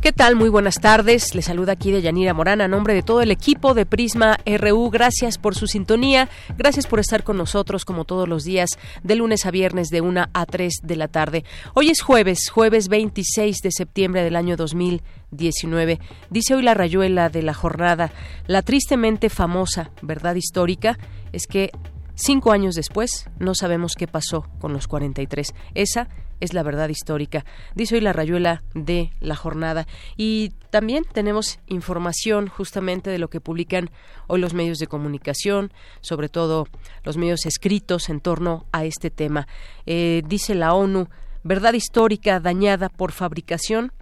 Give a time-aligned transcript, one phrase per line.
[0.00, 0.34] ¿Qué tal?
[0.34, 1.34] Muy buenas tardes.
[1.34, 4.88] Les saluda aquí de Yanira Morán a nombre de todo el equipo de Prisma RU.
[4.88, 6.30] Gracias por su sintonía.
[6.56, 8.70] Gracias por estar con nosotros como todos los días
[9.02, 11.44] de lunes a viernes de 1 a 3 de la tarde.
[11.74, 16.00] Hoy es jueves, jueves 26 de septiembre del año 2019.
[16.30, 18.10] Dice hoy la rayuela de la jornada,
[18.46, 20.98] la tristemente famosa verdad histórica
[21.32, 21.72] es que
[22.14, 25.52] cinco años después no sabemos qué pasó con los 43.
[25.74, 26.08] Esa
[26.40, 27.44] es la verdad histórica.
[27.74, 29.86] Dice hoy la rayuela de la jornada.
[30.16, 33.90] Y también tenemos información justamente de lo que publican
[34.26, 36.66] hoy los medios de comunicación, sobre todo
[37.04, 39.46] los medios escritos en torno a este tema.
[39.86, 41.08] Eh, dice la ONU,
[41.42, 43.92] verdad histórica dañada por fabricación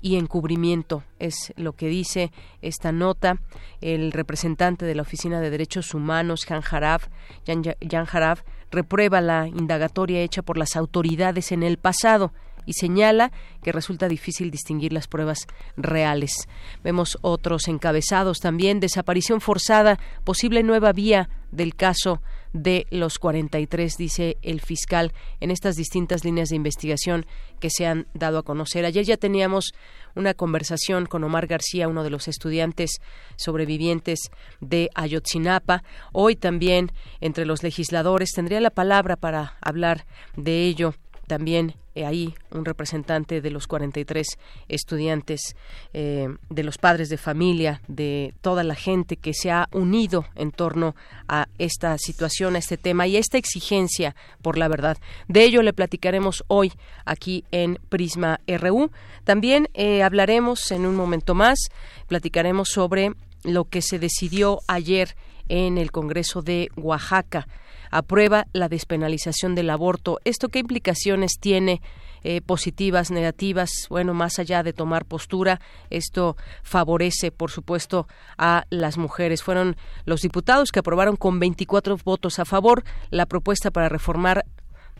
[0.00, 2.30] y encubrimiento es lo que dice
[2.62, 3.40] esta nota
[3.80, 7.08] el representante de la Oficina de Derechos Humanos Jan Haraf,
[7.46, 12.32] Jan Haraf reprueba la indagatoria hecha por las autoridades en el pasado
[12.66, 16.48] y señala que resulta difícil distinguir las pruebas reales.
[16.82, 22.20] Vemos otros encabezados también, desaparición forzada, posible nueva vía del caso
[22.56, 27.26] de los 43, dice el fiscal, en estas distintas líneas de investigación
[27.60, 28.84] que se han dado a conocer.
[28.84, 29.74] Ayer ya teníamos
[30.14, 33.00] una conversación con Omar García, uno de los estudiantes
[33.36, 35.82] sobrevivientes de Ayotzinapa.
[36.12, 36.90] Hoy también,
[37.20, 40.94] entre los legisladores, tendría la palabra para hablar de ello
[41.26, 44.26] también ahí un representante de los 43
[44.68, 45.56] estudiantes,
[45.92, 50.50] eh, de los padres de familia, de toda la gente que se ha unido en
[50.50, 50.94] torno
[51.28, 54.98] a esta situación, a este tema y a esta exigencia por la verdad.
[55.28, 56.72] De ello le platicaremos hoy
[57.04, 58.90] aquí en Prisma RU.
[59.24, 61.58] También eh, hablaremos en un momento más,
[62.08, 63.12] platicaremos sobre
[63.44, 65.16] lo que se decidió ayer
[65.48, 67.46] en el Congreso de Oaxaca
[67.90, 70.18] aprueba la despenalización del aborto.
[70.24, 71.80] ¿Esto qué implicaciones tiene?
[72.28, 75.60] Eh, positivas, negativas, bueno, más allá de tomar postura,
[75.90, 79.44] esto favorece, por supuesto, a las mujeres.
[79.44, 79.76] Fueron
[80.06, 84.44] los diputados que aprobaron con 24 votos a favor la propuesta para reformar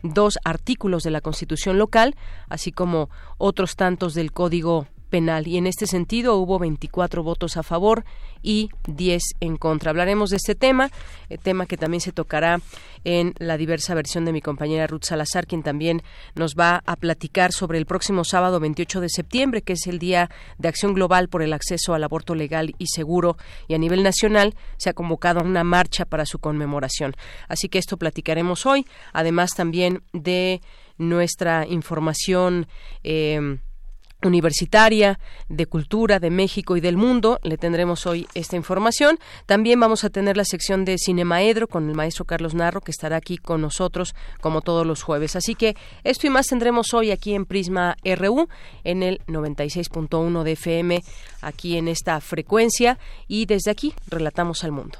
[0.03, 2.15] dos artículos de la Constitución local,
[2.47, 7.63] así como otros tantos del Código penal y en este sentido hubo 24 votos a
[7.63, 8.05] favor
[8.41, 9.91] y 10 en contra.
[9.91, 10.91] Hablaremos de este tema,
[11.29, 12.59] eh, tema que también se tocará
[13.03, 16.03] en la diversa versión de mi compañera Ruth Salazar, quien también
[16.35, 20.29] nos va a platicar sobre el próximo sábado 28 de septiembre, que es el Día
[20.57, 23.37] de Acción Global por el Acceso al Aborto Legal y Seguro
[23.67, 27.15] y a nivel nacional se ha convocado una marcha para su conmemoración.
[27.47, 30.61] Así que esto platicaremos hoy, además también de
[30.97, 32.67] nuestra información
[33.03, 33.59] eh,
[34.23, 37.39] universitaria de cultura de México y del mundo.
[37.43, 39.19] Le tendremos hoy esta información.
[39.45, 43.17] También vamos a tener la sección de Cinemaedro con el maestro Carlos Narro, que estará
[43.17, 45.35] aquí con nosotros como todos los jueves.
[45.35, 48.47] Así que esto y más tendremos hoy aquí en Prisma RU,
[48.83, 51.01] en el 96.1 de FM,
[51.41, 52.97] aquí en esta frecuencia.
[53.27, 54.97] Y desde aquí, relatamos al mundo.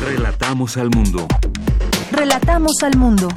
[0.00, 1.26] Relatamos al mundo.
[2.12, 3.28] Relatamos al mundo.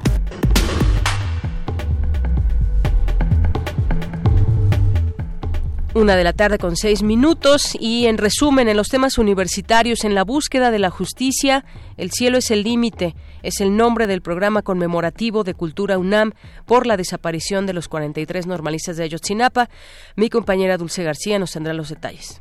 [5.96, 10.14] Una de la tarde con seis minutos y en resumen en los temas universitarios en
[10.14, 11.66] la búsqueda de la justicia,
[11.98, 16.34] el cielo es el límite, es el nombre del programa conmemorativo de Cultura UNAM
[16.68, 19.68] por la desaparición de los 43 normalistas de Ayotzinapa.
[20.16, 22.40] Mi compañera Dulce García nos tendrá los detalles.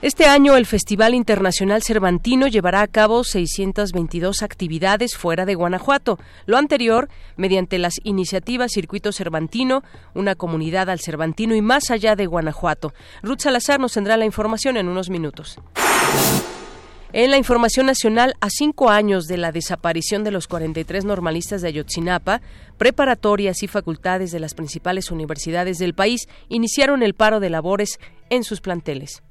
[0.00, 6.20] Este año el Festival Internacional Cervantino llevará a cabo 622 actividades fuera de Guanajuato.
[6.46, 9.82] Lo anterior, mediante las iniciativas Circuito Cervantino,
[10.14, 12.94] una comunidad al Cervantino y más allá de Guanajuato.
[13.24, 15.58] Ruth Salazar nos tendrá la información en unos minutos.
[17.12, 21.68] En la información nacional, a cinco años de la desaparición de los 43 normalistas de
[21.68, 22.40] Ayotzinapa,
[22.76, 27.98] preparatorias y facultades de las principales universidades del país iniciaron el paro de labores
[28.30, 29.22] en sus planteles.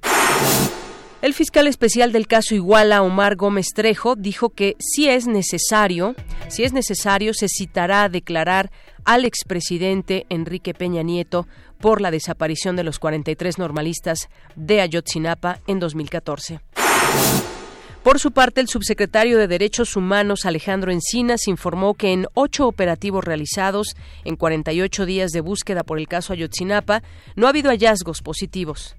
[1.21, 6.15] El fiscal especial del caso Iguala, Omar Gómez Trejo, dijo que si es necesario,
[6.47, 8.71] si es necesario, se citará a declarar
[9.03, 11.47] al expresidente Enrique Peña Nieto
[11.79, 16.59] por la desaparición de los 43 normalistas de Ayotzinapa en 2014.
[18.03, 23.25] Por su parte, el subsecretario de Derechos Humanos, Alejandro Encinas, informó que en ocho operativos
[23.25, 27.03] realizados en 48 días de búsqueda por el caso Ayotzinapa,
[27.35, 28.95] no ha habido hallazgos positivos.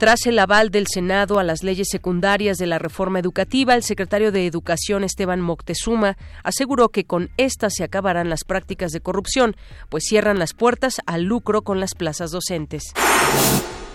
[0.00, 4.32] Tras el aval del Senado a las leyes secundarias de la reforma educativa, el secretario
[4.32, 9.56] de Educación Esteban Moctezuma aseguró que con estas se acabarán las prácticas de corrupción,
[9.90, 12.94] pues cierran las puertas al lucro con las plazas docentes.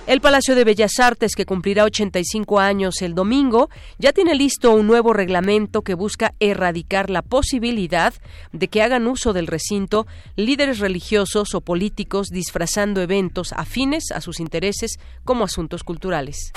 [0.07, 4.85] El Palacio de Bellas Artes, que cumplirá 85 años el domingo, ya tiene listo un
[4.85, 8.13] nuevo reglamento que busca erradicar la posibilidad
[8.51, 10.05] de que hagan uso del recinto
[10.35, 16.51] líderes religiosos o políticos disfrazando eventos afines a sus intereses como asuntos culturales.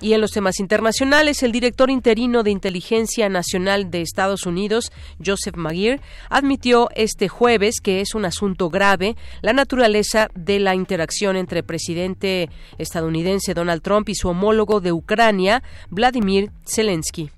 [0.00, 4.92] Y en los temas internacionales, el director interino de Inteligencia Nacional de Estados Unidos,
[5.24, 11.36] Joseph Maguire, admitió este jueves que es un asunto grave la naturaleza de la interacción
[11.36, 17.30] entre el presidente estadounidense Donald Trump y su homólogo de Ucrania, Vladimir Zelensky.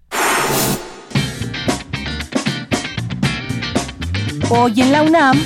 [4.51, 5.39] Hoy en la UNAM,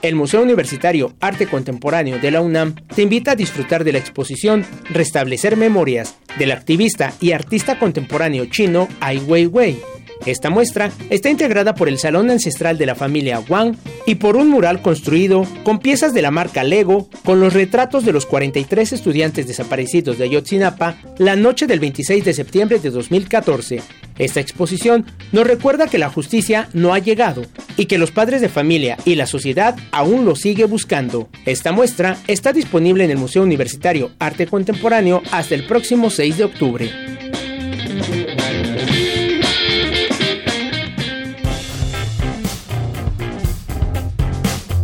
[0.06, 4.64] El Museo Universitario Arte Contemporáneo de la UNAM te invita a disfrutar de la exposición
[4.90, 9.80] Restablecer Memorias del activista y artista contemporáneo chino Ai Weiwei
[10.24, 13.76] esta muestra está integrada por el Salón Ancestral de la familia Wang
[14.06, 18.12] y por un mural construido con piezas de la marca Lego con los retratos de
[18.12, 23.82] los 43 estudiantes desaparecidos de Ayotzinapa la noche del 26 de septiembre de 2014.
[24.18, 27.44] Esta exposición nos recuerda que la justicia no ha llegado
[27.76, 31.28] y que los padres de familia y la sociedad aún lo sigue buscando.
[31.44, 36.44] Esta muestra está disponible en el Museo Universitario Arte Contemporáneo hasta el próximo 6 de
[36.44, 36.90] octubre.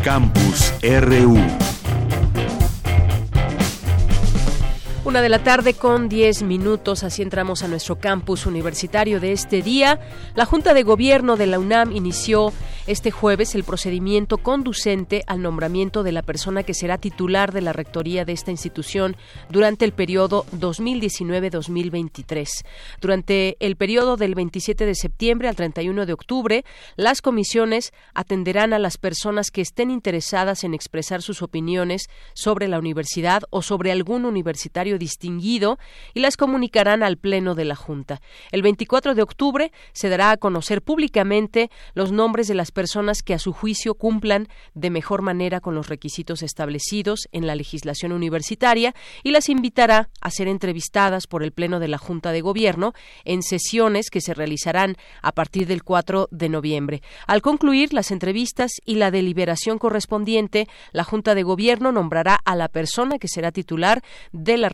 [0.02, 1.71] Campus RU.
[5.04, 9.60] Una de la tarde con 10 minutos, así entramos a nuestro campus universitario de este
[9.60, 9.98] día.
[10.36, 12.52] La Junta de Gobierno de la UNAM inició
[12.86, 17.72] este jueves el procedimiento conducente al nombramiento de la persona que será titular de la
[17.72, 19.16] rectoría de esta institución
[19.50, 22.48] durante el periodo 2019-2023.
[23.00, 26.64] Durante el periodo del 27 de septiembre al 31 de octubre,
[26.96, 32.80] las comisiones atenderán a las personas que estén interesadas en expresar sus opiniones sobre la
[32.80, 35.78] universidad o sobre algún universitario distinguido
[36.14, 38.20] y las comunicarán al Pleno de la Junta.
[38.50, 43.34] El 24 de octubre se dará a conocer públicamente los nombres de las personas que
[43.34, 48.94] a su juicio cumplan de mejor manera con los requisitos establecidos en la legislación universitaria
[49.22, 52.92] y las invitará a ser entrevistadas por el Pleno de la Junta de Gobierno
[53.24, 57.02] en sesiones que se realizarán a partir del 4 de noviembre.
[57.26, 62.68] Al concluir las entrevistas y la deliberación correspondiente, la Junta de Gobierno nombrará a la
[62.68, 64.02] persona que será titular
[64.32, 64.68] de la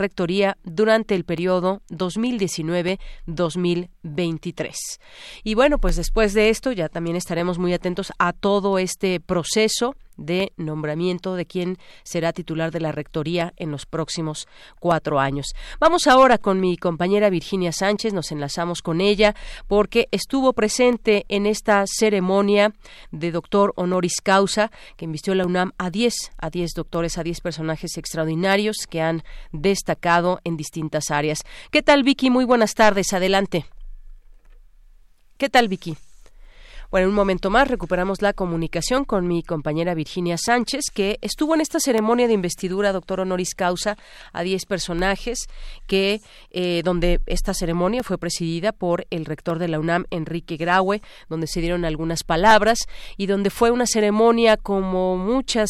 [0.64, 4.75] durante el periodo 2019-2023.
[5.45, 7.88] Y bueno, pues después de esto ya también estaremos muy atentos
[8.18, 13.87] a todo este proceso de nombramiento de quien será titular de la rectoría en los
[13.87, 14.47] próximos
[14.80, 15.47] cuatro años.
[15.80, 19.35] Vamos ahora con mi compañera Virginia Sánchez, nos enlazamos con ella
[19.68, 22.75] porque estuvo presente en esta ceremonia
[23.12, 27.40] de doctor honoris causa que invistió la UNAM a 10, a 10 doctores, a 10
[27.40, 31.40] personajes extraordinarios que han destacado en distintas áreas.
[31.71, 32.28] ¿Qué tal Vicky?
[32.28, 33.66] Muy buenas tardes, adelante.
[35.37, 35.97] ¿Qué tal Vicky?
[36.90, 41.54] Bueno, en un momento más recuperamos la comunicación con mi compañera Virginia Sánchez, que estuvo
[41.54, 43.99] en esta ceremonia de investidura, doctor honoris causa,
[44.33, 45.49] a 10 personajes,
[45.87, 51.02] que eh, donde esta ceremonia fue presidida por el rector de la UNAM, Enrique Graue,
[51.28, 52.78] donde se dieron algunas palabras
[53.18, 55.68] y donde fue una ceremonia como muchas,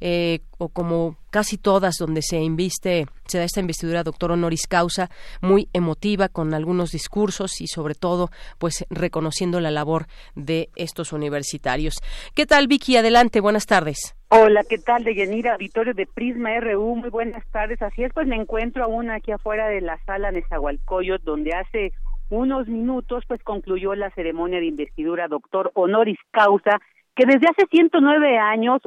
[0.00, 5.10] eh, o como casi todas donde se inviste, se da esta investidura doctor honoris causa,
[5.42, 11.94] muy emotiva con algunos discursos y sobre todo pues reconociendo la labor de estos universitarios.
[12.34, 12.96] ¿Qué tal Vicky?
[12.96, 14.16] Adelante, buenas tardes.
[14.28, 15.04] Hola, ¿qué tal?
[15.04, 17.80] De Yanira, auditorio de Prisma RU, muy buenas tardes.
[17.80, 21.92] Así es, pues me encuentro aún aquí afuera de la sala Nezahualcóyotl, donde hace
[22.28, 26.80] unos minutos pues concluyó la ceremonia de investidura doctor honoris causa,
[27.14, 28.82] que desde hace 109 años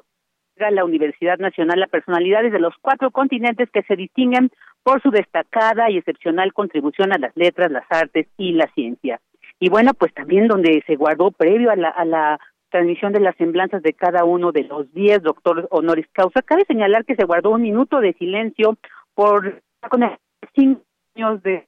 [0.71, 4.51] la Universidad Nacional a personalidades de los cuatro continentes que se distinguen
[4.83, 9.19] por su destacada y excepcional contribución a las letras, las artes y la ciencia.
[9.59, 12.39] Y bueno, pues también donde se guardó previo a la,
[12.71, 17.03] transmisión de las semblanzas de cada uno de los diez doctores honoris causa, cabe señalar
[17.03, 18.77] que se guardó un minuto de silencio
[19.15, 20.01] por con
[20.53, 20.83] cinco
[21.15, 21.67] años de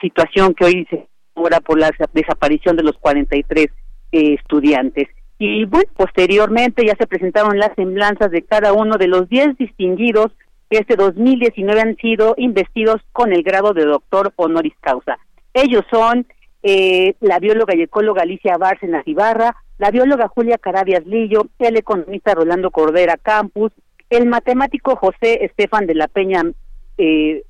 [0.00, 3.66] situación que hoy se ahora por la desaparición de los 43
[4.12, 5.08] eh, estudiantes.
[5.38, 10.32] Y bueno, posteriormente ya se presentaron las semblanzas de cada uno de los 10 distinguidos
[10.68, 15.18] que este 2019 han sido investidos con el grado de doctor honoris causa.
[15.54, 16.26] Ellos son
[16.62, 22.34] eh, la bióloga y ecóloga Alicia Bárcenas Ibarra, la bióloga Julia Carabias Lillo, el economista
[22.34, 23.72] Rolando Cordera Campus,
[24.10, 26.42] el matemático José Estefan de la Peña
[26.98, 27.44] eh,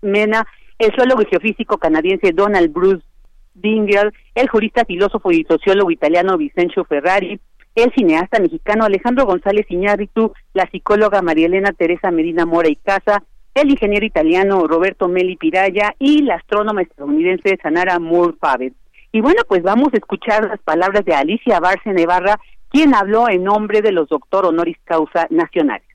[0.00, 0.46] Mena,
[0.78, 3.04] el zoólogo y geofísico canadiense Donald Bruce
[3.54, 7.40] Dinger, el jurista, filósofo y sociólogo italiano Vicencio Ferrari,
[7.74, 13.22] el cineasta mexicano Alejandro González Iñárritu, la psicóloga María Elena Teresa Medina Mora y Casa,
[13.54, 18.74] el ingeniero italiano Roberto Meli Piraya y la astrónoma estadounidense Sanara Moore Pavet.
[19.12, 22.38] Y bueno, pues vamos a escuchar las palabras de Alicia Barce Nevarra,
[22.68, 25.89] quien habló en nombre de los doctor honoris causa nacionales.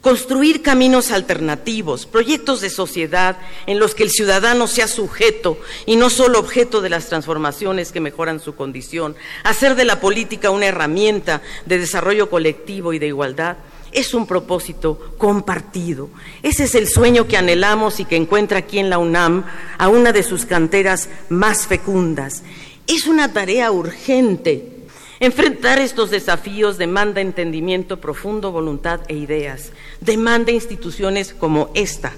[0.00, 6.08] Construir caminos alternativos, proyectos de sociedad en los que el ciudadano sea sujeto y no
[6.08, 11.42] solo objeto de las transformaciones que mejoran su condición, hacer de la política una herramienta
[11.66, 13.56] de desarrollo colectivo y de igualdad,
[13.92, 16.10] es un propósito compartido.
[16.42, 19.44] Ese es el sueño que anhelamos y que encuentra aquí en la UNAM
[19.78, 22.42] a una de sus canteras más fecundas.
[22.86, 24.77] Es una tarea urgente
[25.20, 29.72] Enfrentar estos desafíos demanda entendimiento profundo, voluntad e ideas.
[30.00, 32.12] Demanda instituciones como esta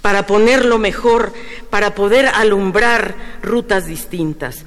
[0.00, 1.32] para ponerlo mejor,
[1.68, 4.64] para poder alumbrar rutas distintas.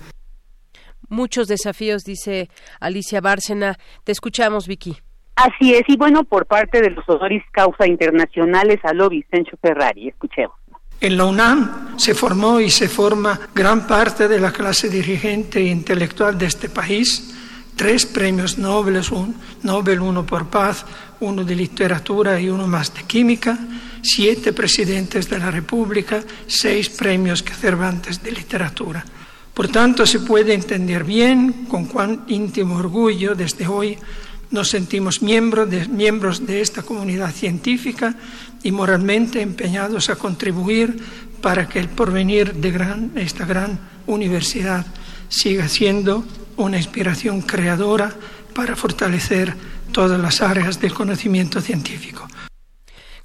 [1.08, 2.50] Muchos desafíos, dice
[2.82, 3.78] Alicia Bárcena.
[4.04, 4.98] Te escuchamos, Vicky.
[5.38, 10.10] Así es, y bueno, por parte de los honoris causa internacionales, a Vicencio Ferrari.
[10.10, 10.58] Escuchemos.
[11.00, 15.68] En la UNAM se formó y se forma gran parte de la clase dirigente e
[15.68, 17.39] intelectual de este país
[17.80, 20.84] tres premios Nobel, un, Nobel, uno por paz,
[21.22, 23.58] uno de literatura y uno más de química,
[24.02, 29.00] siete presidentes de la República, seis premios Cervantes de literatura.
[29.54, 33.98] Por tanto, se puede entender bien con cuán íntimo orgullo desde hoy
[34.52, 38.14] nos sentimos miembros de, miembros de esta comunidad científica
[38.62, 41.00] y moralmente empeñados a contribuir
[41.40, 44.86] para que el porvenir de esta gran universidad
[45.30, 46.26] siga siendo
[46.64, 48.10] una inspiración creadora
[48.56, 49.54] para fortalecer
[49.92, 52.28] todas las áreas del conocimiento científico.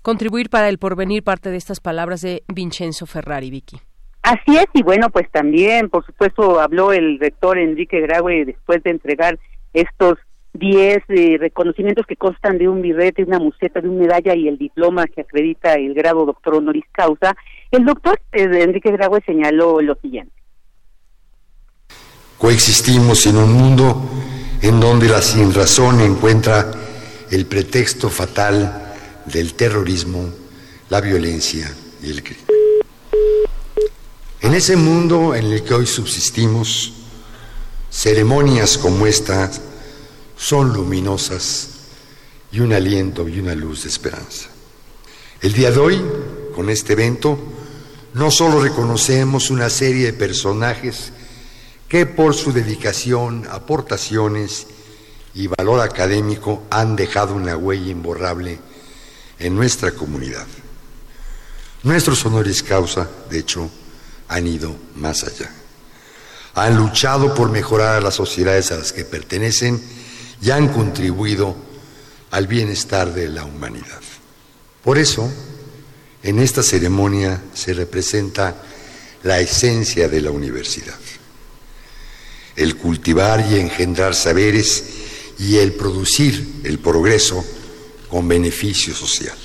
[0.02, 3.78] Contribuir para el porvenir parte de estas palabras de Vincenzo Ferrari, Vicky.
[4.22, 8.90] Así es, y bueno, pues también, por supuesto, habló el rector Enrique Graue después de
[8.90, 9.38] entregar
[9.72, 10.18] estos
[10.54, 14.56] 10 eh, reconocimientos que constan de un birrete, una museta, de una medalla y el
[14.56, 17.36] diploma que acredita el grado doctor honoris causa.
[17.70, 20.43] El doctor eh, Enrique Graue señaló lo siguiente.
[22.44, 24.06] Coexistimos en un mundo
[24.60, 26.72] en donde la sinrazón encuentra
[27.30, 30.28] el pretexto fatal del terrorismo,
[30.90, 32.44] la violencia y el crimen.
[34.42, 36.92] En ese mundo en el que hoy subsistimos,
[37.90, 39.50] ceremonias como esta
[40.36, 41.68] son luminosas
[42.52, 44.50] y un aliento y una luz de esperanza.
[45.40, 46.04] El día de hoy,
[46.54, 47.38] con este evento,
[48.12, 51.10] no solo reconocemos una serie de personajes
[51.88, 54.66] que por su dedicación, aportaciones
[55.34, 58.58] y valor académico han dejado una huella imborrable
[59.38, 60.46] en nuestra comunidad.
[61.82, 63.70] Nuestros honores causa, de hecho,
[64.28, 65.50] han ido más allá.
[66.54, 69.82] Han luchado por mejorar a las sociedades a las que pertenecen
[70.40, 71.56] y han contribuido
[72.30, 74.00] al bienestar de la humanidad.
[74.82, 75.30] Por eso,
[76.22, 78.54] en esta ceremonia se representa
[79.24, 80.96] la esencia de la universidad
[82.56, 84.84] el cultivar y engendrar saberes
[85.38, 87.44] y el producir el progreso
[88.08, 89.36] con beneficio social.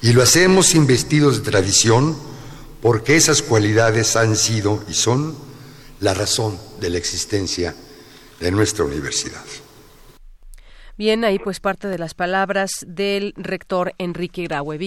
[0.00, 2.16] Y lo hacemos investidos de tradición
[2.80, 5.36] porque esas cualidades han sido y son
[6.00, 7.74] la razón de la existencia
[8.40, 9.44] de nuestra universidad.
[10.98, 14.78] Bien, ahí pues parte de las palabras del rector Enrique Graue.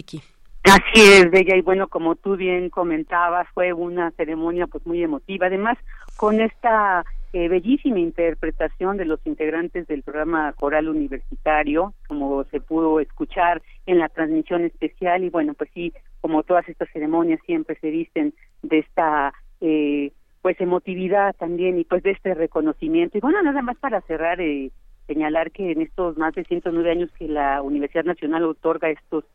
[0.66, 5.46] Así es, Bella, y bueno, como tú bien comentabas, fue una ceremonia pues muy emotiva,
[5.46, 5.78] además
[6.18, 13.00] con esta eh, bellísima interpretación de los integrantes del programa coral universitario, como se pudo
[13.00, 17.92] escuchar en la transmisión especial, y bueno, pues sí, como todas estas ceremonias siempre se
[17.92, 23.20] visten de esta eh, pues emotividad también y pues de este reconocimiento.
[23.20, 24.72] Y bueno, nada más para cerrar, eh,
[25.06, 29.26] señalar que en estos más de 109 años que la Universidad Nacional otorga estos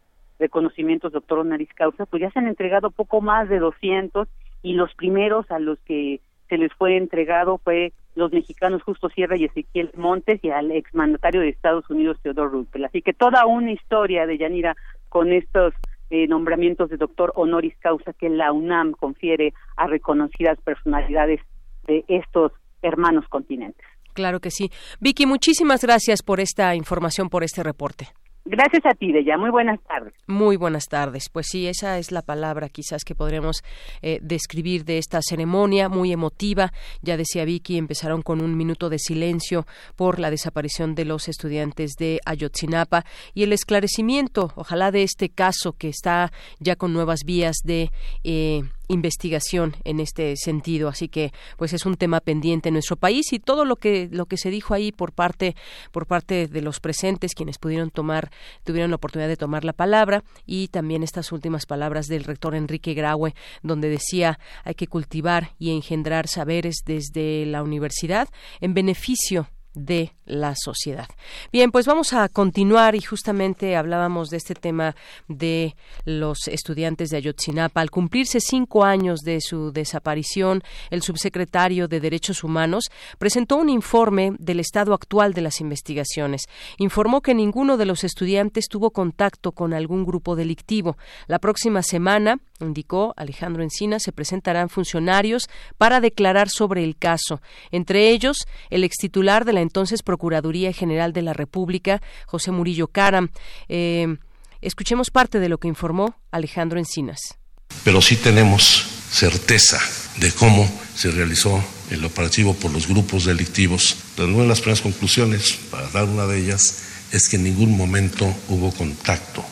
[0.40, 4.26] reconocimientos doctor honoris causa, pues ya se han entregado poco más de 200
[4.62, 9.37] y los primeros a los que se les fue entregado fue los mexicanos Justo Sierra
[9.37, 12.87] y Ezequiel Montes y al exmandatario de Estados Unidos Theodore Roosevelt.
[12.87, 14.76] Así que toda una historia de Yanira
[15.09, 15.73] con estos
[16.11, 21.40] eh, nombramientos de doctor honoris causa que la UNAM confiere a reconocidas personalidades
[21.87, 23.87] de estos hermanos continentes.
[24.12, 24.70] Claro que sí.
[25.00, 28.09] Vicky, muchísimas gracias por esta información, por este reporte.
[28.50, 29.38] Gracias a ti, Deya.
[29.38, 30.12] Muy buenas tardes.
[30.26, 31.28] Muy buenas tardes.
[31.28, 33.62] Pues sí, esa es la palabra quizás que podremos
[34.02, 36.73] eh, describir de esta ceremonia muy emotiva.
[37.00, 41.92] Ya decía Vicky, empezaron con un minuto de silencio por la desaparición de los estudiantes
[41.97, 43.04] de Ayotzinapa
[43.35, 47.92] y el esclarecimiento, ojalá, de este caso que está ya con nuevas vías de
[48.25, 50.88] eh, investigación en este sentido.
[50.88, 54.26] Así que pues es un tema pendiente en nuestro país y todo lo que lo
[54.26, 55.54] que se dijo ahí por parte
[55.92, 58.30] por parte de los presentes quienes pudieron tomar
[58.64, 62.94] tuvieron la oportunidad de tomar la palabra y también estas últimas palabras del rector Enrique
[62.94, 68.28] Graue donde decía hay que cultivar y engendrar saberes desde la universidad
[68.61, 71.08] en beneficio de la sociedad.
[71.52, 74.96] Bien, pues vamos a continuar y justamente hablábamos de este tema
[75.28, 77.80] de los estudiantes de Ayotzinapa.
[77.80, 84.32] Al cumplirse cinco años de su desaparición, el subsecretario de Derechos Humanos presentó un informe
[84.38, 86.46] del estado actual de las investigaciones.
[86.78, 90.96] Informó que ninguno de los estudiantes tuvo contacto con algún grupo delictivo.
[91.26, 95.48] La próxima semana, indicó Alejandro Encina, se presentarán funcionarios
[95.78, 97.40] para declarar sobre el caso,
[97.70, 103.30] entre ellos el extitular de la entonces Procuraduría General de la República, José Murillo Caram.
[103.68, 104.16] Eh,
[104.60, 107.38] escuchemos parte de lo que informó Alejandro Encinas.
[107.84, 109.78] Pero sí tenemos certeza
[110.18, 113.96] de cómo se realizó el operativo por los grupos delictivos.
[114.18, 118.32] Una de las primeras conclusiones, para dar una de ellas, es que en ningún momento
[118.49, 119.44] hubo contacto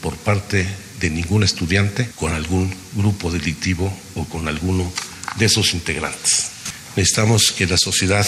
[0.00, 0.66] por parte
[1.00, 4.92] de ningún estudiante con algún grupo delictivo o con alguno
[5.38, 6.50] de esos integrantes.
[6.96, 8.26] Necesitamos que la sociedad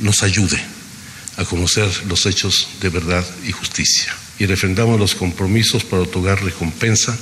[0.00, 0.60] nos ayude
[1.36, 7.16] a conocer los hechos de verdad y justicia y refrendamos los compromisos para otorgar recompensa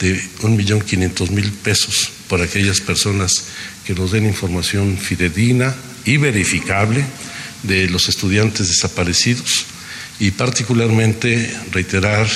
[0.00, 3.44] de un millón quinientos mil pesos por aquellas personas
[3.86, 7.04] que nos den información fidedigna y verificable
[7.62, 9.66] de los estudiantes desaparecidos
[10.18, 12.28] y particularmente reiterar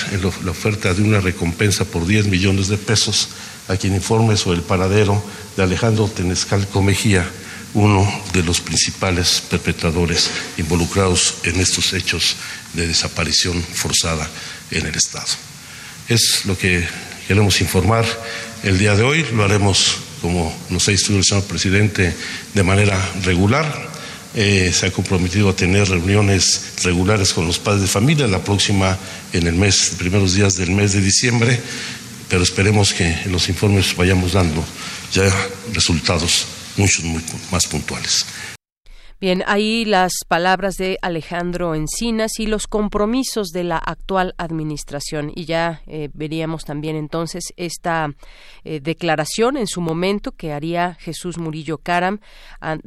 [0.45, 3.29] la oferta de una recompensa por 10 millones de pesos
[3.69, 5.23] a quien informe sobre el paradero
[5.57, 7.29] de Alejandro Tenescalco Mejía,
[7.75, 12.37] uno de los principales perpetradores involucrados en estos hechos
[12.73, 14.29] de desaparición forzada
[14.71, 15.27] en el Estado.
[16.09, 16.87] Es lo que
[17.29, 18.05] queremos informar
[18.63, 22.15] el día de hoy, lo haremos como nos ha instruido el señor presidente
[22.55, 23.98] de manera regular
[24.35, 28.99] eh, se ha comprometido a tener reuniones regulares con los padres de familia, la próxima
[29.33, 31.61] en el mes, primeros días del mes de diciembre,
[32.29, 34.65] pero esperemos que en los informes vayamos dando
[35.13, 35.25] ya
[35.73, 38.27] resultados muchos muy más puntuales.
[39.21, 45.33] Bien, ahí las palabras de Alejandro Encinas y los compromisos de la actual administración.
[45.35, 48.15] Y ya eh, veríamos también entonces esta
[48.63, 52.21] eh, declaración en su momento que haría Jesús Murillo Caram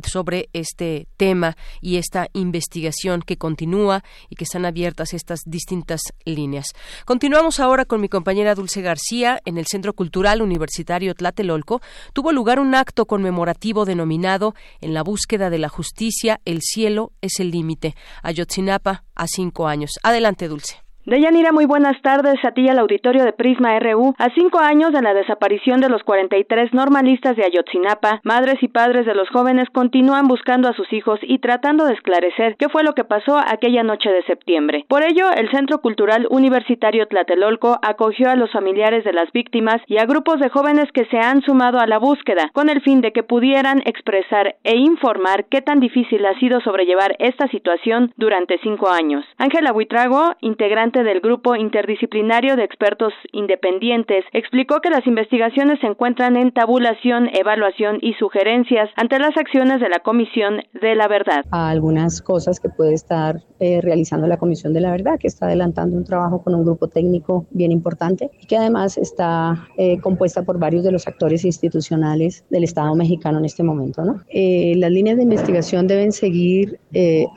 [0.06, 6.67] sobre este tema y esta investigación que continúa y que están abiertas estas distintas líneas.
[7.04, 11.82] Continuamos ahora con mi compañera Dulce García en el Centro Cultural Universitario Tlatelolco.
[12.13, 17.40] Tuvo lugar un acto conmemorativo denominado En la búsqueda de la justicia el cielo es
[17.40, 17.96] el límite.
[18.24, 19.92] Ayotzinapa a cinco años.
[20.04, 20.82] Adelante, Dulce.
[21.04, 24.14] Deyanira, muy buenas tardes a ti al auditorio de Prisma RU.
[24.20, 29.08] A cinco años de la desaparición de los 43 normalistas de Ayotzinapa, madres y padres
[29.08, 32.94] de los jóvenes continúan buscando a sus hijos y tratando de esclarecer qué fue lo
[32.94, 34.86] que pasó aquella noche de septiembre.
[34.88, 39.98] Por ello, el Centro Cultural Universitario Tlatelolco acogió a los familiares de las víctimas y
[39.98, 43.12] a grupos de jóvenes que se han sumado a la búsqueda, con el fin de
[43.12, 48.92] que pudieran expresar e informar qué tan difícil ha sido sobrellevar esta situación durante cinco
[48.92, 49.26] años.
[49.40, 55.88] Ángela Buitrago, integrante integrante del grupo interdisciplinario de expertos independientes, explicó que las investigaciones se
[55.88, 61.46] encuentran en tabulación, evaluación y sugerencias ante las acciones de la Comisión de la Verdad.
[61.52, 65.96] algunas cosas que puede estar eh, realizando la Comisión de la Verdad, que está adelantando
[65.96, 70.60] un trabajo con un grupo técnico bien importante y que además está eh, compuesta por
[70.60, 74.04] varios de los actores institucionales del Estado mexicano en este momento.
[74.04, 74.22] ¿no?
[74.30, 76.80] Eh, las líneas de investigación deben seguir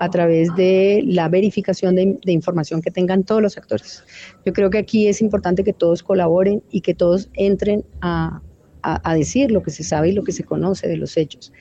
[0.00, 4.02] a través de la verificación de, de información que tengan todos los actores.
[4.44, 8.42] Yo creo que aquí es importante que todos colaboren y que todos entren a,
[8.84, 11.52] a, decir lo que se sabe y lo que se conoce de los hechos.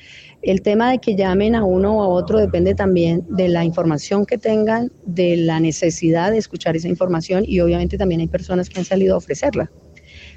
[0.41, 4.25] El tema de que llamen a uno o a otro depende también de la información
[4.25, 8.79] que tengan, de la necesidad de escuchar esa información y obviamente también hay personas que
[8.79, 9.71] han salido a ofrecerla.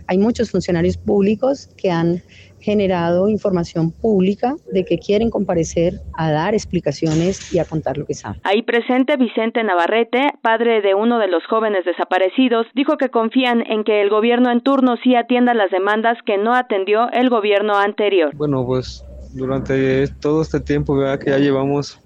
[0.06, 2.22] Hay muchos funcionarios públicos que han
[2.60, 8.14] generado información pública de que quieren comparecer a dar explicaciones y a contar lo que
[8.14, 8.40] saben.
[8.44, 13.84] Ahí presente Vicente Navarrete, padre de uno de los jóvenes desaparecidos, dijo que confían en
[13.84, 18.34] que el gobierno en turno sí atienda las demandas que no atendió el gobierno anterior.
[18.34, 22.00] Bueno, pues durante todo este tiempo que ya llevamos,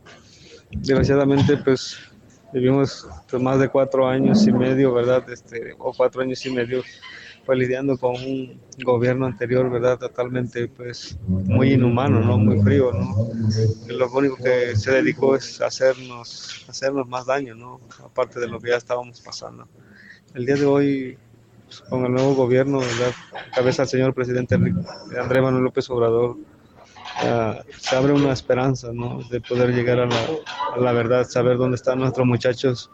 [0.70, 1.98] desgraciadamente, pues
[2.52, 5.24] vivimos pues, más de cuatro años y medio, ¿verdad?
[5.30, 6.82] Este, o cuatro años y medio
[7.44, 9.98] pues lidiando con un gobierno anterior, ¿verdad?
[9.98, 12.38] Totalmente, pues, muy inhumano, ¿no?
[12.38, 13.28] Muy frío, ¿no?
[13.88, 17.80] Lo único que se dedicó es hacernos, hacernos más daño, ¿no?
[18.04, 19.68] Aparte de lo que ya estábamos pasando.
[20.34, 21.18] El día de hoy,
[21.66, 23.12] pues, con el nuevo gobierno, ¿verdad?
[23.54, 26.36] Cabeza al señor presidente Andrés Manuel López Obrador,
[27.78, 29.20] se abre una esperanza, ¿no?
[29.30, 30.16] De poder llegar a la,
[30.74, 32.90] a la verdad, saber dónde están nuestros muchachos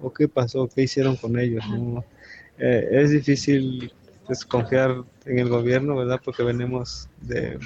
[0.00, 2.04] o qué pasó, qué hicieron con ellos, ¿no?
[2.58, 3.92] Eh, es difícil
[4.26, 6.20] pues, confiar en el gobierno, ¿verdad?
[6.24, 7.58] Porque venimos de,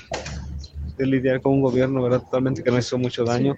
[0.97, 2.21] de, lidiar con un gobierno, ¿verdad?
[2.21, 3.57] Totalmente que nos hizo mucho daño.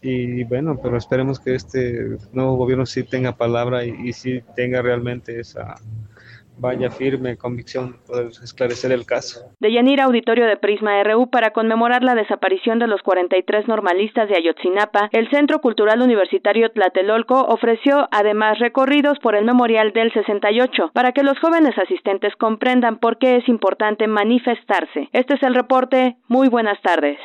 [0.00, 4.82] Y bueno, pero esperemos que este nuevo gobierno sí tenga palabra y, y sí tenga
[4.82, 5.76] realmente esa,
[6.62, 9.40] vaya firme convicción poder esclarecer el caso.
[9.60, 14.36] De Yanira Auditorio de Prisma RU para conmemorar la desaparición de los 43 normalistas de
[14.36, 21.12] Ayotzinapa, el Centro Cultural Universitario Tlatelolco ofreció además recorridos por el Memorial del 68 para
[21.12, 25.08] que los jóvenes asistentes comprendan por qué es importante manifestarse.
[25.12, 26.16] Este es el reporte.
[26.28, 27.18] Muy buenas tardes.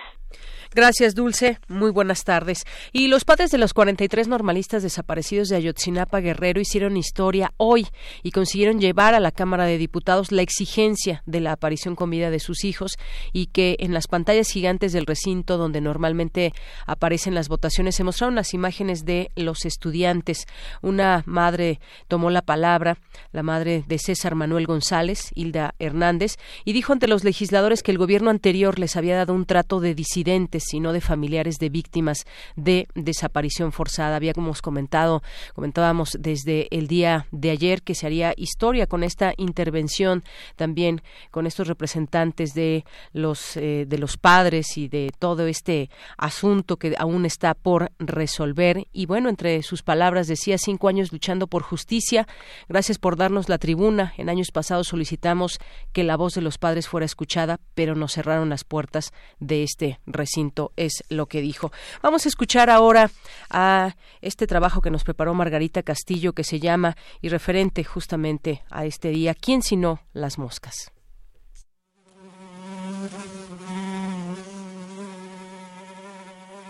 [0.73, 1.60] Gracias, Dulce.
[1.67, 2.65] Muy buenas tardes.
[2.91, 7.88] Y los padres de los 43 normalistas desaparecidos de Ayotzinapa Guerrero hicieron historia hoy
[8.23, 12.30] y consiguieron llevar a la Cámara de Diputados la exigencia de la aparición con vida
[12.30, 12.97] de sus hijos
[13.34, 16.53] y que en las pantallas gigantes del recinto donde normalmente
[16.86, 20.45] aparecen las votaciones se mostraron las imágenes de los estudiantes.
[20.82, 22.97] Una madre tomó la palabra,
[23.32, 27.97] la madre de César Manuel González, Hilda Hernández, y dijo ante los legisladores que el
[27.97, 32.87] gobierno anterior les había dado un trato de disidentes sino de familiares de víctimas de
[32.95, 34.15] desaparición forzada.
[34.15, 35.21] Habíamos comentado,
[35.53, 40.23] comentábamos desde el día de ayer que se haría historia con esta intervención,
[40.55, 46.77] también con estos representantes de los eh, de los padres y de todo este asunto
[46.77, 48.87] que aún está por resolver.
[48.91, 52.27] Y bueno, entre sus palabras decía cinco años luchando por justicia.
[52.67, 54.13] Gracias por darnos la tribuna.
[54.17, 55.59] En años pasados solicitamos
[55.93, 59.99] que la voz de los padres fuera escuchada, pero nos cerraron las puertas de este
[60.05, 61.71] recinto es lo que dijo.
[62.01, 63.10] Vamos a escuchar ahora
[63.49, 68.86] a este trabajo que nos preparó Margarita Castillo que se llama y referente justamente a
[68.86, 70.91] este día, ¿quién sino las moscas?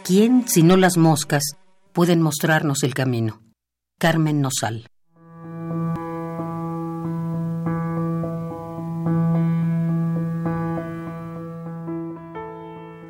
[0.03, 1.43] ¿Quién, sino las moscas,
[1.91, 3.41] pueden mostrarnos el camino?
[3.99, 4.87] Carmen Nosal.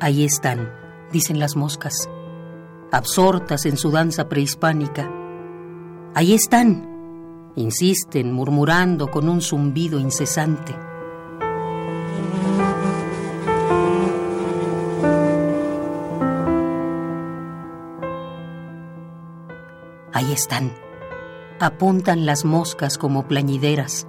[0.00, 0.72] Ahí están,
[1.10, 2.08] dicen las moscas,
[2.92, 5.10] absortas en su danza prehispánica.
[6.14, 10.72] Ahí están, insisten, murmurando con un zumbido incesante.
[20.12, 20.70] Ahí están,
[21.58, 24.06] apuntan las moscas como plañideras,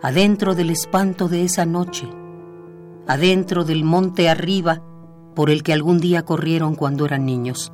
[0.00, 2.08] adentro del espanto de esa noche
[3.06, 4.82] adentro del monte arriba
[5.34, 7.72] por el que algún día corrieron cuando eran niños.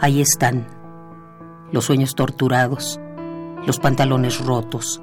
[0.00, 0.66] Ahí están,
[1.70, 3.00] los sueños torturados,
[3.64, 5.00] los pantalones rotos,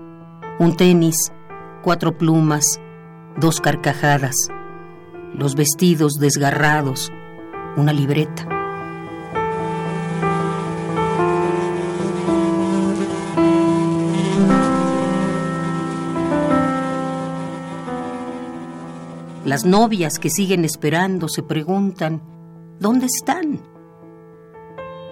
[0.60, 1.32] un tenis,
[1.82, 2.82] cuatro plumas,
[3.38, 4.36] dos carcajadas,
[5.34, 7.12] los vestidos desgarrados,
[7.78, 8.59] una libreta.
[19.50, 22.22] Las novias que siguen esperando se preguntan,
[22.80, 23.60] ¿dónde están?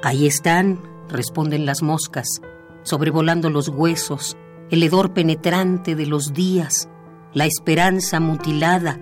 [0.03, 2.27] Ahí están, responden las moscas,
[2.83, 4.37] sobrevolando los huesos,
[4.69, 6.87] el hedor penetrante de los días,
[7.33, 8.99] la esperanza mutilada,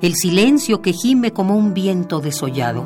[0.00, 2.84] el silencio que gime como un viento desollado.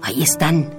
[0.00, 0.70] Ahí están,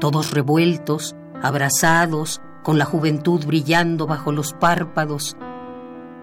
[0.00, 5.36] todos revueltos, abrazados, con la juventud brillando bajo los párpados.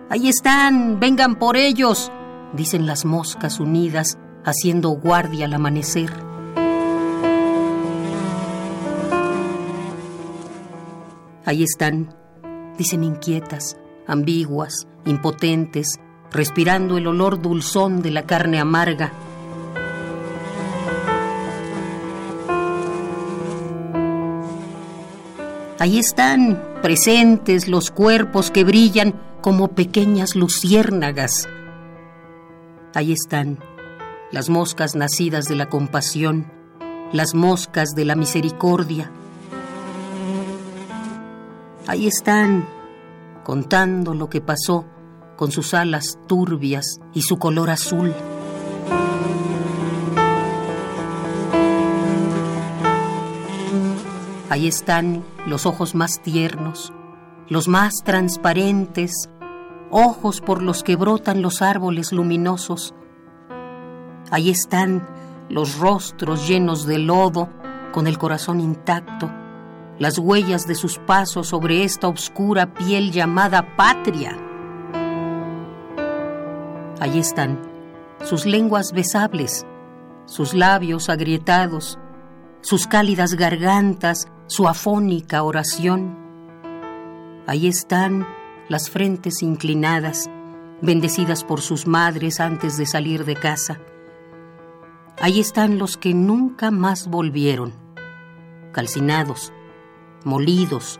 [0.10, 2.12] Ahí están, vengan por ellos,
[2.54, 6.12] dicen las moscas unidas, haciendo guardia al amanecer.
[11.46, 12.16] Ahí están,
[12.78, 16.00] dicen inquietas, ambiguas, impotentes,
[16.32, 19.12] respirando el olor dulzón de la carne amarga.
[25.80, 31.48] Ahí están, presentes los cuerpos que brillan como pequeñas luciérnagas.
[32.94, 33.60] Ahí están,
[34.30, 36.52] las moscas nacidas de la compasión,
[37.14, 39.10] las moscas de la misericordia.
[41.88, 42.68] Ahí están,
[43.46, 44.86] contando lo que pasó
[45.38, 48.14] con sus alas turbias y su color azul.
[54.50, 56.92] Ahí están los ojos más tiernos,
[57.50, 59.30] los más transparentes,
[59.92, 62.96] ojos por los que brotan los árboles luminosos.
[64.32, 65.08] Ahí están
[65.50, 67.50] los rostros llenos de lodo,
[67.92, 69.32] con el corazón intacto,
[70.00, 74.36] las huellas de sus pasos sobre esta oscura piel llamada patria.
[77.00, 77.60] Ahí están
[78.24, 79.66] sus lenguas besables,
[80.26, 82.00] sus labios agrietados,
[82.62, 86.18] sus cálidas gargantas su afónica oración.
[87.46, 88.28] Ahí están
[88.68, 90.28] las frentes inclinadas,
[90.82, 93.80] bendecidas por sus madres antes de salir de casa.
[95.22, 97.74] Ahí están los que nunca más volvieron,
[98.72, 99.54] calcinados,
[100.24, 101.00] molidos,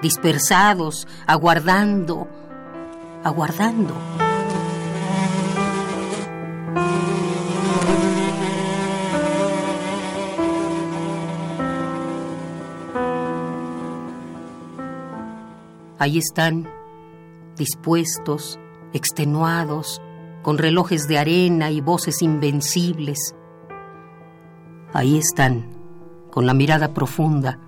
[0.00, 2.28] dispersados, aguardando,
[3.24, 3.94] aguardando.
[15.98, 16.68] Ahí están,
[17.56, 18.58] dispuestos,
[18.92, 20.02] extenuados,
[20.42, 23.34] con relojes de arena y voces invencibles.
[24.92, 25.70] Ahí están,
[26.30, 27.58] con la mirada profunda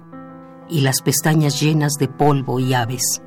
[0.69, 3.23] y las pestañas llenas de polvo y aves.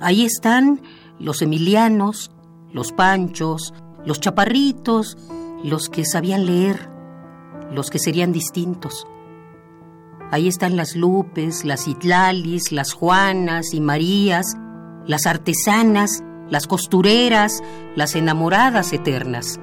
[0.00, 0.82] Ahí están
[1.18, 2.30] los emilianos,
[2.72, 3.72] los panchos,
[4.04, 5.16] los chaparritos,
[5.64, 6.90] los que sabían leer,
[7.72, 9.06] los que serían distintos
[10.32, 14.56] Ahí están las Lupes, las Itlalis, las Juanas y Marías,
[15.04, 17.60] las artesanas, las costureras,
[17.96, 19.58] las enamoradas eternas.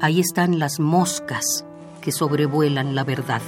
[0.00, 1.66] Ahí están las moscas
[2.00, 3.42] que sobrevuelan la verdad.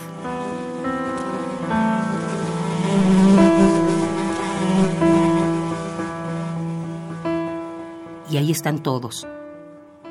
[8.31, 9.27] Y ahí están todos,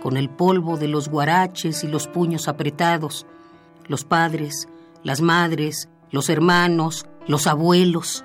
[0.02, 3.28] con el polvo de los guaraches y los puños apretados,
[3.88, 4.68] los padres,
[5.03, 8.23] las madres, los hermanos, los abuelos.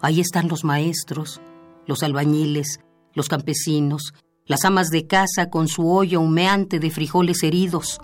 [0.00, 1.40] Ahí están los maestros,
[1.86, 2.80] los albañiles,
[3.14, 4.14] los campesinos,
[4.46, 8.00] las amas de casa con su olla humeante de frijoles heridos.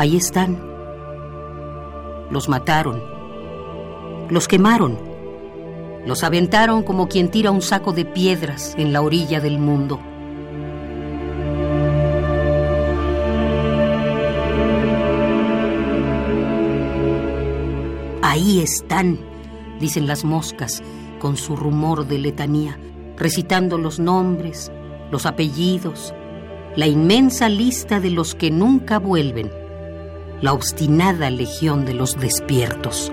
[0.00, 0.58] Ahí están.
[2.30, 3.02] Los mataron.
[4.30, 4.98] Los quemaron.
[6.06, 10.00] Los aventaron como quien tira un saco de piedras en la orilla del mundo.
[18.22, 19.18] Ahí están,
[19.80, 20.82] dicen las moscas,
[21.18, 22.78] con su rumor de letanía,
[23.18, 24.72] recitando los nombres,
[25.10, 26.14] los apellidos,
[26.74, 29.59] la inmensa lista de los que nunca vuelven
[30.42, 33.12] la obstinada legión de los despiertos.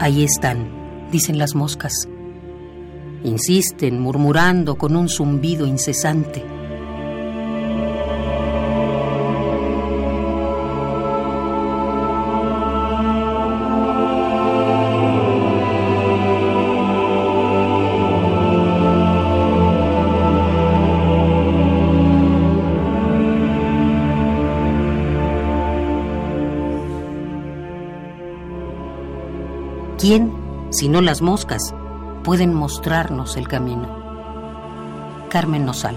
[0.00, 0.67] Ahí están
[1.10, 2.08] dicen las moscas,
[3.24, 6.57] Insisten murmurando con un zumbido incesante.
[30.78, 31.74] ¿Quién, si no las moscas,
[32.22, 33.88] pueden mostrarnos el camino?
[35.28, 35.96] Carmen Nosal.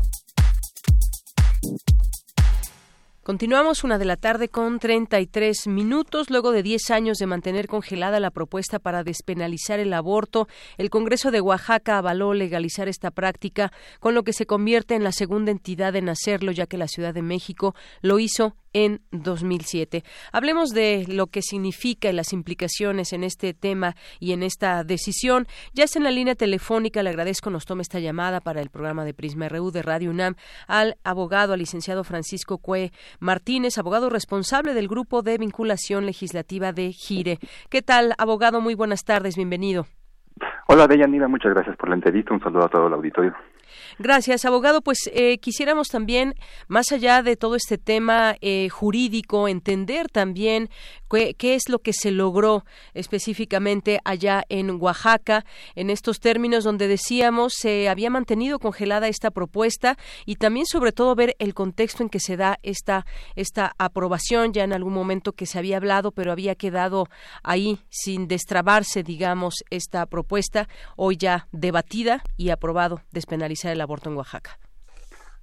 [3.31, 6.29] Continuamos una de la tarde con 33 minutos.
[6.29, 11.31] Luego de 10 años de mantener congelada la propuesta para despenalizar el aborto, el Congreso
[11.31, 15.95] de Oaxaca avaló legalizar esta práctica, con lo que se convierte en la segunda entidad
[15.95, 20.03] en hacerlo, ya que la Ciudad de México lo hizo en 2007.
[20.31, 25.47] Hablemos de lo que significa y las implicaciones en este tema y en esta decisión.
[25.73, 29.05] Ya está en la línea telefónica, le agradezco nos tome esta llamada para el programa
[29.05, 30.35] de Prisma RU de Radio UNAM
[30.67, 36.91] al abogado, al licenciado Francisco Cue Martínez, abogado responsable del Grupo de Vinculación Legislativa de
[36.91, 37.39] GIRE.
[37.69, 38.61] ¿Qué tal, abogado?
[38.61, 39.85] Muy buenas tardes, bienvenido.
[40.67, 42.33] Hola, Deyanira, muchas gracias por la entrevista.
[42.33, 43.33] Un saludo a todo el auditorio.
[43.99, 44.81] Gracias, abogado.
[44.81, 46.35] Pues eh, quisiéramos también,
[46.67, 50.69] más allá de todo este tema eh, jurídico, entender también
[51.37, 55.45] qué, es lo que se logró específicamente allá en Oaxaca,
[55.75, 61.15] en estos términos donde decíamos se había mantenido congelada esta propuesta y también sobre todo
[61.15, 65.45] ver el contexto en que se da esta, esta aprobación, ya en algún momento que
[65.45, 67.07] se había hablado, pero había quedado
[67.43, 74.17] ahí sin destrabarse, digamos, esta propuesta, hoy ya debatida y aprobado despenalizar el aborto en
[74.17, 74.60] Oaxaca.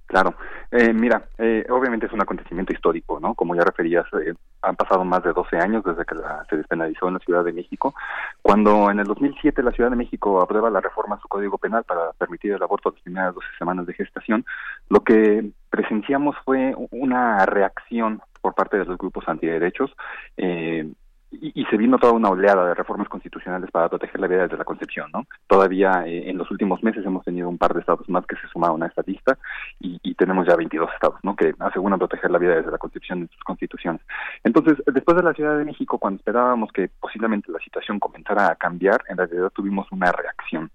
[0.09, 0.33] Claro,
[0.71, 3.35] eh, mira, eh, obviamente es un acontecimiento histórico, ¿no?
[3.35, 6.15] Como ya referías, eh, han pasado más de 12 años desde que
[6.49, 7.93] se despenalizó en la Ciudad de México,
[8.41, 11.83] cuando en el 2007 la Ciudad de México aprueba la reforma a su Código Penal
[11.83, 14.43] para permitir el aborto a las primeras 12 semanas de gestación,
[14.89, 19.91] lo que presenciamos fue una reacción por parte de los grupos antiderechos
[20.37, 20.91] eh,
[21.31, 24.63] y, se vino toda una oleada de reformas constitucionales para proteger la vida desde la
[24.63, 25.25] concepción, ¿no?
[25.47, 28.47] Todavía eh, en los últimos meses hemos tenido un par de estados más que se
[28.47, 29.37] sumaron a esta lista
[29.79, 31.35] y, y, tenemos ya 22 estados, ¿no?
[31.35, 34.01] Que aseguran proteger la vida desde la concepción de sus constituciones.
[34.43, 38.55] Entonces, después de la Ciudad de México, cuando esperábamos que posiblemente la situación comenzara a
[38.55, 40.71] cambiar, en realidad tuvimos una reacción.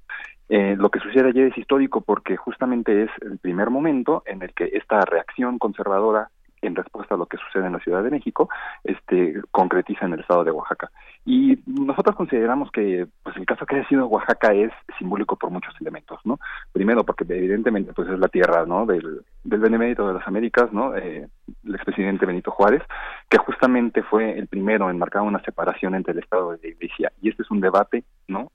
[0.49, 4.53] Eh, lo que sucede ayer es histórico porque justamente es el primer momento en el
[4.53, 6.31] que esta reacción conservadora
[6.67, 8.49] en respuesta a lo que sucede en la Ciudad de México,
[8.83, 10.91] este, concretiza en el estado de Oaxaca.
[11.25, 15.75] Y nosotros consideramos que pues el caso que ha sido Oaxaca es simbólico por muchos
[15.81, 16.39] elementos, ¿no?
[16.73, 18.65] Primero porque evidentemente pues es la tierra.
[18.65, 20.97] Del, benemérito de las Américas, ¿no?
[20.97, 21.27] Eh,
[21.65, 22.83] el expresidente Benito Juárez,
[23.29, 27.13] que justamente fue el primero en marcar una separación entre el Estado y la Iglesia.
[27.21, 28.51] Y este es un debate, ¿no?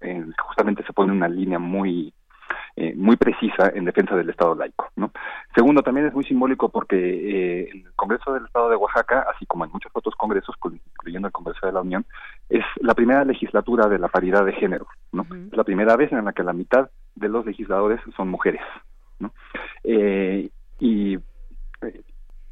[0.48, 2.14] justamente se pone una línea muy
[2.76, 4.90] eh, muy precisa en defensa del Estado laico.
[4.96, 5.12] ¿no?
[5.56, 9.66] Segundo, también es muy simbólico porque eh, el Congreso del Estado de Oaxaca, así como
[9.66, 12.06] en muchos otros congresos, incluyendo el Congreso de la Unión,
[12.50, 14.88] es la primera legislatura de la paridad de género.
[15.12, 15.26] ¿no?
[15.52, 18.62] Es la primera vez en la que la mitad de los legisladores son mujeres.
[19.20, 19.32] ¿no?
[19.84, 21.18] Eh, y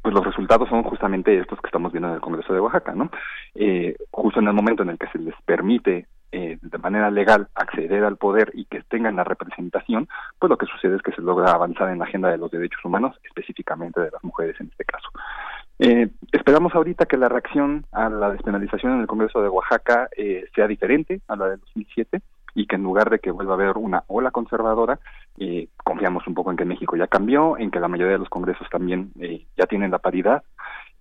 [0.02, 3.10] pues los resultados son justamente estos que estamos viendo en el Congreso de Oaxaca, ¿no?
[3.54, 7.48] Eh, justo en el momento en el que se les permite eh, de manera legal
[7.54, 11.22] acceder al poder y que tengan la representación, pues lo que sucede es que se
[11.22, 14.84] logra avanzar en la agenda de los derechos humanos, específicamente de las mujeres en este
[14.84, 15.08] caso.
[15.78, 20.46] Eh, esperamos ahorita que la reacción a la despenalización en el Congreso de Oaxaca eh,
[20.54, 22.20] sea diferente a la del 2007
[22.54, 24.98] y que en lugar de que vuelva a haber una ola conservadora,
[25.38, 28.28] eh, confiamos un poco en que México ya cambió, en que la mayoría de los
[28.28, 30.42] congresos también eh, ya tienen la paridad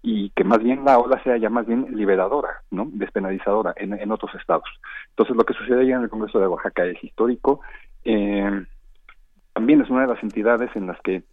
[0.10, 2.88] y que más bien la ola sea ya más bien liberadora, ¿no?
[2.94, 4.64] despenalizadora en, otros estados.
[5.10, 7.60] Entonces lo que sucede allá en el Congreso de Oaxaca es histórico.
[8.06, 8.66] Eh,
[9.52, 11.24] también es una de las entidades en las que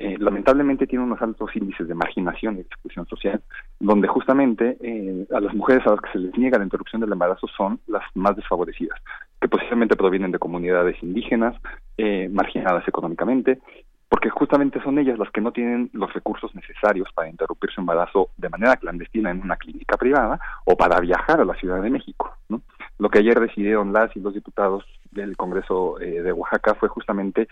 [0.00, 3.40] eh, lamentablemente tiene unos altos índices de marginación y exclusión social,
[3.78, 7.12] donde justamente eh, a las mujeres a las que se les niega la interrupción del
[7.12, 8.98] embarazo son las más desfavorecidas,
[9.40, 11.54] que posiblemente provienen de comunidades indígenas,
[11.96, 13.60] eh, marginadas económicamente,
[14.08, 18.30] porque justamente son ellas las que no tienen los recursos necesarios para interrumpir su embarazo
[18.36, 22.34] de manera clandestina en una clínica privada o para viajar a la Ciudad de México.
[22.48, 22.62] ¿no?
[22.98, 27.48] Lo que ayer decidieron las y los diputados del Congreso de Oaxaca fue justamente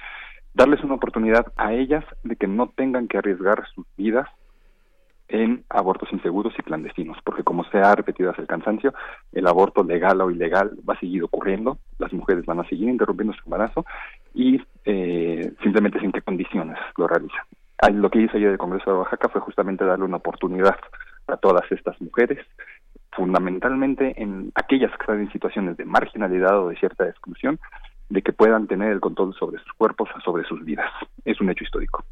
[0.54, 4.28] darles una oportunidad a ellas de que no tengan que arriesgar sus vidas
[5.29, 8.95] en abortos inseguros y clandestinos, porque como se ha repetido hasta el cansancio,
[9.33, 13.35] el aborto legal o ilegal va a seguir ocurriendo, las mujeres van a seguir interrumpiendo
[13.35, 13.85] su embarazo
[14.35, 17.43] y eh, simplemente sin qué condiciones lo realizan.
[17.93, 20.77] Lo que hizo ayer el Congreso de Oaxaca fue justamente darle una oportunidad
[21.27, 22.47] a todas estas mujeres,
[23.12, 27.59] fundamentalmente en aquellas que están en situaciones de marginalidad o de cierta exclusión,
[28.09, 30.91] de que puedan tener el control sobre sus cuerpos, sobre sus vidas.
[31.24, 32.05] Es un hecho histórico.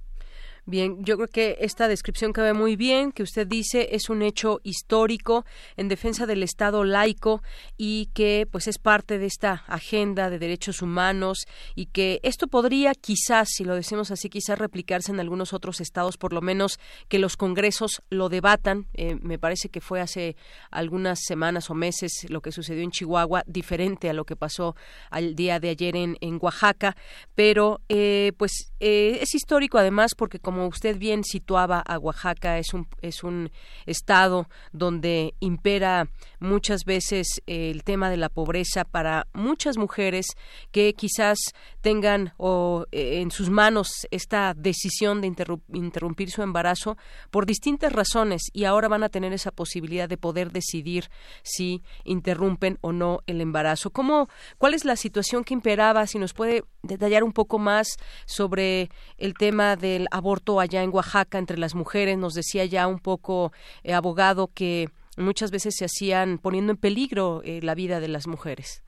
[0.66, 4.60] Bien, yo creo que esta descripción cabe muy bien, que usted dice es un hecho
[4.62, 5.44] histórico
[5.76, 7.42] en defensa del Estado laico
[7.76, 12.94] y que pues es parte de esta agenda de derechos humanos y que esto podría
[12.94, 17.18] quizás, si lo decimos así, quizás replicarse en algunos otros estados, por lo menos que
[17.18, 18.86] los congresos lo debatan.
[18.94, 20.34] Eh, me parece que fue hace
[20.70, 24.76] algunas semanas o meses lo que sucedió en Chihuahua, diferente a lo que pasó
[25.10, 26.96] al día de ayer en, en Oaxaca,
[27.34, 32.58] pero eh, pues eh, es histórico además porque como como usted bien situaba a Oaxaca,
[32.58, 33.50] es un, es un
[33.86, 36.06] estado donde impera
[36.38, 40.26] muchas veces el tema de la pobreza para muchas mujeres
[40.70, 41.38] que quizás
[41.80, 45.34] tengan o, eh, en sus manos esta decisión de
[45.72, 46.96] interrumpir su embarazo
[47.32, 51.10] por distintas razones y ahora van a tener esa posibilidad de poder decidir
[51.42, 53.90] si interrumpen o no el embarazo.
[53.90, 54.28] ¿Cómo,
[54.58, 56.06] ¿Cuál es la situación que imperaba?
[56.06, 57.96] Si nos puede detallar un poco más
[58.26, 58.88] sobre
[59.18, 62.18] el tema del aborto allá en Oaxaca entre las mujeres.
[62.18, 67.42] Nos decía ya un poco eh, abogado que muchas veces se hacían poniendo en peligro
[67.44, 68.82] eh, la vida de las mujeres.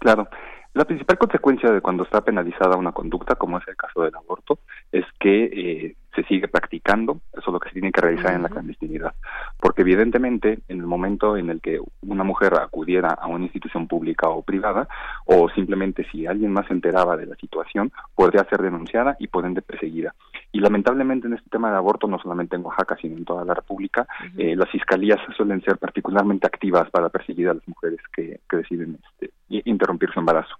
[0.00, 0.28] Claro.
[0.76, 4.58] La principal consecuencia de cuando está penalizada una conducta, como es el caso del aborto,
[4.92, 8.42] es que eh, se sigue practicando, eso es lo que se tiene que realizar en
[8.42, 9.14] la clandestinidad.
[9.58, 14.28] Porque evidentemente en el momento en el que una mujer acudiera a una institución pública
[14.28, 14.86] o privada,
[15.24, 19.46] o simplemente si alguien más se enteraba de la situación, podría ser denunciada y por
[19.46, 20.14] ende perseguida.
[20.52, 23.54] Y lamentablemente en este tema de aborto, no solamente en Oaxaca, sino en toda la
[23.54, 24.06] República,
[24.36, 28.98] eh, las fiscalías suelen ser particularmente activas para perseguir a las mujeres que, que deciden
[29.10, 30.54] este, interrumpir su embarazo.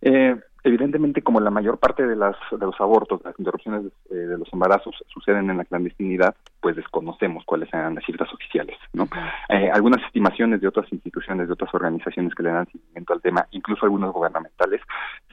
[0.00, 4.38] Eh, evidentemente como la mayor parte de las de los abortos las interrupciones eh, de
[4.38, 9.06] los embarazos suceden en la clandestinidad pues desconocemos cuáles sean las cifras oficiales no
[9.50, 13.46] eh, algunas estimaciones de otras instituciones de otras organizaciones que le dan seguimiento al tema
[13.50, 14.80] incluso algunos gubernamentales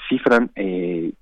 [0.09, 1.13] cifran eh,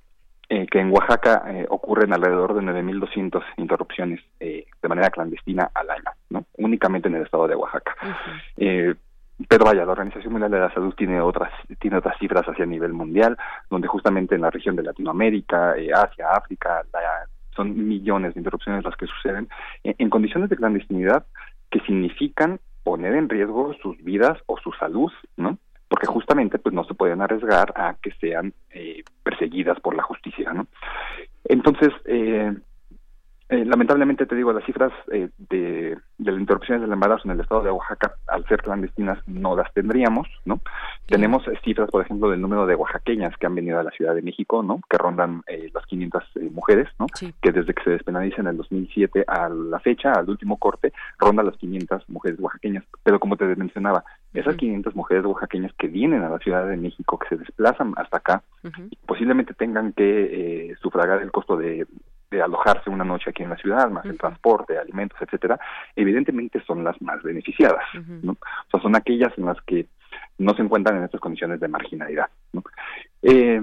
[0.49, 6.43] que en Oaxaca ocurren alrededor de 9.200 interrupciones de manera clandestina al año, ¿no?
[6.57, 7.95] Únicamente en el estado de Oaxaca
[9.47, 12.93] pero vaya, la Organización Mundial de la Salud tiene otras tiene otras cifras hacia nivel
[12.93, 13.37] mundial,
[13.69, 16.83] donde justamente en la región de Latinoamérica, eh, Asia, África,
[17.55, 19.47] son millones de interrupciones las que suceden
[19.83, 21.25] en, condiciones de clandestinidad
[21.69, 25.57] que significan poner en riesgo sus vidas o su salud, ¿no?
[25.87, 30.53] Porque justamente pues no se pueden arriesgar a que sean eh, perseguidas por la justicia,
[30.53, 30.67] ¿no?
[31.45, 32.53] Entonces, eh,
[33.51, 37.39] eh, lamentablemente te digo, las cifras eh, de, de las interrupciones del embarazo en el
[37.39, 40.61] estado de Oaxaca, al ser clandestinas, no las tendríamos, ¿no?
[41.07, 44.13] Tenemos eh, cifras, por ejemplo, del número de oaxaqueñas que han venido a la Ciudad
[44.13, 44.79] de México, ¿no?
[44.87, 45.41] Que rondan
[45.73, 47.07] las 500 mujeres, ¿no?
[47.41, 51.47] Que desde que se despenaliza en el 2007 a la fecha, al último corte, rondan
[51.47, 52.83] las 500 mujeres oaxaqueñas.
[53.01, 57.17] Pero como te mencionaba, esas 500 mujeres oaxaqueñas que vienen a la Ciudad de México,
[57.17, 58.43] que se desplazan hasta acá,
[59.07, 61.87] posiblemente tengan que sufragar el costo de
[62.29, 65.59] de alojarse una noche aquí en la ciudad, más el transporte, alimentos, etcétera,
[65.95, 67.83] evidentemente son las más beneficiadas,
[68.21, 68.33] ¿no?
[68.33, 69.87] O sea, son aquellas en las que
[70.37, 72.63] no se encuentran en estas condiciones de marginalidad, ¿no?
[73.21, 73.61] Eh,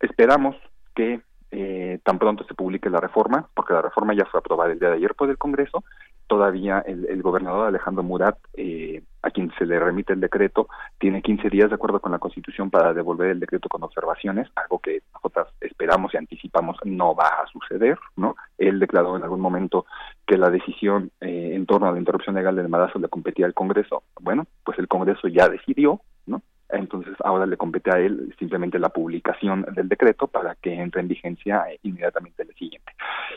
[0.00, 0.56] esperamos
[0.94, 1.20] que
[1.50, 4.88] eh, tan pronto se publique la reforma, porque la reforma ya fue aprobada el día
[4.88, 5.84] de ayer por el Congreso,
[6.26, 10.68] todavía el, gobernador Alejandro Murat, eh, a quien se le remite el decreto,
[10.98, 14.78] tiene 15 días de acuerdo con la Constitución para devolver el decreto con observaciones, algo
[14.78, 18.36] que nosotros esperamos y anticipamos no va a suceder, ¿no?
[18.58, 19.86] Él declaró en algún momento
[20.26, 23.54] que la decisión eh, en torno a la interrupción legal del embarazo le competía al
[23.54, 24.02] Congreso.
[24.20, 26.42] Bueno, pues el Congreso ya decidió, ¿no?
[26.70, 31.08] Entonces ahora le compete a él simplemente la publicación del decreto para que entre en
[31.08, 32.92] vigencia eh, inmediatamente el siguiente.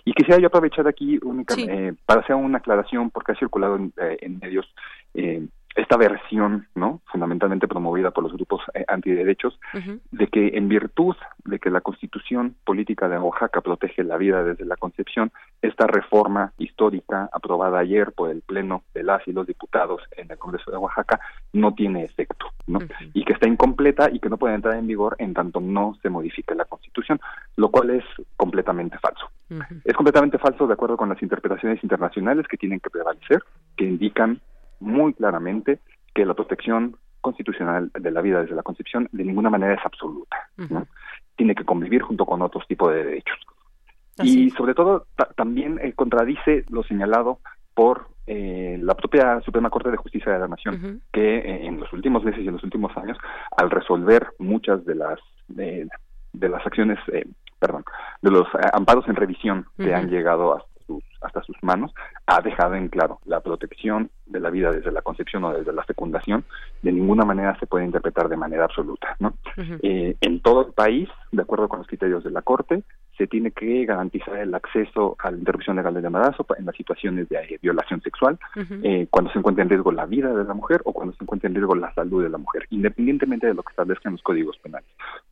[0.05, 3.93] Y quisiera yo aprovechar aquí únicamente eh, para hacer una aclaración porque ha circulado en,
[3.97, 4.73] eh, medios
[5.77, 7.01] esta versión, ¿no?
[7.05, 9.59] Fundamentalmente promovida por los grupos eh, antiderechos,
[10.11, 11.15] de que en virtud
[11.45, 16.51] de que la Constitución política de Oaxaca protege la vida desde la concepción, esta reforma
[16.57, 20.77] histórica aprobada ayer por el Pleno de las y los diputados en el Congreso de
[20.77, 21.19] Oaxaca
[21.53, 22.79] no tiene efecto, ¿no?
[23.13, 26.09] Y que está incompleta y que no puede entrar en vigor en tanto no se
[26.09, 27.19] modifique la Constitución,
[27.55, 28.03] lo cual es
[28.35, 29.29] completamente falso.
[29.85, 33.43] Es completamente falso de acuerdo con las interpretaciones internacionales que tienen que prevalecer,
[33.77, 34.41] que indican
[34.79, 35.79] muy claramente
[36.13, 40.37] que la protección constitucional de la vida desde la concepción de ninguna manera es absoluta.
[41.35, 43.37] Tiene que convivir junto con otros tipos de derechos.
[44.23, 45.05] y sobre todo
[45.35, 47.39] también eh, contradice lo señalado
[47.75, 51.91] por eh, la propia Suprema Corte de Justicia de la Nación, que eh, en los
[51.93, 53.17] últimos meses y en los últimos años,
[53.55, 56.99] al resolver muchas de las de las acciones,
[57.59, 57.83] perdón,
[58.21, 61.93] de los amparos en revisión que han llegado a hasta sus manos,
[62.25, 65.83] ha dejado en claro la protección de la vida desde la concepción o desde la
[65.83, 66.45] fecundación,
[66.81, 69.15] de ninguna manera se puede interpretar de manera absoluta.
[69.19, 69.33] ¿no?
[69.57, 72.83] Eh, en todo el país, de acuerdo con los criterios de la Corte,
[73.17, 77.27] se tiene que garantizar el acceso a la interrupción legal del embarazo en las situaciones
[77.29, 78.37] de eh, violación sexual,
[78.83, 81.47] eh, cuando se encuentra en riesgo la vida de la mujer o cuando se encuentra
[81.47, 84.89] en riesgo la salud de la mujer, independientemente de lo que establezcan los códigos penales.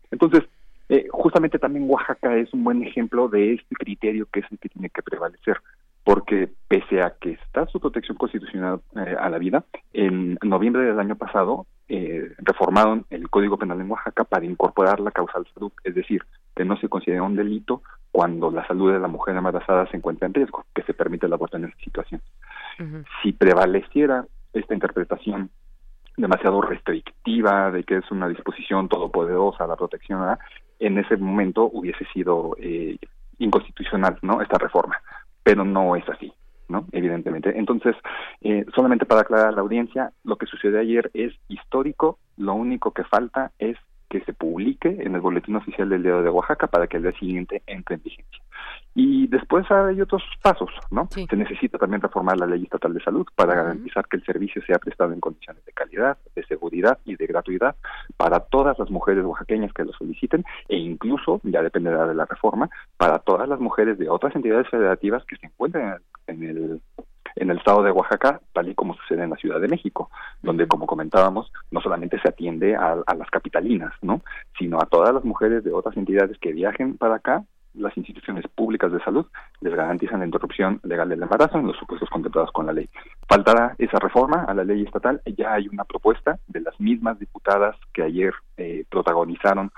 [0.10, 0.44] Entonces,
[0.90, 4.70] eh, justamente también Oaxaca es un buen ejemplo de este criterio que es el que
[4.70, 5.58] tiene que prevalecer,
[6.04, 9.64] porque pese a que está su protección constitucional eh, a la vida,
[9.94, 15.12] en noviembre del año pasado eh, reformaron el Código Penal en Oaxaca para incorporar la
[15.12, 16.24] causal salud, es decir,
[16.56, 17.82] que no se considera un delito
[18.12, 21.34] cuando la salud de la mujer embarazada se encuentra en riesgo, que se permite el
[21.34, 22.22] aborto en esa situación.
[23.22, 25.50] Si prevaleciera esta interpretación
[26.18, 30.22] demasiado restrictiva, de que es una disposición todopoderosa la protección,
[30.80, 32.98] en ese momento hubiese sido eh,
[33.38, 34.42] inconstitucional, ¿no?
[34.42, 35.02] Esta reforma,
[35.44, 36.32] pero no es así,
[36.68, 36.86] ¿no?
[36.92, 37.58] Evidentemente.
[37.58, 37.96] Entonces,
[38.42, 42.92] eh, solamente para aclarar a la audiencia, lo que sucedió ayer es histórico, lo único
[42.92, 43.78] que falta es
[44.10, 47.12] que se publique en el boletín oficial del Diario de Oaxaca para que el día
[47.14, 48.44] siguiente entre en vigencia.
[48.94, 51.08] Y después hay otros pasos, ¿no?
[51.12, 54.80] Se necesita también reformar la ley estatal de salud para garantizar que el servicio sea
[54.80, 57.76] prestado en condiciones de calidad, de seguridad y de gratuidad
[58.16, 62.70] para todas las mujeres oaxaqueñas que lo soliciten e incluso, ya dependerá de la reforma,
[62.98, 65.96] para todas las mujeres de otras entidades federativas que se encuentren
[66.28, 66.82] en el
[67.36, 70.10] en el estado de Oaxaca, tal y como sucede en la Ciudad de México,
[70.42, 74.22] donde, como comentábamos, no solamente se atiende a, a, las capitalinas, ¿no?
[74.58, 77.44] sino a todas las mujeres de otras entidades que viajen para acá
[77.78, 79.26] las instituciones públicas de salud
[79.62, 82.90] les garantizan la interrupción legal del embarazo en los supuestos contemplados con la ley.
[83.28, 85.22] Faltará esa reforma a la ley estatal.
[85.38, 89.72] Ya hay una propuesta de las mismas diputadas que ayer eh, protagonizaron,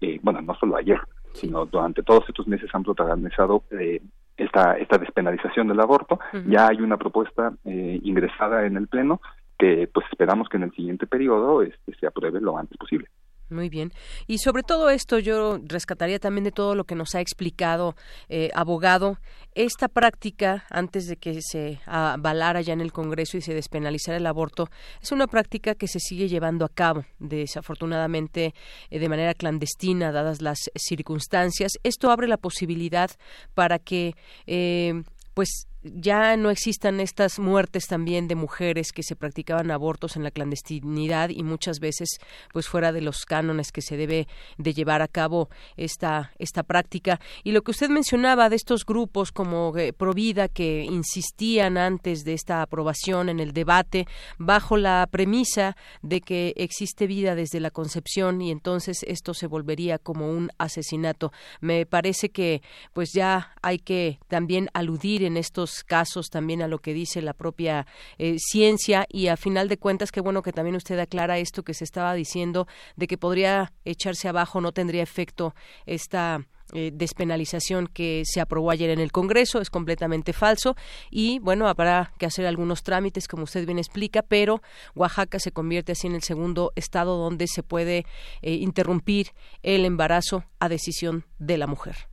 [0.00, 1.00] eh, bueno, no solo ayer,
[1.32, 4.00] sino durante todos estos meses han protagonizado eh,
[4.36, 6.18] esta, esta despenalización del aborto.
[6.46, 9.20] Ya hay una propuesta ingresada en el Pleno
[9.58, 13.08] que pues esperamos que en el siguiente periodo este, se apruebe lo antes posible.
[13.48, 13.92] Muy bien.
[14.26, 17.94] Y sobre todo esto yo rescataría también de todo lo que nos ha explicado
[18.28, 19.18] eh, abogado,
[19.54, 24.26] esta práctica, antes de que se avalara ya en el Congreso y se despenalizara el
[24.26, 24.68] aborto,
[25.00, 28.52] es una práctica que se sigue llevando a cabo, desafortunadamente
[28.90, 31.72] eh, de manera clandestina, dadas las circunstancias.
[31.84, 33.10] Esto abre la posibilidad
[33.54, 34.14] para que,
[34.46, 40.22] eh, pues, ya no existan estas muertes también de mujeres que se practicaban abortos en
[40.22, 42.18] la clandestinidad y muchas veces
[42.52, 44.28] pues fuera de los cánones que se debe
[44.58, 47.20] de llevar a cabo esta esta práctica.
[47.44, 52.34] Y lo que usted mencionaba de estos grupos como eh, Provida que insistían antes de
[52.34, 54.06] esta aprobación en el debate
[54.38, 59.98] bajo la premisa de que existe vida desde la concepción y entonces esto se volvería
[59.98, 61.32] como un asesinato.
[61.60, 62.62] Me parece que
[62.92, 67.32] pues ya hay que también aludir en estos casos también a lo que dice la
[67.32, 67.86] propia
[68.18, 71.74] eh, ciencia y a final de cuentas qué bueno que también usted aclara esto que
[71.74, 72.66] se estaba diciendo
[72.96, 75.54] de que podría echarse abajo no tendría efecto
[75.86, 80.74] esta eh, despenalización que se aprobó ayer en el Congreso es completamente falso
[81.10, 84.62] y bueno habrá que hacer algunos trámites como usted bien explica pero
[84.96, 88.04] Oaxaca se convierte así en el segundo estado donde se puede
[88.42, 89.28] eh, interrumpir
[89.62, 92.08] el embarazo a decisión de la mujer.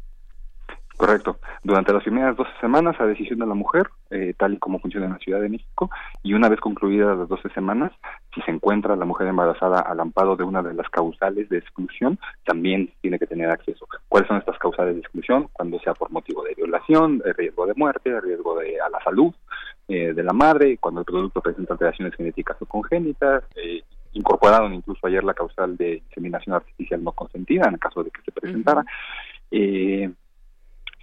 [0.98, 1.38] Correcto.
[1.64, 5.08] Durante las primeras 12 semanas a decisión de la mujer, eh, tal y como funciona
[5.08, 5.89] en la Ciudad de México,
[6.22, 7.91] y una vez concluidas las 12 semanas,
[8.34, 12.20] si se encuentra la mujer embarazada al amparo de una de las causales de exclusión,
[12.46, 13.88] también tiene que tener acceso.
[14.08, 15.50] ¿Cuáles son estas causales de exclusión?
[15.52, 19.04] Cuando sea por motivo de violación, de riesgo de muerte, de riesgo de, a la
[19.04, 19.34] salud
[19.88, 23.84] eh, de la madre, cuando el producto presenta alteraciones genéticas o congénitas, eh,
[24.14, 28.22] incorporaron incluso ayer la causal de inseminación artificial no consentida en el caso de que
[28.22, 28.86] se presentara.
[29.52, 30.10] eh,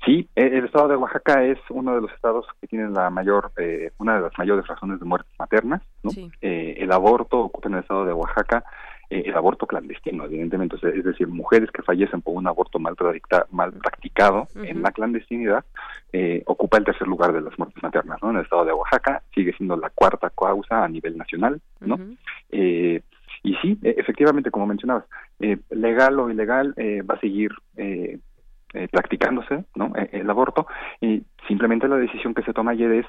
[0.04, 3.52] Sí, e, el estado de Oaxaca es uno de los estados que tienen la mayor,
[3.58, 5.82] eh, una de las mayores razones de muertes maternas.
[6.02, 6.10] ¿no?
[6.40, 8.64] Eh, el aborto ocupa en el estado de Oaxaca
[9.10, 12.94] eh, el aborto clandestino, evidentemente, es decir, mujeres que fallecen por un aborto mal,
[13.50, 15.64] mal practicado en la clandestinidad,
[16.46, 18.22] ocupa el tercer lugar de las muertes maternas.
[18.22, 18.30] ¿no?
[18.30, 21.60] En el estado de Oaxaca sigue siendo la cuarta causa a nivel nacional.
[21.80, 21.98] ¿no?
[23.42, 25.04] y sí, e, efectivamente, como mencionabas,
[25.70, 27.50] legal o ilegal va a seguir
[28.72, 29.90] eh, practicándose ¿no?
[29.96, 30.68] Eh, el aborto
[31.00, 33.06] y simplemente la decisión que se toma ayer es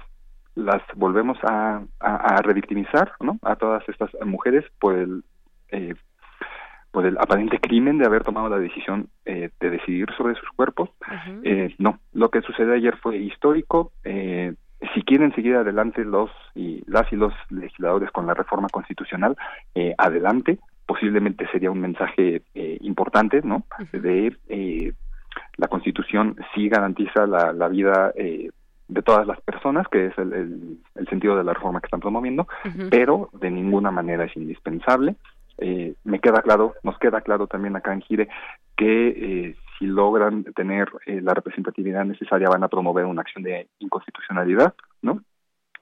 [0.56, 3.38] las volvemos a, a, revictimizar ¿no?
[3.44, 5.24] a todas estas mujeres por el
[5.70, 5.94] eh,
[6.90, 10.90] por el aparente crimen de haber tomado la decisión de decidir sobre sus cuerpos
[11.78, 17.16] no lo que sucedió ayer fue histórico si quieren seguir adelante los y las y
[17.16, 19.38] los legisladores con la reforma constitucional
[19.98, 22.42] adelante posiblemente sería un mensaje
[22.82, 24.36] importante no de
[25.58, 28.50] la Constitución sí garantiza la, la vida eh,
[28.88, 32.48] de todas las personas, que es el, el, sentido de la reforma que están promoviendo,
[32.90, 35.16] pero de ninguna manera es indispensable.
[35.58, 38.28] Eh, me queda claro, nos queda claro también acá en Gire
[38.76, 44.74] que eh, si logran tener la representatividad necesaria van a promover una acción de inconstitucionalidad,
[45.02, 45.22] ¿no?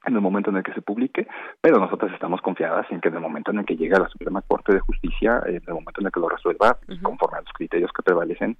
[0.05, 1.27] en el momento en el que se publique,
[1.61, 4.09] pero nosotros estamos confiadas en que en el momento en el que llegue a la
[4.09, 7.53] Suprema Corte de Justicia, en el momento en el que lo resuelva, conforme a los
[7.53, 8.57] criterios que prevalecen,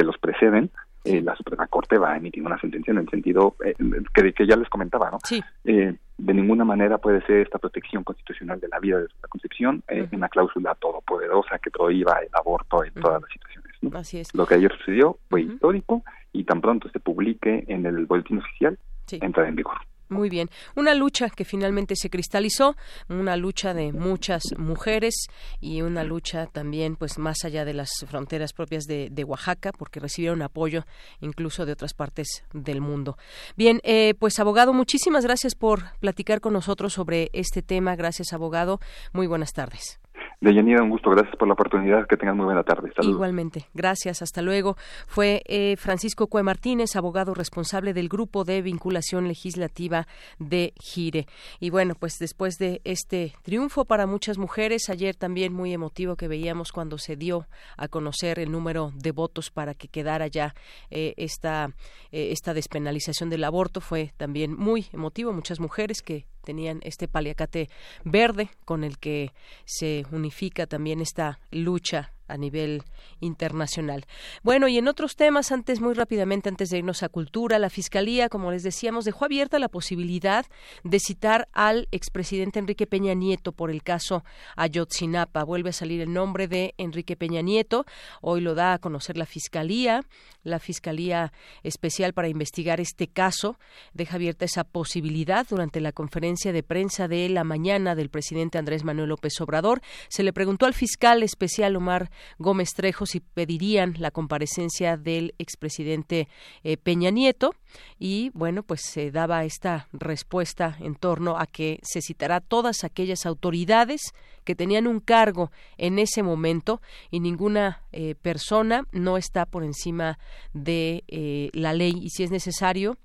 [0.00, 0.70] que los preceden,
[1.04, 3.74] eh, la Suprema Corte va a emitir una sentencia en el sentido eh,
[4.14, 5.18] que, que, ya les comentaba, ¿no?
[5.24, 5.42] Sí.
[5.64, 9.82] Eh, de ninguna manera puede ser esta protección constitucional de la vida de la concepción
[10.12, 13.94] una cláusula todopoderosa que prohíba el aborto en todas las situaciones.
[13.94, 14.34] Así es.
[14.34, 18.78] Lo que ayer sucedió fue histórico y tan pronto se publique en el boletín oficial,
[19.10, 19.76] entra en vigor.
[20.10, 20.50] Muy bien.
[20.74, 22.76] Una lucha que finalmente se cristalizó,
[23.08, 25.28] una lucha de muchas mujeres
[25.60, 30.42] y una lucha también, pues, más allá de las fronteras propias de, Oaxaca, porque recibieron
[30.42, 30.84] apoyo
[31.20, 33.16] incluso de otras partes del mundo.
[33.56, 37.94] Bien, eh, pues, abogado, muchísimas gracias por platicar con nosotros sobre este tema.
[37.94, 38.80] Gracias, abogado.
[39.12, 39.99] Muy buenas tardes.
[40.40, 42.90] Deyanira, un gusto, gracias por la oportunidad, que tengan muy buena tarde.
[43.02, 44.76] Igualmente, gracias, hasta luego.
[45.06, 50.06] Fue eh, Francisco Cue Martínez, abogado responsable del Grupo de Vinculación Legislativa
[50.38, 51.26] de Gire.
[51.58, 56.26] Y bueno, pues después de este triunfo para muchas mujeres, ayer también muy emotivo que
[56.26, 60.54] veíamos cuando se dio a conocer el número de votos para que quedara ya
[60.90, 61.74] eh, esta,
[62.12, 67.68] eh, esta despenalización del aborto, fue también muy emotivo, muchas mujeres que tenían este paliacate
[68.02, 69.30] verde con el que
[69.64, 72.82] se unifica también esta lucha a nivel
[73.20, 74.06] internacional.
[74.42, 78.28] Bueno, y en otros temas, antes, muy rápidamente, antes de irnos a cultura, la Fiscalía,
[78.28, 80.46] como les decíamos, dejó abierta la posibilidad
[80.84, 84.24] de citar al expresidente Enrique Peña Nieto por el caso
[84.56, 85.44] Ayotzinapa.
[85.44, 87.84] Vuelve a salir el nombre de Enrique Peña Nieto.
[88.20, 90.04] Hoy lo da a conocer la Fiscalía,
[90.42, 93.58] la Fiscalía Especial para investigar este caso.
[93.92, 98.84] Deja abierta esa posibilidad durante la conferencia de prensa de la mañana del presidente Andrés
[98.84, 99.80] Manuel López Obrador.
[100.08, 106.28] Se le preguntó al fiscal especial Omar Gómez Trejo si pedirían la comparecencia del expresidente
[106.62, 107.54] eh, Peña Nieto
[107.98, 113.26] y bueno, pues se daba esta respuesta en torno a que se citará todas aquellas
[113.26, 114.12] autoridades
[114.44, 120.18] que tenían un cargo en ese momento y ninguna eh, persona no está por encima
[120.52, 122.96] de eh, la ley y si es necesario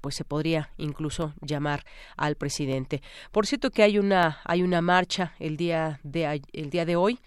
[0.00, 1.84] pues se podría incluso llamar
[2.16, 3.02] al presidente.
[3.30, 7.20] Por cierto que hay una hay una marcha el día de el día de hoy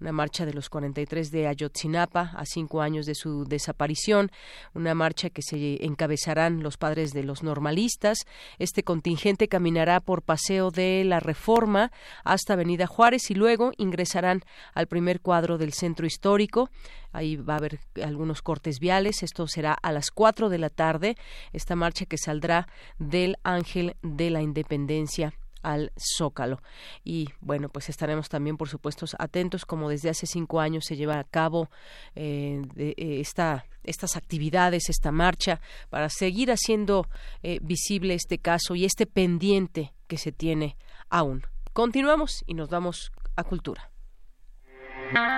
[0.00, 4.30] una marcha de los 43 de Ayotzinapa a cinco años de su desaparición,
[4.74, 8.26] una marcha que se encabezarán los padres de los normalistas.
[8.58, 11.90] Este contingente caminará por Paseo de la Reforma
[12.24, 14.42] hasta Avenida Juárez y luego ingresarán
[14.74, 16.70] al primer cuadro del centro histórico.
[17.12, 19.22] Ahí va a haber algunos cortes viales.
[19.22, 21.16] Esto será a las cuatro de la tarde.
[21.52, 22.68] Esta marcha que saldrá
[22.98, 26.60] del Ángel de la Independencia al Zócalo.
[27.04, 31.18] Y bueno, pues estaremos también, por supuesto, atentos, como desde hace cinco años se lleva
[31.18, 31.70] a cabo
[32.14, 37.06] eh, eh, esta, estas actividades, esta marcha, para seguir haciendo
[37.42, 40.76] eh, visible este caso y este pendiente que se tiene
[41.10, 41.46] aún.
[41.72, 43.90] Continuamos y nos vamos a Cultura.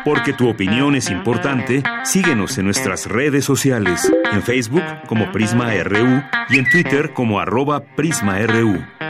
[0.04, 6.22] Porque tu opinión es importante, síguenos en nuestras redes sociales, en Facebook como Prisma RU
[6.48, 9.09] y en Twitter como arroba PrismaRU.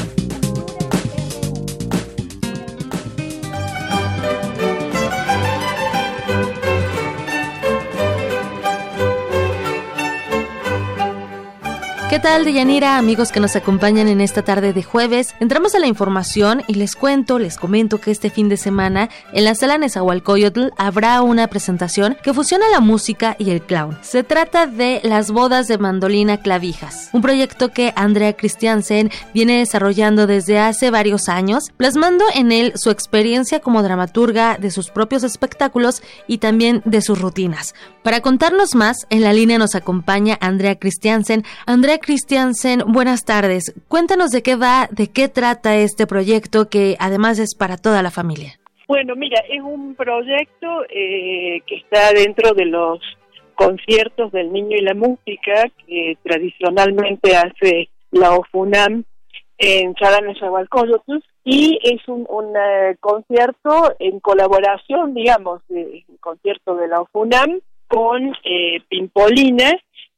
[12.21, 15.33] Tal, Deyanira, amigos que nos acompañan en esta tarde de jueves?
[15.39, 19.43] Entramos a la información y les cuento, les comento que este fin de semana en
[19.43, 23.97] la sala Nezahualcóyotl habrá una presentación que fusiona la música y el clown.
[24.01, 30.27] Se trata de Las bodas de mandolina clavijas, un proyecto que Andrea Christiansen viene desarrollando
[30.27, 36.03] desde hace varios años, plasmando en él su experiencia como dramaturga de sus propios espectáculos
[36.27, 37.73] y también de sus rutinas.
[38.03, 41.43] Para contarnos más, en la línea nos acompaña Andrea Christiansen.
[41.65, 42.10] Andrea Christiansen,
[42.87, 43.73] buenas tardes.
[43.87, 48.11] Cuéntanos de qué va, de qué trata este proyecto que además es para toda la
[48.11, 48.59] familia.
[48.87, 52.99] Bueno, mira, es un proyecto eh, que está dentro de los
[53.55, 59.05] conciertos del niño y la música que tradicionalmente hace la OFUNAM
[59.57, 67.59] en Charanezahualcoyotl y es un, eh, concierto en colaboración, digamos, el concierto de la OFUNAM
[67.87, 68.81] con eh,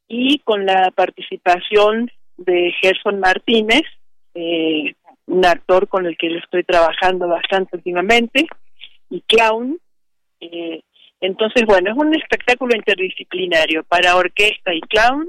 [0.08, 3.82] y con la participación de Gerson Martínez,
[4.34, 4.94] eh,
[5.26, 8.46] un actor con el que yo estoy trabajando bastante últimamente,
[9.10, 9.78] y clown.
[10.40, 10.82] Eh,
[11.20, 15.28] entonces, bueno, es un espectáculo interdisciplinario para orquesta y clown.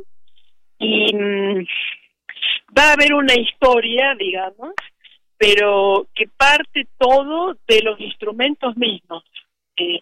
[0.79, 1.65] Y mm,
[2.77, 4.73] va a haber una historia, digamos,
[5.37, 9.23] pero que parte todo de los instrumentos mismos.
[9.77, 10.01] Eh,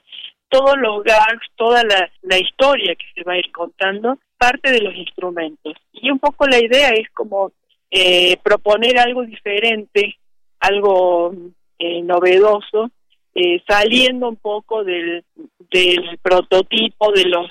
[0.49, 4.93] todos los gags, toda la, historia que se va a ir contando, parte de los
[4.93, 5.73] instrumentos.
[5.93, 7.53] Y un poco la idea es como
[7.89, 10.17] eh, proponer algo diferente,
[10.59, 11.33] algo
[11.79, 12.91] eh, novedoso,
[13.33, 15.23] eh, saliendo un poco del,
[15.71, 17.49] del prototipo de los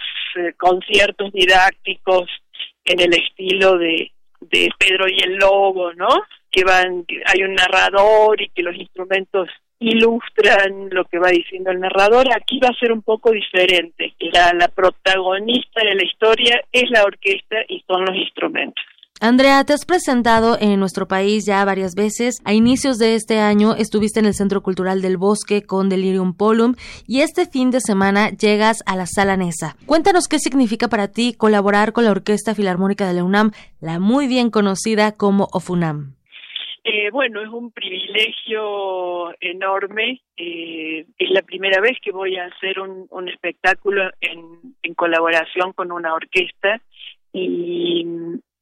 [0.58, 2.28] conciertos didácticos
[2.84, 6.08] en el estilo de, de Pedro y el Lobo, ¿no?
[6.50, 9.48] Que van, hay un narrador y que los instrumentos
[9.82, 12.26] ilustran lo que va diciendo el narrador.
[12.34, 14.14] Aquí va a ser un poco diferente.
[14.32, 18.82] La, protagonista de la historia es la orquesta y son los instrumentos.
[19.20, 22.40] Andrea, te has presentado en nuestro país ya varias veces.
[22.44, 26.74] A inicios de este año estuviste en el Centro Cultural del Bosque con Delirium Polum
[27.06, 29.76] y este fin de semana llegas a la Sala Nesa.
[29.86, 34.26] Cuéntanos qué significa para ti colaborar con la Orquesta Filarmónica de la UNAM, la muy
[34.26, 36.16] bien conocida como OFUNAM.
[36.84, 40.20] Eh, bueno, es un privilegio enorme.
[40.36, 45.92] Eh, es la primera vez que voy a hacer un, espectáculo en, en, colaboración con
[45.92, 46.80] una orquesta
[47.32, 48.04] y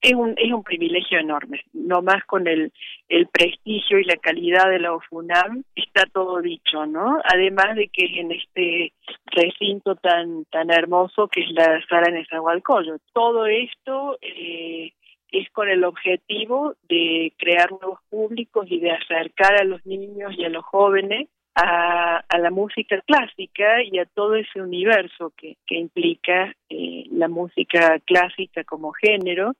[0.02, 1.64] es un, es un privilegio enorme.
[1.72, 2.72] No más con el,
[3.08, 7.20] el prestigio y la calidad de la OFUNAM está todo dicho, ¿no?
[7.24, 8.92] Además de que es en este
[9.26, 13.02] recinto tan tan hermoso que es la sala Nezahualcóyotl.
[13.12, 14.92] Todo esto eh,
[15.32, 20.44] es con el objetivo de crear nuevos públicos y de acercar a los niños y
[20.44, 26.54] a los jóvenes a, la música clásica y a todo ese universo que, que implica
[26.68, 29.54] eh, la música clásica como género,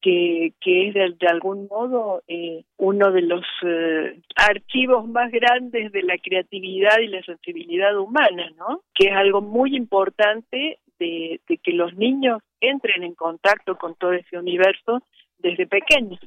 [0.00, 6.02] que, que es de, algún modo eh, uno de los eh, archivos más grandes de
[6.02, 8.82] la creatividad y la sensibilidad humana, ¿no?
[8.94, 14.38] Que es algo muy importante de, que los niños entren en contacto con todo ese
[14.38, 15.02] universo
[15.42, 16.20] desde pequeños.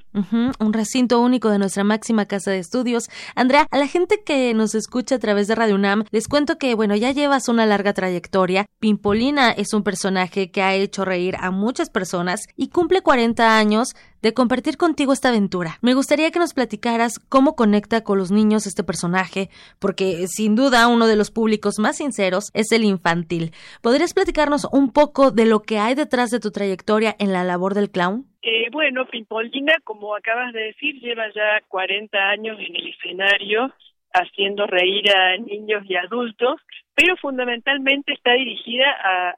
[0.59, 3.09] un recinto único de nuestra máxima casa de estudios.
[3.35, 6.75] Andrea, a la gente que nos escucha a través de Radio UNAM, les cuento que,
[6.75, 8.65] bueno, ya llevas una larga trayectoria.
[8.79, 13.95] Pimpolina es un personaje que ha hecho reír a muchas personas y cumple 40 años
[14.21, 15.77] de compartir contigo esta aventura.
[15.81, 19.49] Me gustaría que nos platicaras cómo conecta con los niños este personaje,
[19.79, 23.51] porque sin duda uno de los públicos más sinceros es el infantil.
[23.81, 27.73] ¿Podrías platicarnos un poco de lo que hay detrás de tu trayectoria en la labor
[27.73, 28.30] del clown?
[28.41, 33.73] Eh, bueno, Pimpolina, como acabas de decir, lleva ya 40 años en el escenario
[34.13, 36.59] haciendo reír a niños y adultos,
[36.95, 38.85] pero fundamentalmente está dirigida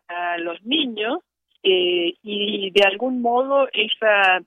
[0.08, 1.20] a, los niños
[1.62, 4.42] eh, y de algún modo esa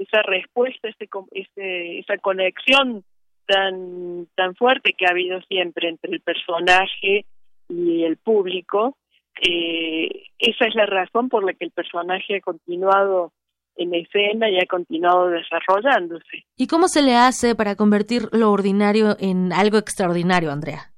[0.00, 3.04] esa respuesta, ese, ese, esa conexión
[3.46, 7.26] tan, tan fuerte que ha habido siempre entre el personaje
[7.68, 8.96] y el público,
[9.42, 13.32] eh, esa es la razón por la que el personaje ha continuado
[13.76, 16.44] en escena y ha continuado desarrollándose.
[16.56, 20.92] ¿Y cómo se le hace para convertir lo ordinario en algo extraordinario, Andrea?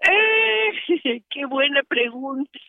[0.00, 2.50] Eh, qué buena pregunta.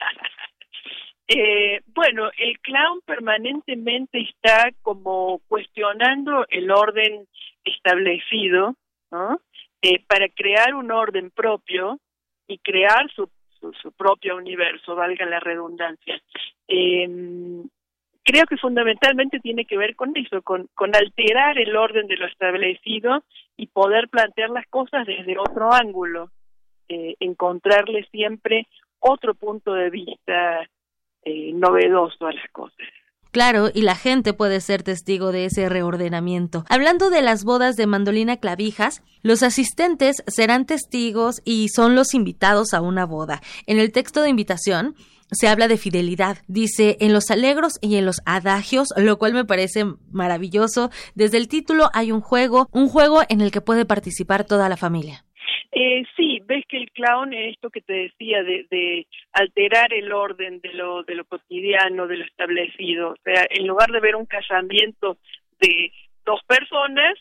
[1.29, 7.27] Eh, bueno, el clown permanentemente está como cuestionando el orden
[7.65, 8.75] establecido,
[9.11, 9.41] ¿no?
[9.81, 11.99] Eh, para crear un orden propio
[12.47, 13.29] y crear su,
[13.59, 16.21] su, propio universo, valga la redundancia.
[16.69, 17.09] Eh,
[18.28, 23.23] creo que fundamentalmente tiene que ver con eso, con, alterar el orden de lo establecido
[23.55, 26.30] y poder plantear las cosas desde otro ángulo,
[26.89, 28.67] eh, encontrarle siempre
[28.99, 30.69] otro punto de vista
[31.23, 32.86] eh, novedoso a las cosas.
[33.38, 36.65] Claro, y la gente puede ser testigo de ese reordenamiento.
[36.69, 42.73] Hablando de las bodas de Mandolina Clavijas, los asistentes serán testigos y son los invitados
[42.73, 43.43] a una boda.
[43.67, 44.95] En el texto de invitación,
[45.29, 46.39] se habla de fidelidad.
[46.47, 50.89] Dice en los alegros y en los adagios, lo cual me parece maravilloso.
[51.13, 54.77] Desde el título hay un juego, un juego en el que puede participar toda la
[54.77, 55.26] familia.
[55.72, 60.59] Eh, sí, ves que el clown es esto que te decía de, alterar el orden
[60.61, 63.11] de lo, de lo cotidiano, de lo establecido.
[63.11, 65.18] O sea, en lugar de ver un casamiento
[65.59, 65.91] de
[66.26, 67.15] dos personas,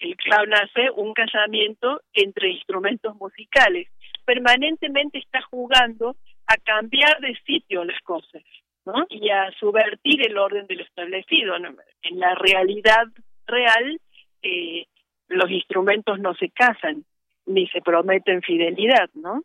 [0.00, 3.88] el clown hace un casamiento entre instrumentos musicales.
[4.24, 8.42] Permanentemente está jugando a cambiar de sitio las cosas,
[8.84, 9.06] ¿no?
[9.10, 11.56] Y a subvertir el orden de lo establecido.
[11.56, 13.06] En la realidad
[13.46, 14.00] real,
[14.42, 14.86] eh,
[15.28, 17.04] los instrumentos no se casan,
[17.48, 19.42] ni se prometen fidelidad, ¿no?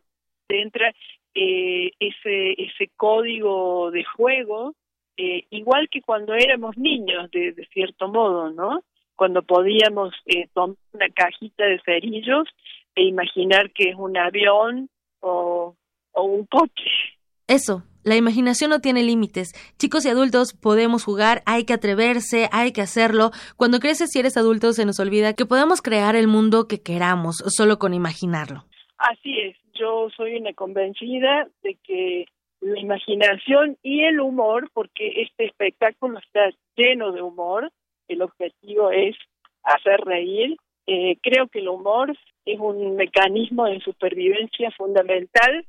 [0.48, 0.92] Entra
[1.34, 4.74] eh, ese, ese código de juego,
[5.16, 8.84] eh, igual que cuando éramos niños, de, cierto modo, ¿no?
[9.16, 12.48] Cuando podíamos eh, tomar una cajita de cerillos
[12.94, 14.88] e imaginar que es un avión
[15.20, 15.74] o,
[16.12, 17.13] o un coche.
[17.46, 19.52] Eso, la imaginación no tiene límites.
[19.78, 23.32] Chicos y adultos podemos jugar, hay que atreverse, hay que hacerlo.
[23.56, 27.42] Cuando creces y eres adulto se nos olvida que podemos crear el mundo que queramos,
[27.48, 28.64] solo con imaginarlo.
[28.96, 32.26] Así es, yo soy una convencida de que
[32.60, 37.70] la imaginación y el humor, porque este espectáculo está lleno de humor,
[38.08, 39.16] el objetivo es
[39.64, 40.56] hacer reír.
[40.86, 42.16] Eh, creo que el humor
[42.46, 45.66] es un mecanismo de supervivencia fundamental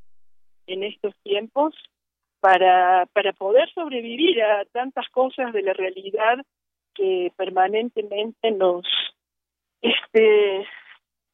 [0.68, 1.74] en estos tiempos
[2.40, 6.38] para, para poder sobrevivir a tantas cosas de la realidad
[6.94, 8.86] que permanentemente nos
[9.82, 10.66] este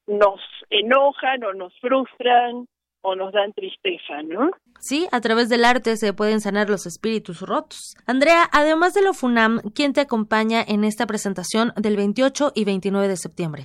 [0.07, 2.67] nos enojan o nos frustran
[3.01, 4.51] o nos dan tristeza, ¿no?
[4.79, 7.95] Sí, a través del arte se pueden sanar los espíritus rotos.
[8.05, 13.07] Andrea, además de lo FUNAM, ¿quién te acompaña en esta presentación del 28 y 29
[13.07, 13.63] de septiembre?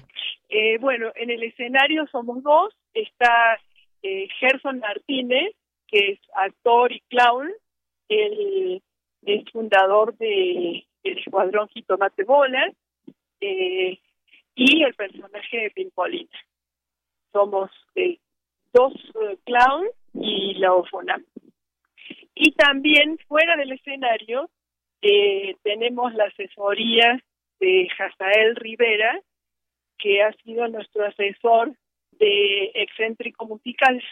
[0.49, 2.75] Eh, bueno, en el escenario somos dos.
[2.95, 3.59] Está
[4.03, 5.55] eh, Gerson Martínez,
[5.89, 7.51] que es actor y clown,
[8.09, 8.83] él
[9.23, 12.73] es fundador de el Escuadrón Jitomate Bola
[13.41, 13.99] eh,
[14.55, 16.39] y el personaje de Pimpolina.
[17.33, 18.19] Somos eh,
[18.73, 18.93] dos
[19.45, 21.21] clowns y la ofona.
[22.35, 24.51] Y también fuera del escenario
[25.63, 27.23] tenemos la asesoría
[27.61, 29.21] de Jazael Rivera,
[29.99, 31.77] que ha sido nuestro asesor
[32.13, 34.03] de excéntrico musical.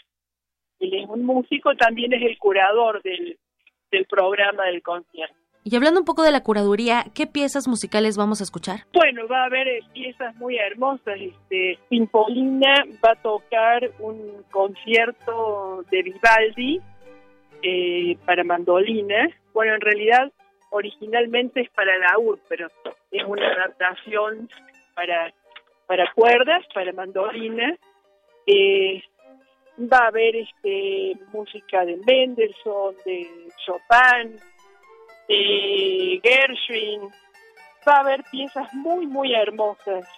[0.80, 3.38] Él es un músico, también es el curador del,
[3.90, 5.36] del programa del concierto.
[5.66, 8.80] Y hablando un poco de la curaduría, ¿qué piezas musicales vamos a escuchar?
[8.92, 11.18] Bueno, va a haber piezas muy hermosas.
[11.18, 16.82] Este, Pimpolina va a tocar un concierto de Vivaldi
[17.62, 19.30] eh, para mandolina.
[19.54, 20.30] Bueno, en realidad
[20.68, 22.68] originalmente es para laúd, pero
[23.10, 24.50] es una adaptación
[24.94, 25.32] para
[25.86, 27.76] para cuerdas, para mandolina.
[28.46, 29.02] Eh,
[29.78, 33.28] va a haber este música de Mendelssohn, de
[33.64, 34.36] Chopin,
[35.28, 37.10] de Gershwin.
[37.86, 40.08] Va a haber piezas muy, muy hermosas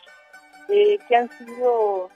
[0.68, 2.10] eh, que han sido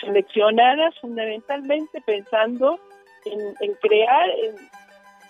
[0.00, 2.80] seleccionadas fundamentalmente pensando
[3.24, 4.56] en, en crear, en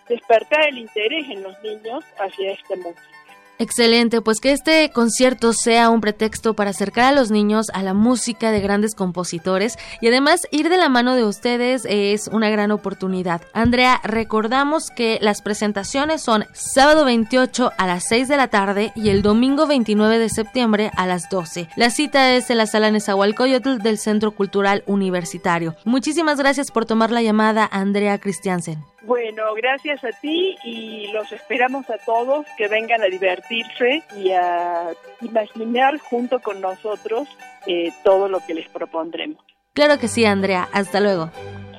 [0.08, 3.17] despertar el interés en los niños hacia esta música.
[3.60, 7.92] Excelente, pues que este concierto sea un pretexto para acercar a los niños a la
[7.92, 12.70] música de grandes compositores y además ir de la mano de ustedes es una gran
[12.70, 13.42] oportunidad.
[13.52, 19.08] Andrea, recordamos que las presentaciones son sábado 28 a las 6 de la tarde y
[19.08, 21.68] el domingo 29 de septiembre a las 12.
[21.74, 25.74] La cita es en la sala Nezahualcóyotl del Centro Cultural Universitario.
[25.84, 28.84] Muchísimas gracias por tomar la llamada, Andrea Christiansen.
[29.02, 34.90] Bueno, gracias a ti y los esperamos a todos que vengan a divertirse y a
[35.20, 37.28] imaginar junto con nosotros
[37.66, 39.38] eh, todo lo que les propondremos.
[39.74, 40.68] Claro que sí, Andrea.
[40.72, 41.30] Hasta luego.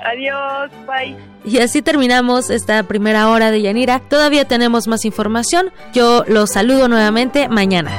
[0.01, 1.15] Adiós, bye.
[1.43, 3.99] Y así terminamos esta primera hora de Yanira.
[3.99, 5.71] Todavía tenemos más información.
[5.93, 7.91] Yo los saludo nuevamente mañana.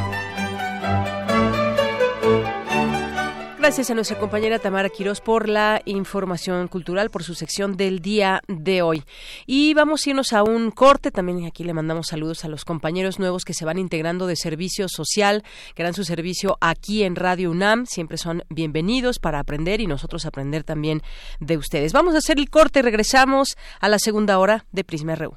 [3.60, 8.40] Gracias a nuestra compañera Tamara Quirós por la información cultural, por su sección del día
[8.48, 9.04] de hoy.
[9.46, 11.10] Y vamos a irnos a un corte.
[11.10, 14.88] También aquí le mandamos saludos a los compañeros nuevos que se van integrando de servicio
[14.88, 15.44] social,
[15.74, 17.84] que harán su servicio aquí en Radio UNAM.
[17.84, 21.02] Siempre son bienvenidos para aprender y nosotros aprender también
[21.38, 21.92] de ustedes.
[21.92, 25.36] Vamos a hacer el corte y regresamos a la segunda hora de Prisma RU.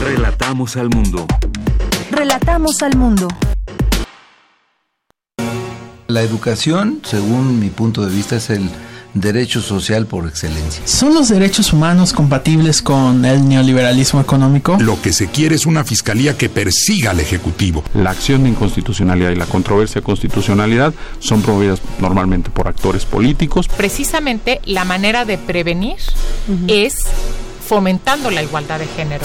[0.00, 1.26] Relatamos al mundo.
[2.10, 3.28] Relatamos al mundo.
[6.08, 8.70] La educación, según mi punto de vista, es el
[9.14, 10.86] derecho social por excelencia.
[10.86, 14.76] ¿Son los derechos humanos compatibles con el neoliberalismo económico?
[14.78, 17.82] Lo que se quiere es una fiscalía que persiga al Ejecutivo.
[17.94, 23.68] La acción de inconstitucionalidad y la controversia de constitucionalidad son promovidas normalmente por actores políticos.
[23.68, 25.96] Precisamente la manera de prevenir
[26.68, 26.98] es
[27.66, 29.24] fomentando la igualdad de género.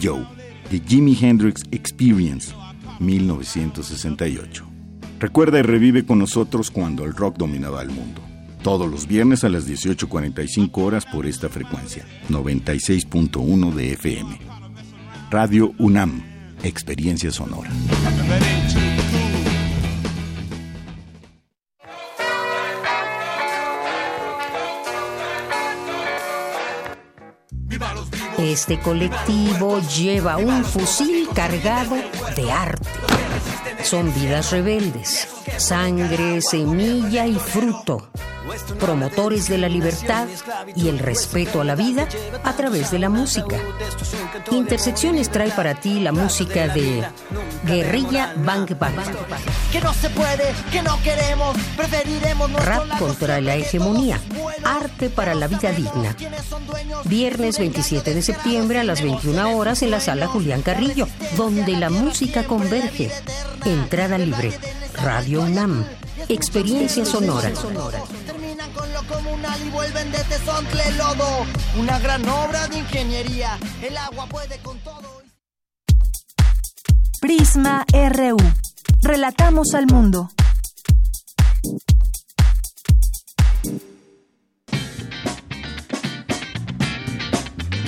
[0.00, 0.26] Joe,
[0.70, 2.54] The Jimi Hendrix Experience,
[3.00, 4.64] 1968.
[5.18, 8.22] Recuerda y revive con nosotros cuando el rock dominaba el mundo.
[8.62, 14.38] Todos los viernes a las 18.45 horas por esta frecuencia, 96.1 de FM.
[15.30, 16.22] Radio UNAM,
[16.62, 17.70] Experiencia Sonora.
[28.50, 31.94] Este colectivo lleva un fusil cargado
[32.34, 32.88] de arte.
[33.84, 35.28] Son vidas rebeldes,
[35.60, 38.10] sangre, semilla y fruto,
[38.78, 40.26] promotores de la libertad
[40.74, 42.08] y el respeto a la vida
[42.42, 43.56] a través de la música.
[44.50, 47.04] Intersecciones trae para ti la música de
[47.64, 48.94] Guerrilla Bang Bang.
[49.70, 54.20] Que no se puede, que no queremos, preferiremos Rap contra la hegemonía.
[54.64, 56.16] Arte para la vida digna.
[57.04, 61.06] Viernes 27 de septiembre a las 21 horas en la sala Julián Carrillo,
[61.36, 63.10] donde la música converge.
[63.64, 64.58] Entrada libre.
[65.02, 65.84] Radio UNAM.
[66.28, 67.50] Experiencia sonora.
[68.26, 71.44] Terminan con lo comunal y vuelven de tesontle lodo.
[71.76, 73.58] Una gran obra de ingeniería.
[73.82, 75.22] El agua puede con todo.
[77.20, 78.36] Prisma RU.
[79.02, 80.30] Relatamos al mundo.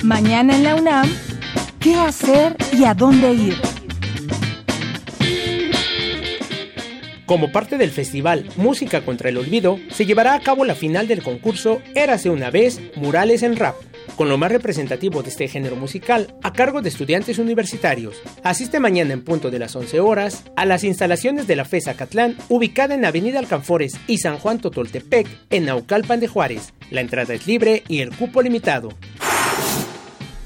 [0.03, 1.09] Mañana en la UNAM,
[1.79, 3.72] ¿qué hacer y a dónde ir?
[7.33, 11.23] Como parte del festival Música contra el Olvido, se llevará a cabo la final del
[11.23, 13.73] concurso Érase una vez Murales en Rap,
[14.15, 18.21] con lo más representativo de este género musical a cargo de estudiantes universitarios.
[18.43, 22.37] Asiste mañana en punto de las 11 horas a las instalaciones de la FESA Catlán,
[22.49, 26.75] ubicada en Avenida Alcanfores y San Juan Totoltepec, en Naucalpan de Juárez.
[26.91, 28.89] La entrada es libre y el cupo limitado.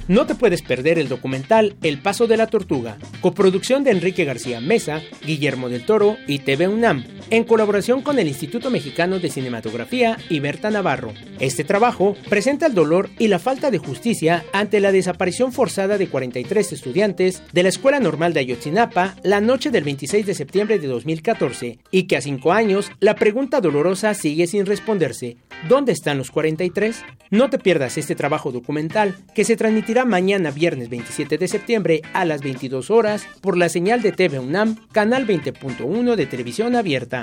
[0.07, 4.61] No te puedes perder el documental El Paso de la Tortuga, coproducción de Enrique García
[4.61, 10.17] Mesa, Guillermo del Toro y TV UNAM, en colaboración con el Instituto Mexicano de Cinematografía
[10.29, 11.13] y Berta Navarro.
[11.39, 16.07] Este trabajo presenta el dolor y la falta de justicia ante la desaparición forzada de
[16.07, 20.87] 43 estudiantes de la Escuela Normal de Ayotzinapa la noche del 26 de septiembre de
[20.87, 25.37] 2014, y que a cinco años la pregunta dolorosa sigue sin responderse.
[25.67, 27.03] ¿Dónde están los 43?
[27.31, 32.25] No te pierdas este trabajo documental que se transmitirá mañana viernes 27 de septiembre a
[32.25, 37.16] las 22 horas por la señal de TV UNAM, canal 20.1 de televisión abierta.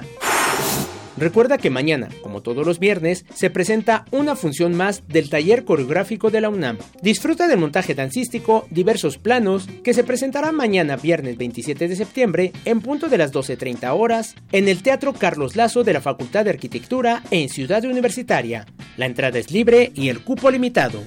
[1.16, 6.30] Recuerda que mañana, como todos los viernes, se presenta una función más del taller coreográfico
[6.30, 6.78] de la UNAM.
[7.02, 12.80] Disfruta del montaje dancístico Diversos Planos que se presentará mañana viernes 27 de septiembre en
[12.80, 17.22] punto de las 12.30 horas en el Teatro Carlos Lazo de la Facultad de Arquitectura
[17.30, 18.66] en Ciudad Universitaria.
[18.96, 21.04] La entrada es libre y el cupo limitado.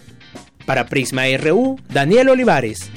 [0.66, 2.90] Para Prisma RU, Daniel Olivares.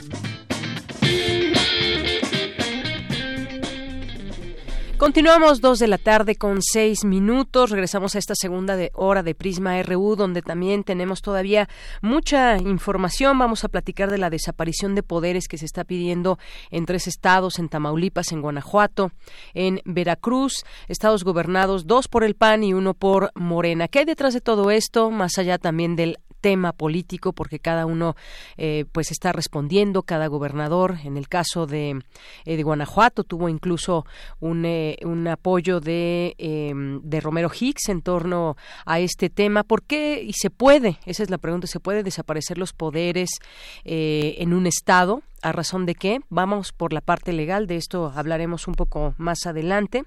[5.01, 7.71] Continuamos dos de la tarde con seis minutos.
[7.71, 11.71] Regresamos a esta segunda de hora de Prisma RU, donde también tenemos todavía
[12.03, 13.39] mucha información.
[13.39, 16.39] Vamos a platicar de la desaparición de poderes que se está pidiendo
[16.71, 19.11] en tres estados, en Tamaulipas, en Guanajuato,
[19.55, 23.89] en Veracruz, estados gobernados dos por el PAN y uno por Morena.
[23.89, 25.11] ¿Qué hay detrás de todo esto?
[25.11, 28.17] Más allá también del tema político porque cada uno
[28.57, 32.01] eh, pues está respondiendo cada gobernador en el caso de,
[32.45, 34.05] eh, de Guanajuato tuvo incluso
[34.41, 39.83] un, eh, un apoyo de, em, de Romero Hicks en torno a este tema ¿por
[39.83, 40.23] qué?
[40.23, 43.31] y se puede esa es la pregunta se puede desaparecer los poderes
[43.85, 46.21] en un estado ¿A razón de qué?
[46.29, 50.05] Vamos por la parte legal, de esto hablaremos un poco más adelante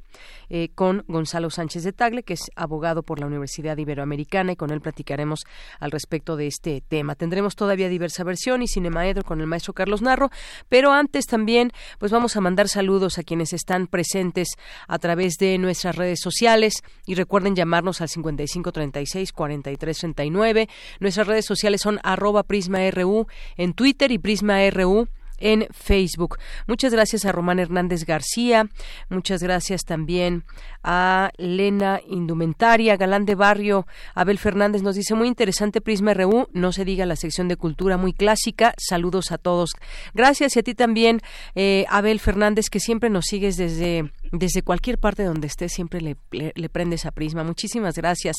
[0.49, 4.69] eh, con Gonzalo Sánchez de Tagle, que es abogado por la Universidad Iberoamericana, y con
[4.69, 5.45] él platicaremos
[5.79, 7.15] al respecto de este tema.
[7.15, 10.29] Tendremos todavía diversa versión y Cinemaedro con el maestro Carlos Narro,
[10.69, 14.49] pero antes también pues vamos a mandar saludos a quienes están presentes
[14.87, 20.69] a través de nuestras redes sociales y recuerden llamarnos al 5536 4339.
[20.99, 23.25] Nuestras redes sociales son arroba prisma.ru
[23.57, 25.07] en Twitter y prisma.ru
[25.43, 26.39] en Facebook.
[26.67, 28.69] Muchas gracias a Román Hernández García,
[29.09, 30.45] muchas gracias también
[30.83, 33.85] a Lena Indumentaria, Galán de Barrio,
[34.15, 37.97] Abel Fernández nos dice muy interesante Prisma RU, no se diga la sección de cultura
[37.97, 39.71] muy clásica, saludos a todos.
[40.13, 41.19] Gracias y a ti también,
[41.55, 46.17] eh, Abel Fernández, que siempre nos sigues desde desde cualquier parte donde estés, siempre le,
[46.31, 47.43] le, prendes a Prisma.
[47.43, 48.37] Muchísimas gracias.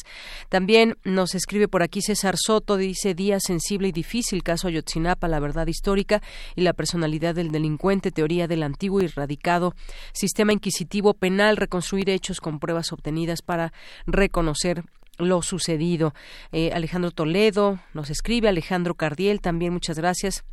[0.49, 5.39] También nos escribe por aquí César Soto, dice día sensible y difícil, caso Ayotzinapa, la
[5.39, 6.21] verdad histórica
[6.57, 9.75] y la personalidad del delincuente, teoría del antiguo y radicado
[10.13, 13.73] sistema inquisitivo penal, reconstruir hechos con pruebas obtenidas para
[14.07, 14.83] reconocer
[15.19, 16.13] lo sucedido.
[16.51, 20.45] Eh, Alejandro Toledo nos escribe, Alejandro Cardiel también, muchas gracias.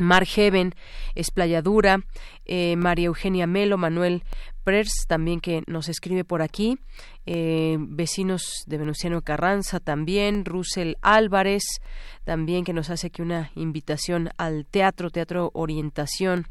[0.00, 0.74] Mar Heaven,
[1.14, 2.00] Esplayadura,
[2.44, 4.22] eh, María Eugenia Melo, Manuel
[4.64, 6.78] Prers, también que nos escribe por aquí,
[7.26, 11.64] eh, vecinos de Venustiano Carranza también, Russell Álvarez,
[12.24, 16.46] también que nos hace aquí una invitación al teatro, Teatro Orientación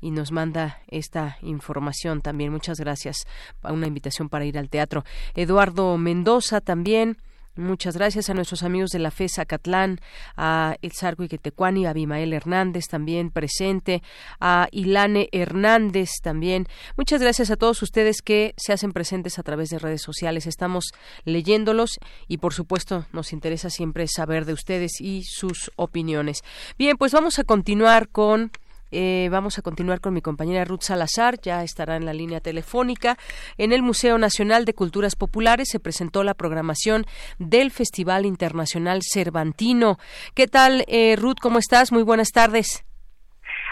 [0.00, 2.52] y nos manda esta información también.
[2.52, 3.26] Muchas gracias.
[3.62, 5.04] Una invitación para ir al teatro.
[5.34, 7.16] Eduardo Mendoza también.
[7.56, 10.00] Muchas gracias a nuestros amigos de la FESA Catlán,
[10.36, 14.02] a Elzarco Iquetecuani, a Abimael Hernández también presente,
[14.40, 16.66] a Ilane Hernández también.
[16.96, 20.46] Muchas gracias a todos ustedes que se hacen presentes a través de redes sociales.
[20.46, 20.92] Estamos
[21.24, 21.98] leyéndolos
[22.28, 26.42] y por supuesto nos interesa siempre saber de ustedes y sus opiniones.
[26.78, 28.52] Bien, pues vamos a continuar con
[28.90, 33.16] eh, vamos a continuar con mi compañera Ruth Salazar, ya estará en la línea telefónica.
[33.58, 37.04] En el Museo Nacional de Culturas Populares se presentó la programación
[37.38, 39.98] del Festival Internacional Cervantino.
[40.34, 41.38] ¿Qué tal, eh, Ruth?
[41.40, 41.92] ¿Cómo estás?
[41.92, 42.84] Muy buenas tardes.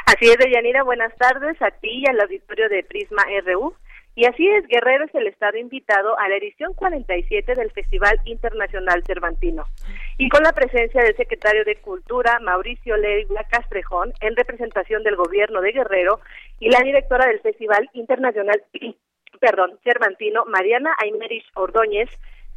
[0.07, 3.75] Así es, Deyanira, buenas tardes a ti y al auditorio de Prisma RU.
[4.17, 9.03] Y así es, Guerrero es el estado invitado a la edición 47 del Festival Internacional
[9.05, 9.65] Cervantino.
[10.19, 15.61] Y con la presencia del secretario de Cultura, Mauricio Leiva Castrejón, en representación del gobierno
[15.61, 16.21] de Guerrero,
[16.61, 18.63] y la directora del Festival Internacional,
[19.41, 22.11] perdón, Cervantino, Mariana Aymerich Ordóñez,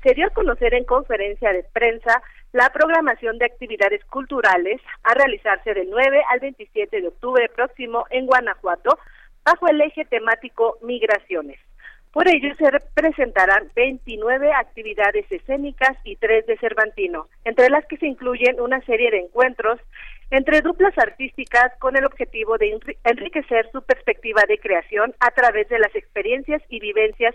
[0.03, 2.22] se dio a conocer en conferencia de prensa
[2.53, 8.28] la programación de actividades culturales a realizarse del 9 al 27 de octubre próximo en
[8.28, 8.99] Guanajuato,
[9.48, 11.58] bajo el eje temático Migraciones.
[12.12, 18.08] Por ello se presentarán 29 actividades escénicas y tres de Cervantino, entre las que se
[18.08, 19.80] incluyen una serie de encuentros
[20.32, 25.80] entre duplas artísticas con el objetivo de enriquecer su perspectiva de creación a través de
[25.80, 27.34] las experiencias y vivencias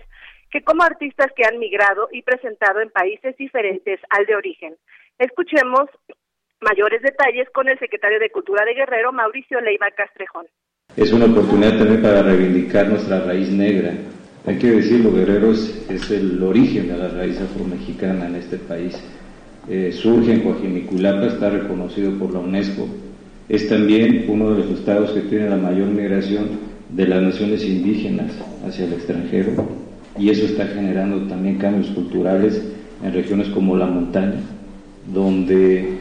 [0.51, 4.77] que como artistas que han migrado y presentado en países diferentes al de origen.
[5.19, 5.89] Escuchemos
[6.61, 10.47] mayores detalles con el secretario de Cultura de Guerrero, Mauricio Leiva Castrejón.
[10.95, 13.95] Es una oportunidad también para reivindicar nuestra raíz negra.
[14.45, 19.01] Hay que decirlo, Guerreros es el origen de la raíz afromexicana en este país.
[19.71, 22.87] Eh, surge en Coajimiculapa, está reconocido por la UNESCO.
[23.49, 28.31] Es también uno de los estados que tiene la mayor migración de las naciones indígenas
[28.67, 29.67] hacia el extranjero
[30.19, 32.61] y eso está generando también cambios culturales
[33.03, 34.41] en regiones como la montaña,
[35.11, 35.97] donde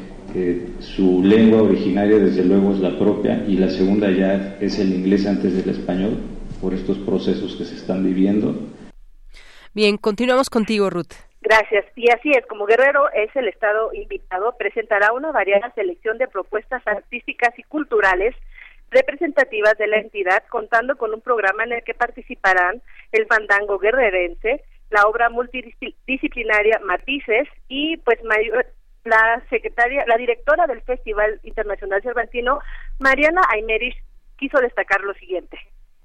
[0.79, 5.27] su lengua originaria desde luego es la propia y la segunda ya es el inglés
[5.27, 6.17] antes del español
[6.61, 8.55] por estos procesos que se están viviendo.
[9.73, 11.13] Bien, continuamos contigo, Ruth.
[11.41, 11.85] Gracias.
[11.95, 16.85] Y así es, como Guerrero es el Estado invitado, presentará una variada selección de propuestas
[16.85, 18.35] artísticas y culturales
[18.91, 22.81] representativas de la entidad, contando con un programa en el que participarán
[23.11, 28.19] el fandango guerrerense, la obra multidisciplinaria Matices y pues
[29.03, 32.59] la secretaria, la directora del Festival Internacional Cervantino,
[32.99, 33.95] Mariana Aymerich,
[34.37, 35.57] quiso destacar lo siguiente.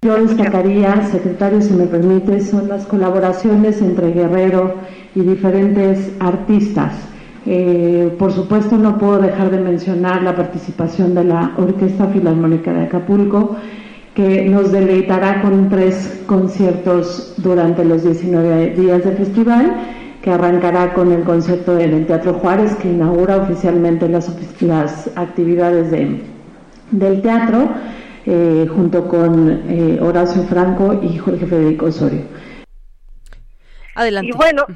[0.02, 4.74] Yo destacaría, secretario, si me permite, son las colaboraciones entre Guerrero
[5.14, 7.12] y diferentes artistas.
[7.46, 12.84] Eh, por supuesto, no puedo dejar de mencionar la participación de la Orquesta Filarmónica de
[12.84, 13.56] Acapulco,
[14.14, 19.76] que nos deleitará con tres conciertos durante los 19 días del festival,
[20.26, 24.28] que arrancará con el concierto del Teatro Juárez, que inaugura oficialmente las,
[24.60, 26.20] las actividades de,
[26.90, 27.68] del teatro
[28.26, 32.22] eh, junto con eh, Horacio Franco y Jorge Federico Osorio.
[33.94, 34.32] Adelante.
[34.34, 34.66] Y bueno,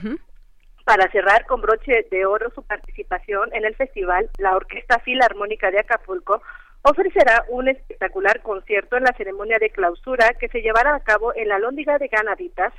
[0.84, 5.80] para cerrar con broche de oro su participación en el festival, la Orquesta Filarmónica de
[5.80, 6.42] Acapulco
[6.82, 11.48] ofrecerá un espectacular concierto en la ceremonia de clausura que se llevará a cabo en
[11.48, 12.72] la Lóndiga de Ganaditas,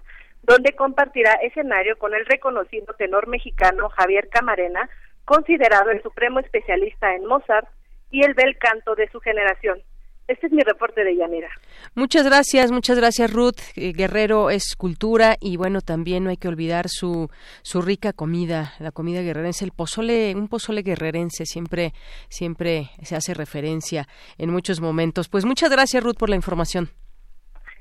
[0.43, 4.89] donde compartirá escenario con el reconocido tenor mexicano Javier Camarena,
[5.26, 7.68] considerado el supremo especialista en Mozart
[8.09, 9.81] y el bel canto de su generación.
[10.27, 11.49] Este es mi reporte de Llanera.
[11.93, 13.59] Muchas gracias, muchas gracias Ruth.
[13.76, 17.30] Eh, Guerrero es cultura y bueno, también no hay que olvidar su,
[17.63, 21.91] su rica comida, la comida guerrerense, el pozole, un pozole guerrerense siempre,
[22.30, 24.07] siempre se hace referencia
[24.38, 25.27] en muchos momentos.
[25.27, 26.89] Pues muchas gracias Ruth por la información.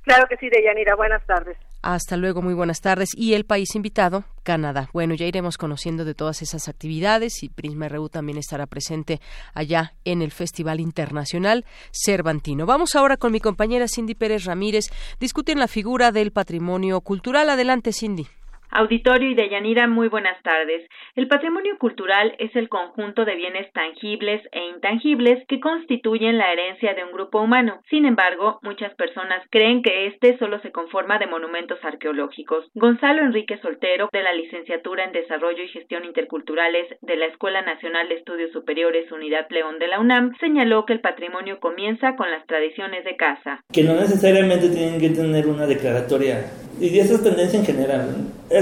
[0.03, 0.97] Claro que sí, Deyanira.
[0.97, 1.57] Buenas tardes.
[1.83, 3.09] Hasta luego, muy buenas tardes.
[3.17, 4.91] Y el país invitado, Canadá.
[4.93, 9.21] Bueno, ya iremos conociendo de todas esas actividades y Prisma RU también estará presente
[9.55, 12.67] allá en el Festival Internacional Cervantino.
[12.67, 14.87] Vamos ahora con mi compañera Cindy Pérez Ramírez.
[15.19, 17.49] Discuten la figura del patrimonio cultural.
[17.49, 18.27] Adelante, Cindy.
[18.73, 20.89] Auditorio y Deyanira, muy buenas tardes.
[21.17, 26.95] El patrimonio cultural es el conjunto de bienes tangibles e intangibles que constituyen la herencia
[26.95, 27.83] de un grupo humano.
[27.91, 32.65] Sin embargo, muchas personas creen que este solo se conforma de monumentos arqueológicos.
[32.75, 38.09] Gonzalo Enrique Soltero, de la Licenciatura en Desarrollo y Gestión Interculturales de la Escuela Nacional
[38.09, 42.47] de Estudios Superiores Unidad León de la UNAM, señaló que el patrimonio comienza con las
[42.47, 43.65] tradiciones de casa.
[43.73, 46.45] Que no necesariamente tienen que tener una declaratoria
[46.81, 48.09] y es tendencia en general.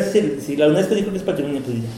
[0.03, 1.89] Si la UNESCO dijo que es patrimonio, pues ya.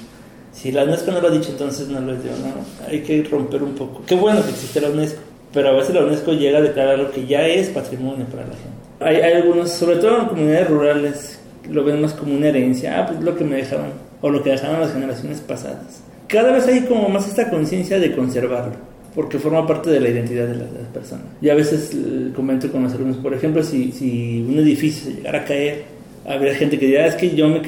[0.52, 2.86] Si la UNESCO no lo ha dicho, entonces no lo es yo, ¿no?
[2.89, 4.02] Hay que romper un poco.
[4.06, 5.20] Qué bueno que existe la UNESCO,
[5.52, 8.55] pero a veces la UNESCO llega a declarar lo que ya es patrimonio para la
[8.55, 8.68] gente.
[9.01, 11.40] Hay, hay algunos, sobre todo en comunidades rurales,
[11.70, 12.98] lo ven más como una herencia.
[12.98, 16.02] Ah, pues lo que me dejaron, o lo que dejaron las generaciones pasadas.
[16.27, 20.47] Cada vez hay como más esta conciencia de conservarlo porque forma parte de la identidad
[20.47, 21.22] de la, persona.
[21.40, 25.16] Y a veces eh, comento con los alumnos, por ejemplo, si, si un edificio se
[25.16, 25.85] llegara a caer,
[26.31, 27.61] habría gente que dirá, es que yo, me,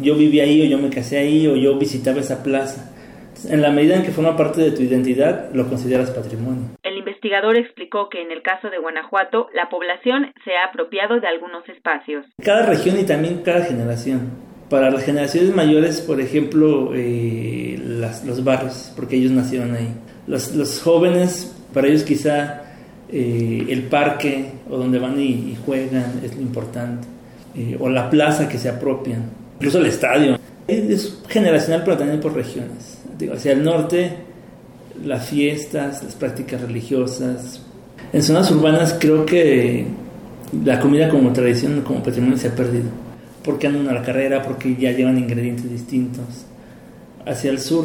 [0.00, 2.90] yo viví ahí o yo me casé ahí o yo visitaba esa plaza.
[3.48, 6.62] En la medida en que forma parte de tu identidad, lo consideras patrimonio.
[6.82, 11.26] El investigador explicó que en el caso de Guanajuato, la población se ha apropiado de
[11.26, 12.26] algunos espacios.
[12.42, 14.30] Cada región y también cada generación.
[14.68, 17.78] Para las generaciones mayores, por ejemplo, eh,
[18.24, 19.88] los barrios, porque ellos nacieron ahí.
[20.26, 22.62] Los, los jóvenes, para ellos quizá
[23.10, 27.11] eh, el parque o donde van y, y juegan es lo importante
[27.54, 29.24] eh, o la plaza que se apropian,
[29.58, 30.38] incluso el estadio.
[30.66, 32.98] Es generacional, pero también por regiones.
[33.32, 34.10] Hacia el norte,
[35.04, 37.60] las fiestas, las prácticas religiosas.
[38.12, 39.86] En zonas urbanas creo que
[40.64, 42.90] la comida como tradición, como patrimonio se ha perdido.
[43.44, 46.46] Porque andan a la carrera, porque ya llevan ingredientes distintos.
[47.26, 47.84] Hacia el sur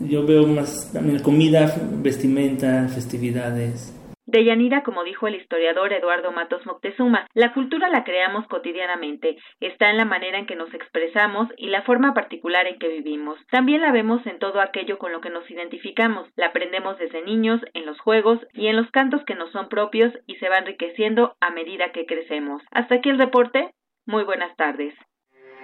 [0.00, 3.92] yo veo más también comida, vestimenta, festividades.
[4.28, 9.96] Deyanira, como dijo el historiador Eduardo Matos Moctezuma, la cultura la creamos cotidianamente, está en
[9.96, 13.38] la manera en que nos expresamos y la forma particular en que vivimos.
[13.50, 17.62] También la vemos en todo aquello con lo que nos identificamos, la aprendemos desde niños,
[17.72, 21.34] en los juegos y en los cantos que nos son propios y se va enriqueciendo
[21.40, 22.62] a medida que crecemos.
[22.70, 23.70] Hasta aquí el reporte.
[24.04, 24.94] Muy buenas tardes.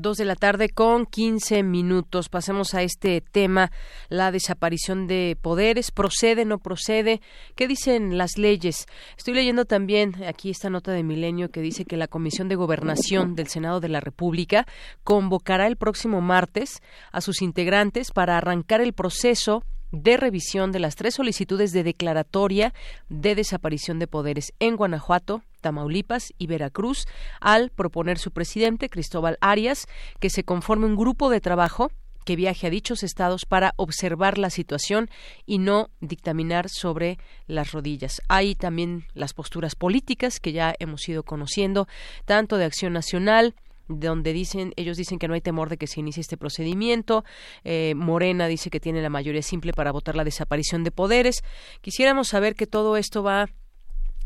[0.00, 2.30] Dos de la tarde con 15 minutos.
[2.30, 3.70] Pasemos a este tema,
[4.08, 5.90] la desaparición de poderes.
[5.90, 7.20] ¿Procede, no procede?
[7.54, 8.86] ¿Qué dicen las leyes?
[9.18, 13.34] Estoy leyendo también aquí esta nota de Milenio que dice que la Comisión de Gobernación
[13.34, 14.66] del Senado de la República
[15.04, 16.80] convocará el próximo martes
[17.12, 22.72] a sus integrantes para arrancar el proceso de revisión de las tres solicitudes de declaratoria
[23.08, 27.06] de desaparición de poderes en Guanajuato, Tamaulipas y Veracruz,
[27.40, 29.86] al proponer su presidente, Cristóbal Arias,
[30.18, 31.90] que se conforme un grupo de trabajo
[32.24, 35.08] que viaje a dichos estados para observar la situación
[35.46, 38.20] y no dictaminar sobre las rodillas.
[38.28, 41.88] Hay también las posturas políticas que ya hemos ido conociendo,
[42.26, 43.54] tanto de Acción Nacional,
[43.90, 47.24] donde dicen ellos dicen que no hay temor de que se inicie este procedimiento.
[47.64, 51.42] Eh, Morena dice que tiene la mayoría simple para votar la desaparición de poderes.
[51.80, 53.48] Quisiéramos saber que todo esto va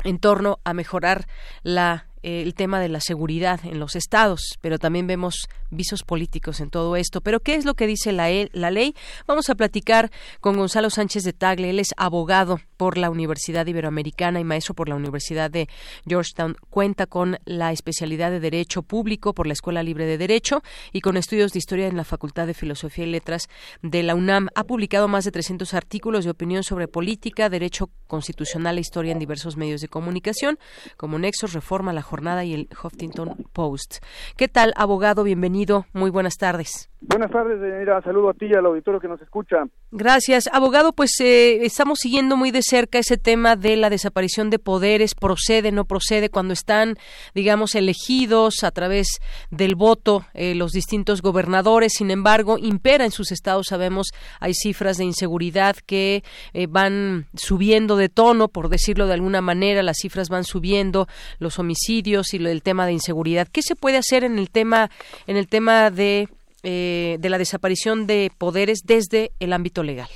[0.03, 1.25] en torno a mejorar
[1.63, 6.71] la el tema de la seguridad en los estados, pero también vemos visos políticos en
[6.71, 7.21] todo esto.
[7.21, 8.95] Pero ¿qué es lo que dice la, la ley?
[9.27, 11.69] Vamos a platicar con Gonzalo Sánchez de Tagle.
[11.69, 15.67] Él es abogado por la Universidad Iberoamericana y maestro por la Universidad de
[16.07, 16.55] Georgetown.
[16.69, 21.17] Cuenta con la especialidad de Derecho Público por la Escuela Libre de Derecho y con
[21.17, 23.49] estudios de Historia en la Facultad de Filosofía y Letras
[23.83, 24.49] de la UNAM.
[24.55, 29.19] Ha publicado más de 300 artículos de opinión sobre política, derecho constitucional e historia en
[29.19, 30.57] diversos medios de comunicación,
[30.97, 32.01] como Nexos, Reforma, La
[32.43, 33.97] y el Huffington Post.
[34.37, 35.23] ¿Qué tal, abogado?
[35.23, 35.85] Bienvenido.
[35.93, 36.89] Muy buenas tardes.
[37.07, 39.57] Buenas tardes, Mira, Saludo a ti y al auditorio que nos escucha.
[39.91, 40.49] Gracias.
[40.51, 45.13] Abogado, pues eh, estamos siguiendo muy de cerca ese tema de la desaparición de poderes,
[45.13, 46.97] procede, no procede, cuando están,
[47.35, 49.19] digamos, elegidos a través
[49.51, 51.93] del voto eh, los distintos gobernadores.
[51.93, 54.07] Sin embargo, impera en sus estados, sabemos,
[54.39, 56.23] hay cifras de inseguridad que
[56.53, 61.07] eh, van subiendo de tono, por decirlo de alguna manera, las cifras van subiendo,
[61.37, 63.47] los homicidios y el tema de inseguridad.
[63.47, 64.89] ¿Qué se puede hacer en el tema,
[65.27, 66.29] en el tema de
[66.65, 70.09] eh, de la desaparición de poderes desde el ámbito legal?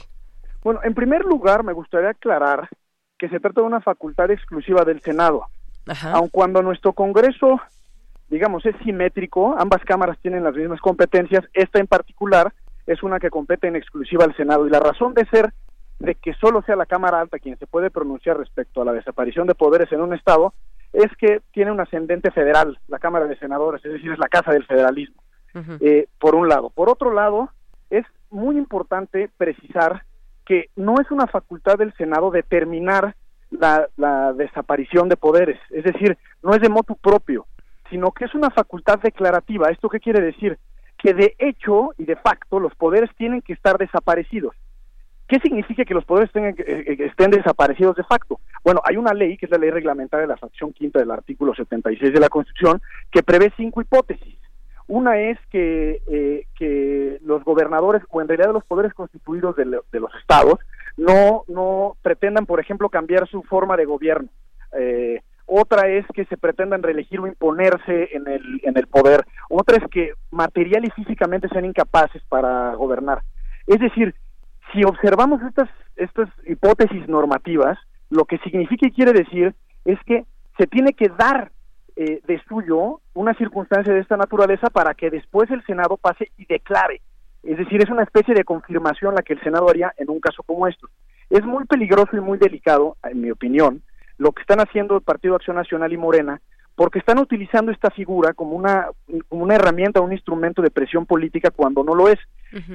[0.64, 2.68] Bueno, en primer lugar, me gustaría aclarar
[3.20, 5.46] que se trata de una facultad exclusiva del Senado.
[6.12, 7.60] Aun cuando nuestro Congreso,
[8.30, 12.52] digamos, es simétrico, ambas cámaras tienen las mismas competencias, esta en particular
[12.88, 14.66] es una que compete en exclusiva al Senado.
[14.66, 15.54] Y la razón de ser
[16.00, 19.46] de que solo sea la Cámara Alta quien se puede pronunciar respecto a la desaparición
[19.46, 20.54] de poderes en un Estado
[20.94, 24.52] es que tiene un ascendente federal, la Cámara de Senadores, es decir, es la Casa
[24.52, 25.22] del Federalismo
[25.54, 26.70] eh, por un lado.
[26.70, 27.50] Por otro lado,
[27.90, 30.04] es muy importante precisar
[30.46, 33.16] que no es una facultad del Senado determinar
[33.52, 37.46] la, desaparición de poderes, es decir, no es de motu propio,
[37.90, 39.70] sino que es una facultad declarativa.
[39.70, 40.58] ¿Esto qué quiere decir?
[40.98, 44.56] Que de hecho y de facto los poderes tienen que estar desaparecidos.
[45.28, 48.40] ¿Qué significa que los poderes tengan, eh, eh, estén desaparecidos de facto?
[48.64, 51.54] Bueno, hay una ley, que es la ley reglamentaria de la fracción quinta del artículo
[51.54, 52.82] 76 de la Constitución,
[53.12, 54.36] que prevé cinco hipótesis.
[54.90, 60.16] Una es que, eh, que los gobernadores o en realidad los poderes constituidos de, los
[60.20, 60.56] estados
[60.98, 64.30] no, no pretendan, por ejemplo, cambiar su forma de gobierno.
[64.74, 69.26] Eh, otra es que se pretendan reelegir o imponerse en el, en el poder.
[69.48, 73.22] Otra es que material y físicamente sean incapaces para gobernar.
[73.68, 74.16] Es decir,
[74.74, 77.78] si observamos estas, estas hipótesis normativas,
[78.10, 79.54] lo que significa y quiere decir
[79.86, 80.26] es que
[80.58, 81.52] se tiene que dar
[82.02, 86.46] eh, de suyo una circunstancia de esta naturaleza para que después el Senado pase y
[86.46, 87.02] declare.
[87.44, 90.42] Es decir, es una especie de confirmación la que el Senado haría en un caso
[90.44, 90.88] como esto.
[91.30, 93.82] Es muy peligroso y muy delicado, en mi opinión,
[94.18, 96.40] lo que están haciendo el Partido Acción Nacional y Morena,
[96.74, 98.88] porque están utilizando esta figura como una,
[99.28, 102.20] como una herramienta, un instrumento de presión política cuando no lo es.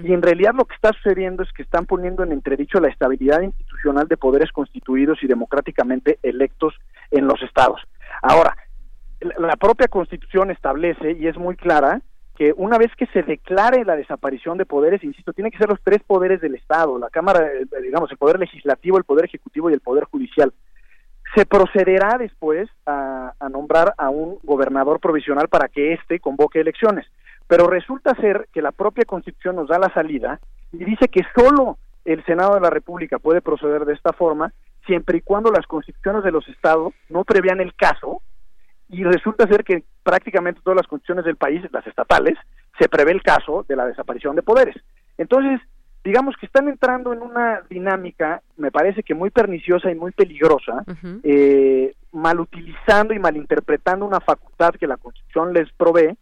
[0.03, 3.41] Y en realidad lo que está sucediendo es que están poniendo en entredicho la estabilidad
[3.41, 6.75] institucional de poderes constituidos y democráticamente electos
[7.11, 7.81] en los estados.
[8.21, 8.55] Ahora,
[9.39, 12.03] la propia Constitución establece y es muy clara
[12.37, 15.81] que una vez que se declare la desaparición de poderes, insisto, tiene que ser los
[15.83, 17.49] tres poderes del Estado, la Cámara,
[17.81, 20.53] digamos, el Poder Legislativo, el Poder Ejecutivo y el Poder Judicial.
[21.35, 27.07] Se procederá después a, nombrar a un gobernador provisional para que éste convoque elecciones.
[27.47, 30.41] Pero resulta ser que la propia Constitución nos da la salida
[30.73, 34.53] y dice que solo el Senado de la República puede proceder de esta forma
[34.87, 38.23] siempre y cuando las constituciones de los estados no prevean el caso
[38.89, 42.39] y resulta ser que prácticamente todas las constituciones del país, las estatales,
[42.79, 44.77] se prevé el caso de la desaparición de poderes.
[45.17, 45.61] Entonces,
[46.05, 50.85] digamos que están entrando en una dinámica, me parece que muy perniciosa y muy peligrosa,
[51.23, 56.17] eh, mal utilizando y malinterpretando una facultad que la Constitución les provee,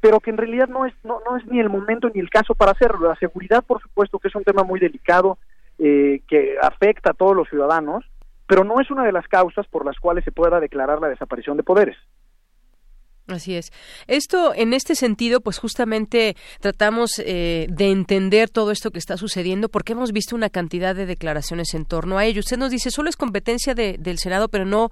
[0.00, 2.54] pero que en realidad no es no, no es ni el momento ni el caso
[2.54, 3.08] para hacerlo.
[3.08, 5.38] La seguridad, por supuesto, que es un tema muy delicado
[5.78, 8.04] eh, que afecta a todos los ciudadanos,
[8.48, 11.56] pero no es una de las causas por las cuales se pueda declarar la desaparición
[11.56, 11.96] de poderes.
[13.28, 13.70] Así es.
[14.06, 19.68] Esto, en este sentido, pues justamente tratamos eh, de entender todo esto que está sucediendo
[19.68, 22.40] porque hemos visto una cantidad de declaraciones en torno a ello.
[22.40, 24.88] Usted nos dice, solo es competencia del Senado, pero no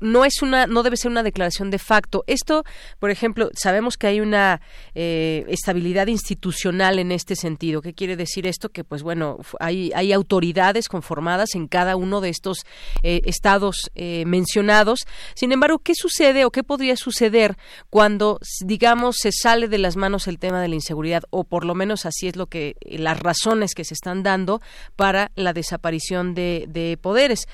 [0.00, 2.24] no es una, no debe ser una declaración de facto.
[2.26, 2.64] Esto,
[2.98, 4.60] por ejemplo, sabemos que hay una
[4.94, 7.82] eh, estabilidad institucional en este sentido.
[7.82, 8.70] ¿Qué quiere decir esto?
[8.70, 12.64] Que, pues bueno, hay, hay autoridades conformadas en cada uno de estos
[13.02, 15.00] eh, estados eh, mencionados.
[15.34, 17.56] Sin embargo, ¿qué sucede o qué podría suceder
[17.90, 21.74] cuando, digamos, se sale de las manos el tema de la inseguridad, o por lo
[21.74, 24.60] menos así es lo que las razones que se están dando
[24.96, 27.46] para la desaparición de, de poderes?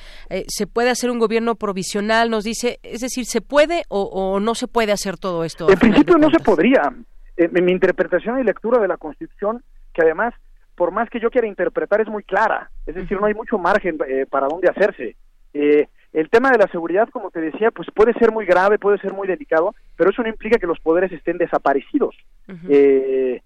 [0.48, 2.31] ¿Se puede hacer un gobierno provisional?
[2.36, 5.70] Nos dice, es decir, ¿se puede o, no se puede hacer todo esto?
[5.70, 6.92] En principio no se podría.
[7.36, 9.62] En, mi interpretación y lectura de la Constitución,
[9.94, 10.34] que además,
[10.74, 12.70] por más que yo quiera interpretar, es muy clara.
[12.86, 15.16] Es decir, no hay mucho margen eh, para dónde hacerse.
[15.54, 18.98] Eh, el tema de la seguridad, como te decía, pues puede ser muy grave, puede
[18.98, 22.14] ser muy delicado, pero eso no implica que los poderes estén desaparecidos.
[22.68, 23.40] eh,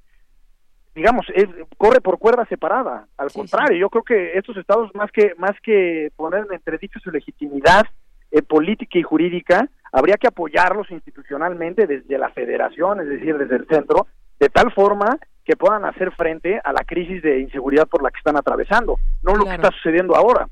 [0.94, 1.46] digamos, es,
[1.78, 3.06] corre por cuerda separada.
[3.16, 7.10] Al contrario, yo creo que estos estados, más que, más que poner en entredicho su
[7.10, 7.86] legitimidad,
[8.30, 13.66] eh, política y jurídica, habría que apoyarlos institucionalmente desde la federación, es decir, desde el
[13.66, 14.06] centro,
[14.38, 18.18] de tal forma que puedan hacer frente a la crisis de inseguridad por la que
[18.18, 20.48] están atravesando, no lo que está sucediendo ahora.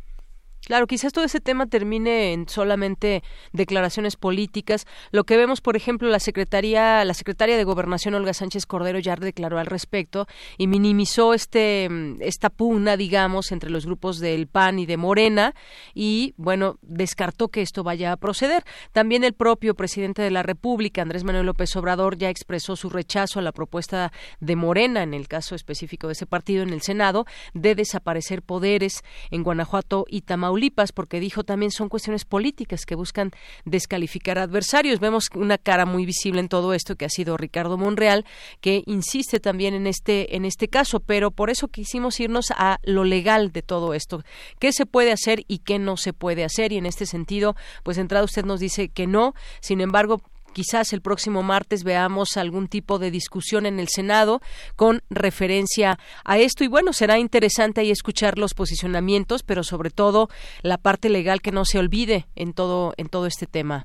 [0.67, 3.23] Claro, quizás todo ese tema termine en solamente
[3.53, 4.87] declaraciones políticas.
[5.13, 9.17] Lo que vemos, por ejemplo, la secretaria, la secretaria de Gobernación Olga Sánchez Cordero ya
[9.17, 10.27] declaró al respecto
[10.59, 11.89] y minimizó este
[12.21, 15.55] esta pugna, digamos, entre los grupos del PAN y de Morena
[15.95, 18.65] y bueno, descartó que esto vaya a proceder.
[18.93, 23.39] También el propio presidente de la República, Andrés Manuel López Obrador, ya expresó su rechazo
[23.39, 27.25] a la propuesta de Morena, en el caso específico de ese partido en el Senado,
[27.55, 32.95] de desaparecer poderes en Guanajuato y Tamaulipas Tamaulipas, porque dijo también son cuestiones políticas que
[32.95, 33.33] buscan
[33.67, 34.99] descalificar adversarios.
[34.99, 38.25] Vemos una cara muy visible en todo esto que ha sido Ricardo Monreal,
[38.63, 43.05] que insiste también en este, en este caso, pero por eso quisimos irnos a lo
[43.05, 44.23] legal de todo esto.
[44.59, 46.73] ¿Qué se puede hacer y qué no se puede hacer?
[46.73, 50.23] Y en este sentido, pues entrada usted nos dice que no, sin embargo,
[50.59, 54.41] quizás el próximo martes veamos algún tipo de discusión en el Senado
[54.75, 56.65] con referencia a esto.
[56.65, 60.27] Y bueno, será interesante ahí escuchar los posicionamientos, pero sobre todo
[60.63, 63.85] la parte legal que no se olvide en todo, en todo este tema.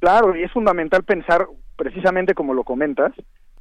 [0.00, 1.46] Claro, y es fundamental pensar,
[1.76, 3.12] precisamente como lo comentas,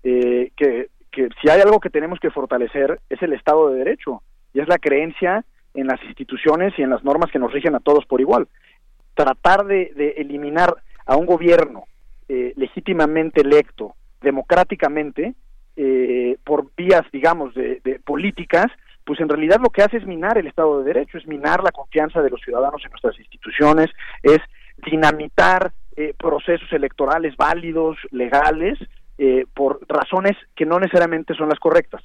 [0.01, 4.23] eh, que, que si hay algo que tenemos que fortalecer es el Estado de Derecho
[4.55, 7.81] y es la creencia en las instituciones y en las normas que nos rigen a
[7.81, 8.47] todos por igual.
[9.13, 10.73] Tratar de, de eliminar
[11.05, 11.83] a un gobierno
[12.29, 15.35] eh, legítimamente electo democráticamente
[15.75, 18.67] eh, por vías, digamos, de, políticas,
[19.05, 21.71] pues en realidad lo que hace es minar el Estado de Derecho, es minar la
[21.71, 23.87] confianza de los ciudadanos en nuestras instituciones,
[24.23, 24.39] es
[24.85, 28.79] dinamitar eh, procesos electorales válidos, legales,
[29.55, 32.03] por razones que no necesariamente son las correctas.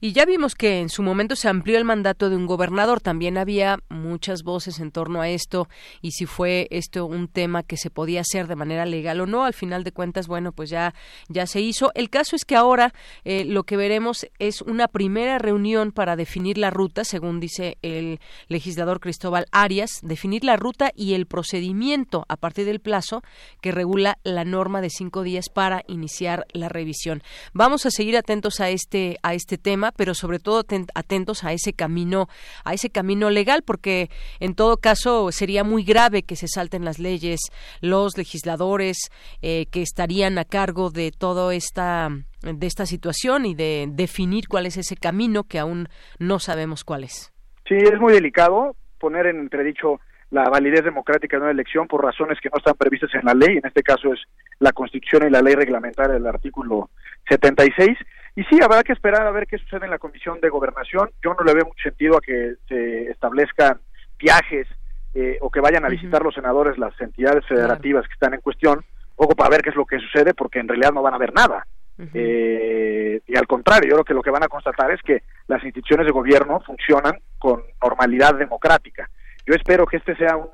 [0.00, 3.00] Y ya vimos que en su momento se amplió el mandato de un gobernador.
[3.00, 5.68] También había muchas voces en torno a esto
[6.00, 9.44] y si fue esto un tema que se podía hacer de manera legal o no.
[9.44, 10.94] Al final de cuentas, bueno, pues ya,
[11.28, 11.90] ya se hizo.
[11.94, 12.92] El caso es que ahora
[13.24, 18.20] eh, lo que veremos es una primera reunión para definir la ruta, según dice el
[18.48, 23.22] legislador Cristóbal Arias, definir la ruta y el procedimiento a partir del plazo
[23.60, 27.22] que regula la norma de cinco días para iniciar la revisión.
[27.52, 30.64] Vamos a seguir atentos a este a este tema, pero sobre todo
[30.94, 32.28] atentos a ese camino,
[32.64, 34.10] a ese camino legal, porque
[34.40, 37.40] en todo caso sería muy grave que se salten las leyes,
[37.80, 39.10] los legisladores
[39.42, 42.10] eh, que estarían a cargo de toda esta
[42.42, 45.88] de esta situación y de definir cuál es ese camino que aún
[46.18, 47.32] no sabemos cuál es.
[47.68, 50.00] Sí, es muy delicado poner en entredicho
[50.30, 53.56] la validez democrática de una elección por razones que no están previstas en la ley,
[53.56, 54.20] en este caso es
[54.58, 56.90] la Constitución y la ley reglamentaria del artículo
[57.28, 57.98] 76,
[58.36, 61.10] y sí, habrá que esperar a ver qué sucede en la Comisión de Gobernación.
[61.22, 63.80] Yo no le veo mucho sentido a que se establezcan
[64.18, 64.68] viajes
[65.14, 68.84] eh, o que vayan a visitar los senadores las entidades federativas que están en cuestión,
[69.16, 71.34] poco para ver qué es lo que sucede, porque en realidad no van a ver
[71.34, 71.66] nada.
[72.14, 75.62] eh, y al contrario, yo creo que lo que van a constatar es que las
[75.64, 79.10] instituciones de gobierno funcionan con normalidad democrática.
[79.46, 80.48] Yo espero que este sea un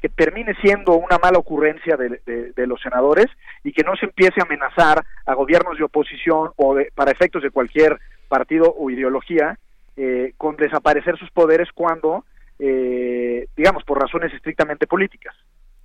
[0.00, 3.26] que termine siendo una mala ocurrencia de, los senadores
[3.64, 7.50] y que no se empiece a amenazar a gobiernos de oposición o para efectos de
[7.50, 7.98] cualquier
[8.28, 9.58] partido o ideología
[9.96, 12.24] eh, con desaparecer sus poderes cuando,
[12.60, 15.34] eh, digamos, por razones estrictamente políticas.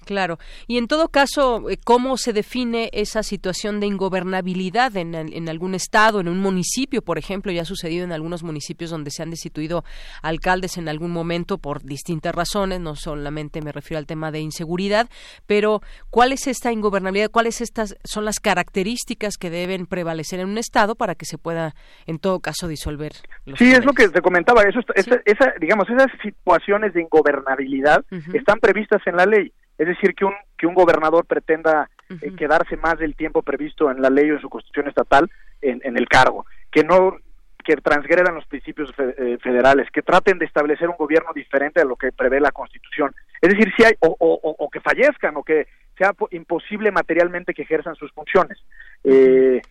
[0.06, 0.38] Claro.
[0.68, 5.76] Y en todo caso, eh, ¿cómo se define esa situación de ingobernabilidad en, en, algún
[5.76, 7.52] estado, en un municipio, por ejemplo?
[7.52, 9.84] Ya ha sucedido en algunos municipios donde se han destituido
[10.22, 15.10] alcaldes en algún momento por distintas razones, no solamente me refiero al tema de inseguridad,
[15.46, 17.32] pero ¿cuál es esta ingobernabilidad?
[17.32, 21.76] ¿Cuáles estas son las características que deben prevalecer en un estado para que se pueda,
[22.06, 23.14] en todo caso, disolver?
[23.58, 24.64] sí, es lo que te comentaba.
[24.64, 28.04] Eso, esa, digamos, esas situaciones de ingobernabilidad
[28.34, 29.52] están previstas en la ley.
[29.78, 34.02] Es decir, que un, que un gobernador pretenda eh, quedarse más del tiempo previsto en
[34.02, 35.30] la ley o en su constitución estatal
[35.62, 37.18] en, en el cargo, que no
[37.64, 41.96] que transgredan los principios eh, federales, que traten de establecer un gobierno diferente a lo
[41.96, 43.16] que prevé la Constitución.
[43.42, 45.68] Es decir, si hay, o, o, o que fallezcan, o que
[45.98, 48.58] sea imposible materialmente que ejerzan sus funciones.
[49.06, 49.62] Eh,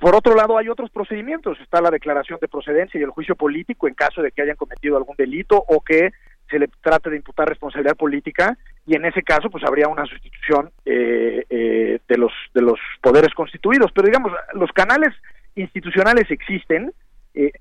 [0.00, 1.58] por otro lado, hay otros procedimientos.
[1.60, 4.96] Está la declaración de procedencia y el juicio político en caso de que hayan cometido
[4.96, 6.10] algún delito o que
[6.50, 10.70] se le trate de imputar responsabilidad política y en ese caso pues habría una sustitución
[10.84, 13.92] eh, eh, de los de los poderes constituidos.
[13.92, 15.14] Pero digamos los canales
[15.54, 16.92] institucionales existen
[17.34, 17.52] eh,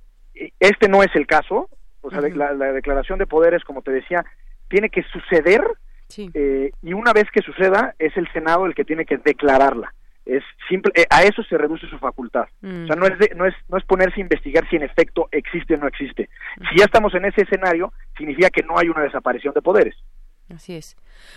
[0.60, 1.70] este no es el caso.
[2.02, 4.26] O sea la, declaración de poderes como te decía
[4.70, 5.62] tiene que suceder
[6.16, 9.94] y una vez que suceda es el senado el que tiene que declararla
[10.30, 13.56] es simple eh, a eso se reduce su facultad o sea no es no es
[13.68, 16.30] no es ponerse a investigar si en efecto existe o no existe
[16.70, 19.96] si ya estamos en ese escenario significa que no hay una desaparición de poderes
[20.54, 20.96] Así es.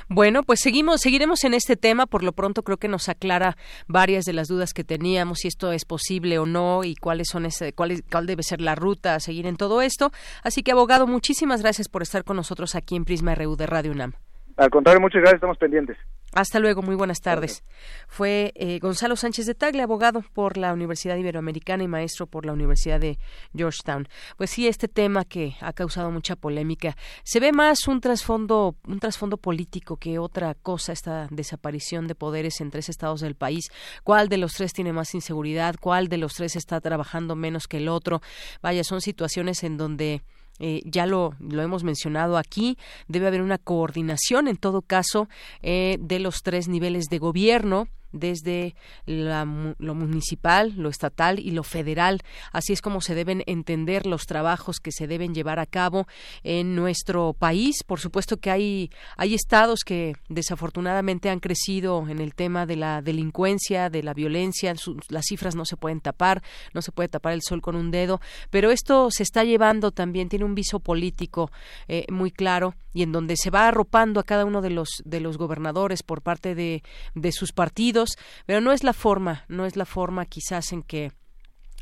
[0.08, 2.06] Bueno, pues seguimos, seguiremos en este tema.
[2.06, 3.56] Por lo pronto creo que nos aclara
[3.86, 7.44] varias de las dudas que teníamos, si esto es posible o no y cuáles son
[7.44, 10.10] ese, cuál, cuál debe ser la ruta a seguir en todo esto.
[10.42, 13.92] Así que, abogado, muchísimas gracias por estar con nosotros aquí en Prisma RU de Radio
[13.92, 14.12] UNAM.
[14.56, 15.98] Al contrario, muchas gracias, estamos pendientes.
[16.34, 17.62] Hasta luego, muy buenas tardes.
[18.08, 22.54] Fue eh, Gonzalo Sánchez de Tagle, abogado por la Universidad Iberoamericana y maestro por la
[22.54, 23.18] Universidad de
[23.54, 24.08] Georgetown.
[24.38, 26.96] Pues sí, este tema que ha causado mucha polémica.
[27.22, 32.62] Se ve más un trasfondo, un trasfondo político que otra cosa, esta desaparición de poderes
[32.62, 33.70] en tres estados del país.
[34.02, 35.74] ¿Cuál de los tres tiene más inseguridad?
[35.78, 38.22] ¿Cuál de los tres está trabajando menos que el otro?
[38.62, 40.22] Vaya, son situaciones en donde
[40.64, 42.78] eh, ya lo, lo, hemos mencionado aquí,
[43.08, 45.28] debe haber una coordinación en todo caso
[45.60, 48.74] eh, de los tres niveles de gobierno desde
[49.06, 52.20] lo municipal, lo estatal y lo federal.
[52.52, 56.06] Así es como se deben entender los trabajos que se deben llevar a cabo
[56.42, 57.82] en nuestro país.
[57.86, 63.02] Por supuesto que hay, hay estados que desafortunadamente han crecido en el tema de la
[63.02, 64.74] delincuencia, de la violencia.
[65.08, 66.42] las cifras no se pueden tapar,
[66.74, 68.20] no se puede tapar el sol con un dedo,
[68.50, 71.50] pero esto se está llevando también, tiene un viso político
[71.88, 75.20] eh, muy claro y en donde se va arropando a cada uno de los, de
[75.20, 76.82] los gobernadores por parte de,
[77.14, 78.01] de sus partidos
[78.46, 81.12] pero no es la forma, no es la forma quizás en que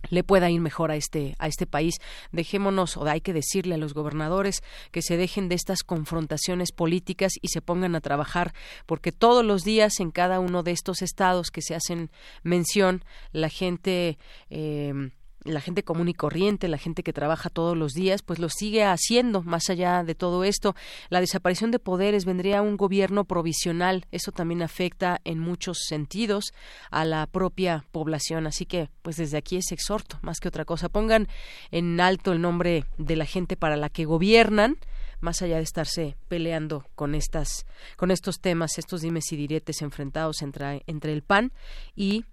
[0.08, 1.96] le pueda ir mejor a este a este país.
[2.32, 7.32] Dejémonos o hay que decirle a los gobernadores que se dejen de estas confrontaciones políticas
[7.42, 8.54] y se pongan a trabajar
[8.86, 12.10] porque todos los días en cada uno de estos estados que se hacen
[12.42, 14.18] mención la gente
[14.48, 15.10] eh,
[15.44, 18.84] la gente común y corriente, la gente que trabaja todos los días, pues lo sigue
[18.84, 20.74] haciendo más allá de todo esto.
[21.08, 24.06] La desaparición de poderes vendría un gobierno provisional.
[24.10, 26.52] Eso también afecta en muchos sentidos
[26.90, 28.46] a la propia población.
[28.46, 30.88] Así que, pues desde aquí es exhorto, más que otra cosa.
[30.88, 31.28] Pongan
[31.70, 34.76] en alto el nombre de la gente para la que gobiernan
[35.20, 40.42] más allá de estarse peleando con estas con estos temas, estos dimes y diretes enfrentados
[40.42, 41.52] entre, entre el PAN
[41.94, 42.24] y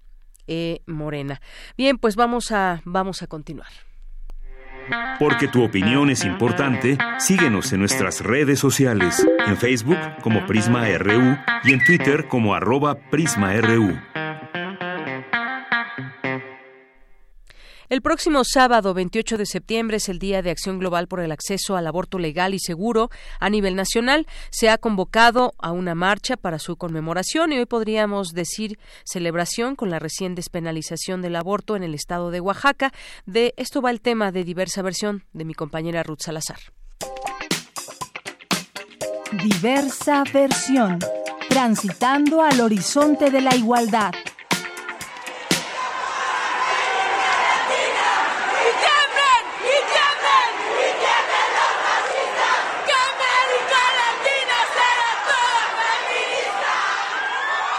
[0.48, 0.82] e.
[0.86, 1.42] Morena.
[1.78, 3.68] Bien, pues vamos a, vamos a continuar.
[5.20, 11.38] Porque tu opinión es importante, síguenos en nuestras redes sociales, en Facebook como Prisma RU
[11.64, 13.98] y en Twitter como arroba PrismaRU.
[17.90, 21.78] El próximo sábado 28 de septiembre es el Día de Acción Global por el Acceso
[21.78, 23.10] al Aborto Legal y Seguro
[23.40, 24.28] a nivel nacional.
[24.50, 29.90] Se ha convocado a una marcha para su conmemoración y hoy podríamos decir celebración con
[29.90, 32.92] la recién despenalización del aborto en el estado de Oaxaca.
[33.26, 36.60] De esto va el tema de diversa versión de mi compañera Ruth Salazar.
[39.46, 41.00] Diversa versión.
[41.48, 44.12] Transitando al horizonte de la igualdad.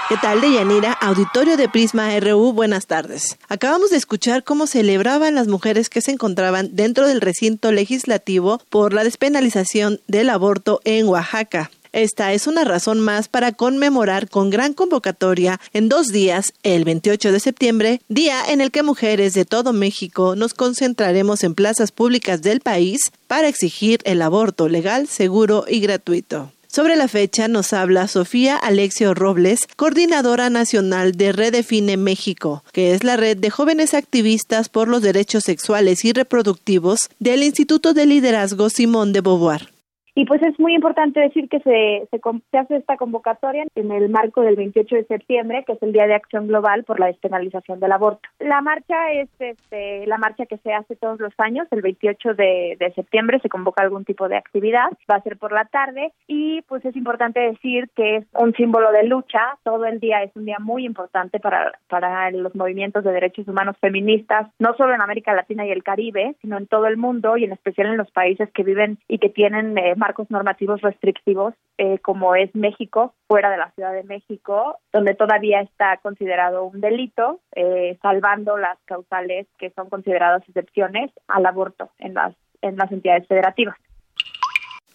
[0.08, 0.94] ¿Qué tal, Deyanira?
[0.94, 3.36] Auditorio de Prisma RU, buenas tardes.
[3.46, 8.94] Acabamos de escuchar cómo celebraban las mujeres que se encontraban dentro del recinto legislativo por
[8.94, 11.70] la despenalización del aborto en Oaxaca.
[11.92, 17.30] Esta es una razón más para conmemorar con gran convocatoria en dos días, el 28
[17.30, 22.40] de septiembre, día en el que mujeres de todo México nos concentraremos en plazas públicas
[22.40, 26.50] del país para exigir el aborto legal, seguro y gratuito.
[26.70, 33.04] Sobre la fecha nos habla Sofía Alexio Robles, coordinadora nacional de Redefine México, que es
[33.04, 38.68] la red de jóvenes activistas por los derechos sexuales y reproductivos del Instituto de Liderazgo
[38.68, 39.77] Simón de Beauvoir.
[40.18, 44.40] Y pues es muy importante decir que se, se, hace esta convocatoria en el marco
[44.40, 47.92] del 28 de septiembre, que es el Día de Acción Global por la Despenalización del
[47.92, 48.28] Aborto.
[48.40, 52.76] La marcha es este, la marcha que se hace todos los años, el 28 de,
[52.80, 56.62] de septiembre se convoca algún tipo de actividad, va a ser por la tarde y
[56.62, 60.46] pues es importante decir que es un símbolo de lucha, todo el día es un
[60.46, 65.32] día muy importante para, para los movimientos de derechos humanos feministas, no solo en América
[65.32, 68.50] Latina y el Caribe, sino en todo el mundo y en especial en los países
[68.50, 73.58] que viven y que tienen eh, marcos normativos restrictivos eh, como es México, fuera de
[73.58, 79.70] la Ciudad de México, donde todavía está considerado un delito, eh, salvando las causales que
[79.70, 83.76] son consideradas excepciones al aborto en las, en las entidades federativas.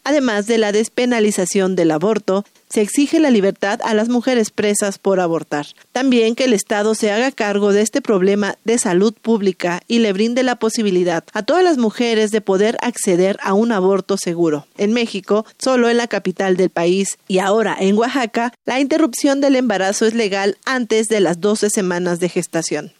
[0.03, 5.19] Además de la despenalización del aborto, se exige la libertad a las mujeres presas por
[5.19, 5.67] abortar.
[5.91, 10.11] También que el Estado se haga cargo de este problema de salud pública y le
[10.11, 14.65] brinde la posibilidad a todas las mujeres de poder acceder a un aborto seguro.
[14.77, 19.55] En México, solo en la capital del país y ahora en Oaxaca, la interrupción del
[19.55, 22.91] embarazo es legal antes de las 12 semanas de gestación.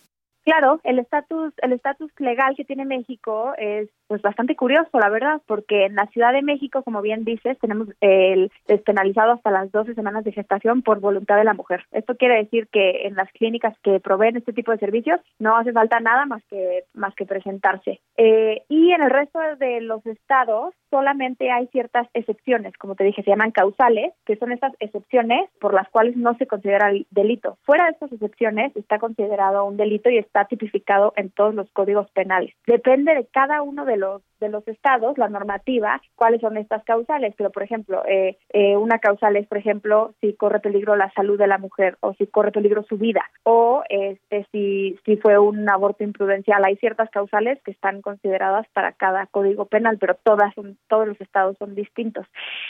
[0.44, 5.42] Claro, el estatus el estatus legal que tiene México es pues bastante curioso, la verdad,
[5.46, 9.96] porque en la Ciudad de México, como bien dices, tenemos el despenalizado hasta las 12
[9.96, 11.86] semanas de gestación por voluntad de la mujer.
[11.92, 15.72] Esto quiere decir que en las clínicas que proveen este tipo de servicios no hace
[15.72, 18.00] falta nada más que más que presentarse.
[18.18, 23.24] Eh, y en el resto de los estados solamente hay ciertas excepciones, como te dije,
[23.24, 27.58] se llaman causales, que son estas excepciones por las cuales no se considera el delito.
[27.64, 32.12] Fuera de estas excepciones está considerado un delito y está tipificado en todos los códigos
[32.12, 32.54] penales.
[32.68, 37.34] Depende de cada uno de los de los estados, la normativa, cuáles son estas causales.
[37.38, 41.38] Pero, por ejemplo, eh, eh, una causal es, por ejemplo, si corre peligro la salud
[41.38, 45.68] de la mujer o si corre peligro su vida o este, si, si fue un
[45.70, 46.64] aborto imprudencial.
[46.66, 51.20] Hay ciertas causales que están consideradas para cada código penal, pero todas son, todos los
[51.22, 52.28] estados son distintos.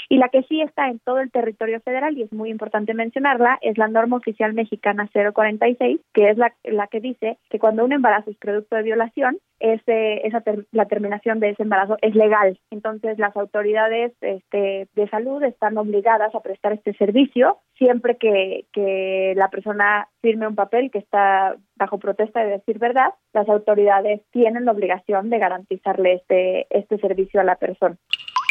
[0.10, 3.58] Y la que sí está en todo el territorio federal, y es muy importante mencionarla,
[3.62, 7.94] es la norma oficial mexicana 046, que es la, la que dice que cuando un
[7.94, 12.60] embarazo es producto de violación, ese, esa la terminación de ese embarazo es legal.
[12.72, 19.34] Entonces, las autoridades este, de salud están obligadas a prestar este servicio siempre que, que
[19.36, 23.14] la persona firme un papel que está bajo protesta de decir verdad.
[23.34, 27.98] Las autoridades tienen la obligación de garantizarle este, este servicio a la persona.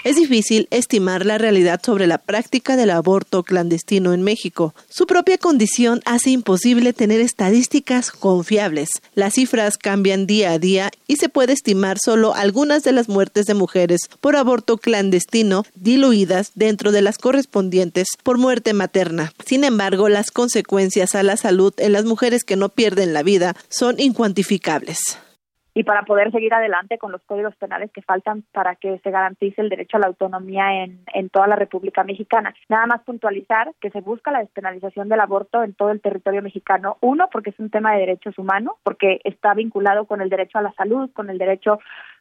[0.05, 4.75] Es difícil estimar la realidad sobre la práctica del aborto clandestino en México.
[4.89, 8.89] Su propia condición hace imposible tener estadísticas confiables.
[9.15, 13.47] Las cifras cambian día a día y se puede estimar solo algunas de las muertes
[13.47, 19.33] de mujeres por aborto clandestino diluidas dentro de las correspondientes por muerte materna.
[19.47, 23.55] Sin embargo, las consecuencias a la salud en las mujeres que no pierden la vida
[23.69, 24.99] son incuantificables
[25.75, 29.61] y para poder seguir adelante con los códigos penales que faltan para que se garantice
[29.63, 32.55] el derecho a la autonomía en, en toda la República Mexicana.
[32.69, 36.99] Nada más puntualizar que se busca la despenalización del aborto en todo el territorio mexicano.
[37.01, 40.63] Uno, porque es un tema de derechos humanos, porque está vinculado con el derecho a
[40.63, 41.79] la salud, con el derecho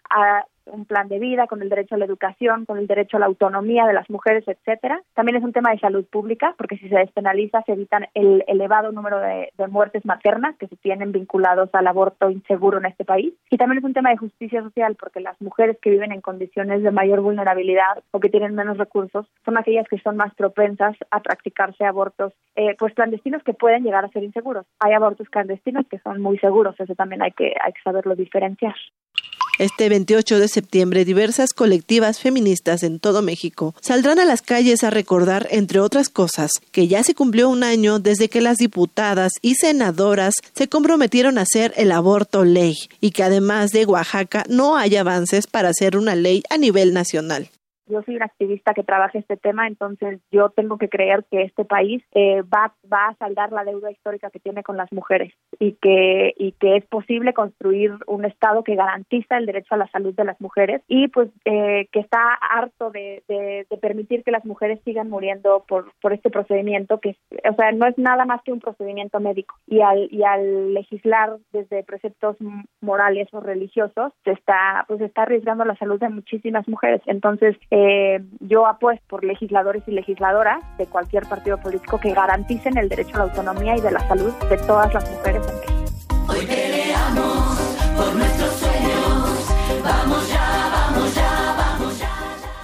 [0.09, 3.19] a un plan de vida, con el derecho a la educación, con el derecho a
[3.19, 5.01] la autonomía de las mujeres, etcétera.
[5.13, 8.91] También es un tema de salud pública, porque si se despenaliza se evitan el elevado
[8.91, 13.33] número de, muertes maternas que se tienen vinculados al aborto inseguro en este país.
[13.49, 16.83] Y también es un tema de justicia social, porque las mujeres que viven en condiciones
[16.83, 21.21] de mayor vulnerabilidad o que tienen menos recursos son aquellas que son más propensas a
[21.21, 24.65] practicarse abortos eh, pues clandestinos que pueden llegar a ser inseguros.
[24.79, 28.75] Hay abortos clandestinos que son muy seguros, eso también hay que, hay que saberlo diferenciar.
[29.61, 34.89] Este 28 de septiembre, diversas colectivas feministas en todo México saldrán a las calles a
[34.89, 39.53] recordar, entre otras cosas, que ya se cumplió un año desde que las diputadas y
[39.53, 44.95] senadoras se comprometieron a hacer el aborto ley y que además de Oaxaca no hay
[44.95, 47.51] avances para hacer una ley a nivel nacional
[47.91, 51.65] yo soy una activista que trabaja este tema, entonces yo tengo que creer que este
[51.65, 55.73] país eh, va, va a saldar la deuda histórica que tiene con las mujeres y
[55.73, 60.13] que, y que es posible construir un Estado que garantiza el derecho a la salud
[60.15, 64.79] de las mujeres y pues eh, que está harto de, de, permitir que las mujeres
[64.85, 67.17] sigan muriendo por, por este procedimiento que,
[67.49, 71.37] o sea, no es nada más que un procedimiento médico y al, y al legislar
[71.51, 72.37] desde preceptos
[72.79, 77.01] morales o religiosos se está, pues está arriesgando la salud de muchísimas mujeres.
[77.05, 77.80] Entonces, eh,
[78.39, 83.19] yo apuesto por legisladores y legisladoras de cualquier partido político que garanticen el derecho a
[83.19, 85.81] la autonomía y de la salud de todas las mujeres en México.
[86.27, 87.59] Hoy peleamos
[87.97, 89.51] por nuestros sueños.
[89.83, 92.09] Vamos ya, vamos ya, vamos ya.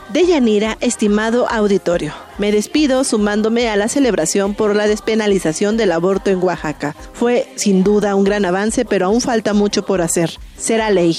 [0.09, 2.13] De Yanira, estimado auditorio.
[2.37, 6.95] Me despido sumándome a la celebración por la despenalización del aborto en Oaxaca.
[7.13, 10.29] Fue sin duda un gran avance, pero aún falta mucho por hacer.
[10.55, 11.17] Será ley.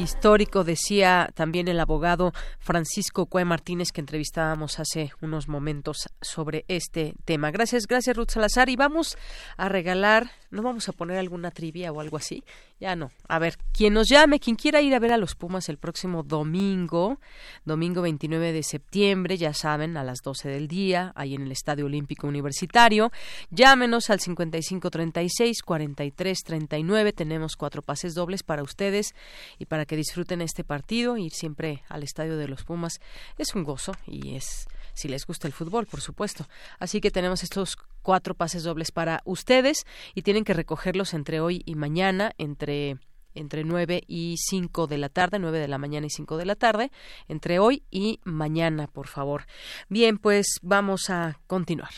[0.00, 7.14] Histórico, decía también el abogado Francisco Cue Martínez que entrevistábamos hace unos momentos sobre este
[7.24, 7.50] tema.
[7.50, 8.68] Gracias, gracias Ruth Salazar.
[8.68, 9.16] Y vamos
[9.56, 12.42] a regalar, ¿no vamos a poner alguna trivia o algo así?
[12.80, 13.10] Ya no.
[13.28, 16.22] A ver, quien nos llame, quien quiera ir a ver a los Pumas el próximo
[16.22, 17.20] domingo,
[17.66, 21.84] domingo 29 de septiembre, ya saben, a las 12 del día, ahí en el Estadio
[21.84, 23.12] Olímpico Universitario,
[23.50, 27.12] llámenos al 5536 4339.
[27.12, 29.14] Tenemos cuatro pases dobles para ustedes
[29.58, 31.16] y para que disfruten este partido.
[31.16, 33.00] Ir siempre al Estadio de los Pumas
[33.38, 36.46] es un gozo y es si les gusta el fútbol, por supuesto.
[36.78, 41.64] Así que tenemos estos cuatro pases dobles para ustedes y tienen que recogerlos entre hoy
[41.66, 42.98] y mañana, entre
[43.34, 46.54] entre 9 y 5 de la tarde, 9 de la mañana y 5 de la
[46.54, 46.92] tarde,
[47.26, 49.46] entre hoy y mañana, por favor.
[49.88, 51.92] Bien, pues vamos a continuar.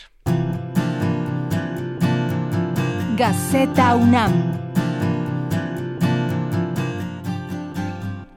[3.17, 4.62] Gaceta UNAM.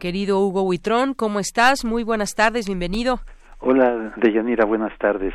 [0.06, 1.84] Querido Hugo Huitrón, ¿cómo estás?
[1.84, 3.18] Muy buenas tardes, bienvenido.
[3.58, 5.34] Hola, Deyanira, buenas tardes.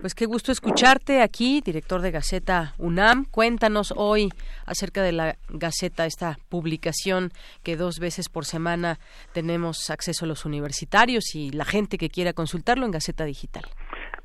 [0.00, 3.24] Pues qué gusto escucharte aquí, director de Gaceta UNAM.
[3.24, 4.28] Cuéntanos hoy
[4.64, 7.30] acerca de la Gaceta, esta publicación
[7.64, 8.98] que dos veces por semana
[9.34, 13.64] tenemos acceso a los universitarios y la gente que quiera consultarlo en Gaceta Digital.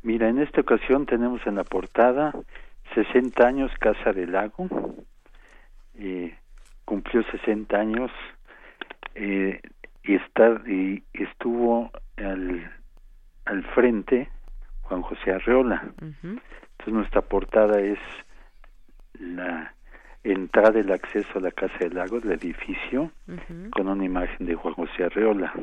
[0.03, 2.35] Mira, en esta ocasión tenemos en la portada
[2.93, 4.67] 60 años Casa del Lago.
[5.95, 6.35] Eh,
[6.85, 8.11] cumplió 60 años
[9.15, 9.59] eh,
[10.07, 12.71] y, está, y estuvo al
[13.47, 14.29] al frente
[14.83, 15.81] Juan José Arreola.
[16.01, 17.99] Entonces nuestra portada es
[19.19, 19.73] la
[20.23, 23.11] entrada del acceso a la Casa del Lago, del edificio,
[23.71, 25.53] con una imagen de Juan José Arreola.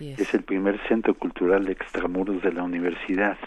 [0.00, 0.34] es.
[0.34, 3.38] el primer centro cultural de extramuros de la universidad.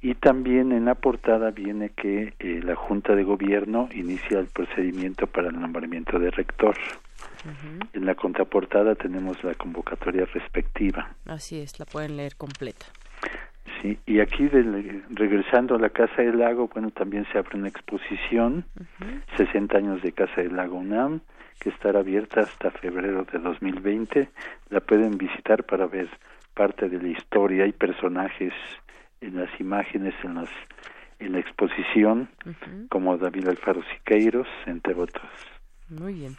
[0.00, 5.26] Y también en la portada viene que eh, la Junta de Gobierno inicia el procedimiento
[5.26, 6.76] para el nombramiento de rector.
[7.92, 11.14] En la contraportada tenemos la convocatoria respectiva.
[11.26, 12.86] Así es, la pueden leer completa.
[13.82, 18.64] Sí, y aquí regresando a la Casa del Lago, bueno, también se abre una exposición,
[19.36, 21.20] 60 años de Casa del Lago UNAM,
[21.60, 24.28] que estará abierta hasta febrero de 2020.
[24.70, 26.08] La pueden visitar para ver
[26.54, 28.52] parte de la historia y personajes
[29.20, 30.48] en las imágenes, en las
[31.18, 32.28] en la exposición,
[32.90, 35.30] como David Alfaro Siqueiros, entre otros.
[35.88, 36.36] Muy bien.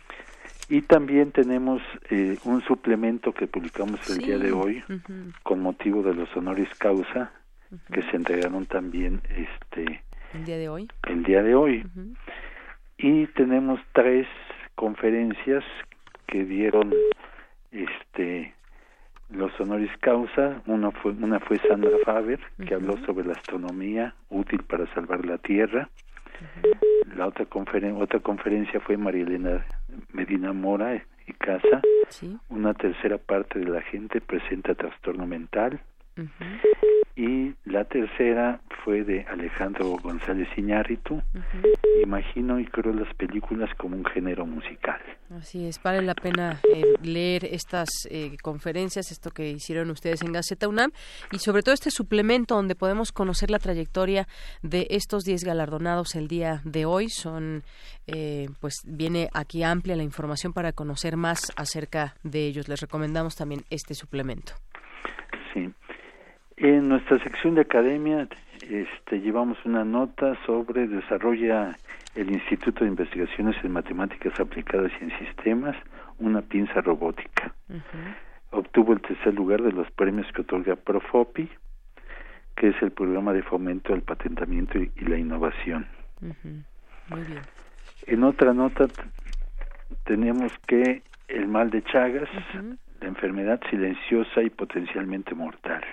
[0.70, 4.84] Y también tenemos eh, un suplemento que publicamos el día de hoy
[5.44, 7.32] con motivo de los honoris causa
[7.92, 10.02] que se entregaron también este
[10.34, 10.88] el día de hoy.
[11.08, 11.86] El día de hoy.
[12.98, 14.28] Y tenemos tres
[14.76, 15.64] conferencias
[16.28, 16.94] que dieron
[17.72, 18.54] este
[19.30, 24.64] los honoris causa, una fue una fue Sandra Faber que habló sobre la astronomía útil
[24.64, 25.90] para salvar la Tierra.
[27.16, 29.66] La otra conferencia otra conferencia fue María Elena
[30.14, 31.82] Medina Mora y Casa.
[32.50, 35.80] Una tercera parte de la gente presenta trastorno mental.
[37.16, 41.22] Y la tercera fue de Alejandro González Iñárritu.
[42.04, 45.02] Imagino y creo las películas como un género musical.
[45.32, 50.32] Así es, vale la pena eh, leer estas eh, conferencias, esto que hicieron ustedes en
[50.32, 50.92] Gaceta UNAM,
[51.32, 54.28] y sobre todo este suplemento donde podemos conocer la trayectoria
[54.62, 57.10] de estos 10 galardonados el día de hoy.
[57.10, 57.64] Son,
[58.06, 62.70] eh, pues viene aquí amplia la información para conocer más acerca de ellos.
[62.70, 64.54] Les recomendamos también este suplemento.
[65.54, 65.74] Sí.
[66.58, 68.28] En nuestra sección de academia
[68.68, 71.78] este, llevamos una nota sobre desarrolla
[72.16, 75.76] el Instituto de Investigaciones en Matemáticas Aplicadas y en Sistemas
[76.18, 77.54] una pinza robótica.
[78.50, 81.48] Obtuvo el tercer lugar de los premios que otorga Profopi,
[82.56, 85.86] que es el programa de fomento al patentamiento y, la innovación.
[86.20, 87.42] Muy bien.
[88.08, 88.88] En otra nota
[90.06, 92.30] tenemos que el mal de Chagas,
[93.00, 95.84] la enfermedad silenciosa y potencialmente mortal.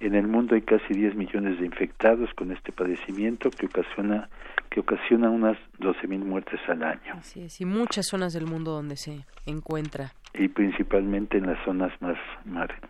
[0.00, 4.28] En el mundo hay casi 10 millones de infectados con este padecimiento que ocasiona
[4.68, 7.14] que ocasiona unas 12.000 muertes al año.
[7.18, 10.12] Así es, y muchas zonas del mundo donde se encuentra.
[10.32, 12.16] Y principalmente en las zonas más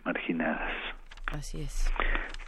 [0.05, 0.71] marginadas.
[1.27, 1.91] Así es.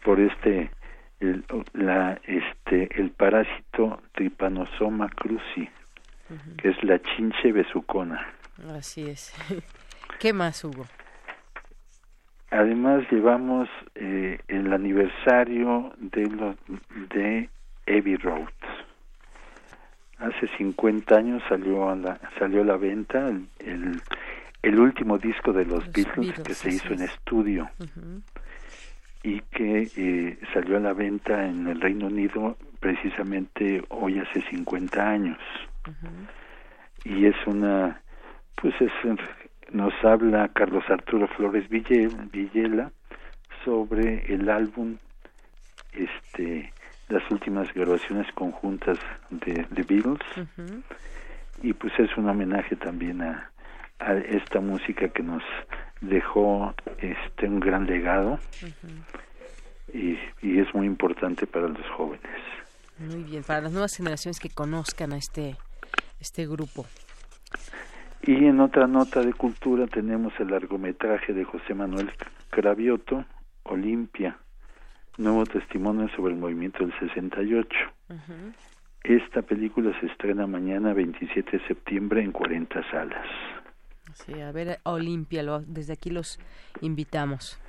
[0.06, 0.72] Por este
[1.20, 1.44] el,
[1.74, 5.70] la este el parásito Trypanosoma cruzi,
[6.58, 8.26] que es la chinche besucona.
[8.70, 9.34] Así es.
[10.20, 10.86] ¿Qué más, Hugo?
[12.52, 16.56] Además llevamos eh, el aniversario de, lo,
[17.14, 17.50] de
[17.88, 18.50] Abbey Road.
[20.20, 23.28] Hace 50 años salió a la, salió a la venta
[23.60, 24.02] el,
[24.62, 27.70] el, último disco de los, Beatles, que se hizo en estudio
[29.26, 35.10] y que eh, salió a la venta en el Reino Unido precisamente hoy hace 50
[35.10, 35.40] años.
[37.04, 38.00] Y es una,
[38.62, 38.92] pues es,
[39.72, 42.92] nos habla Carlos Arturo Flores Villela
[43.64, 44.98] sobre el álbum
[45.94, 46.72] este
[47.08, 48.98] las últimas grabaciones conjuntas
[49.30, 50.22] de The Beatles.
[51.62, 53.52] Y pues es un homenaje también a,
[54.00, 55.44] a, esta música que nos
[56.02, 58.40] dejó este un gran legado.
[59.94, 62.42] Y, y es muy importante para los jóvenes.
[62.98, 65.56] Muy bien para las nuevas generaciones que conozcan a este
[66.20, 66.86] este grupo
[68.26, 72.12] y en otra nota de cultura tenemos el largometraje de José Manuel
[72.50, 73.26] Cravioto
[73.64, 74.38] Olimpia
[75.18, 77.70] nuevo testimonio sobre el movimiento del 68.
[79.04, 83.28] Esta película se estrena mañana 27 de septiembre en 40 salas.
[84.14, 86.40] Sí, a ver, Olimpia, desde aquí los
[86.82, 87.60] invitamos.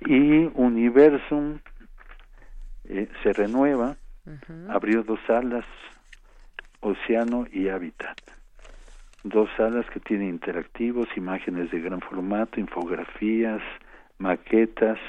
[0.00, 1.58] Y Universum
[2.84, 3.96] eh, se renueva,
[4.68, 5.64] abrió dos salas,
[6.80, 8.35] Océano y Hábitat.
[9.26, 13.60] Dos salas que tienen interactivos, imágenes de gran formato, infografías,
[14.18, 15.00] maquetas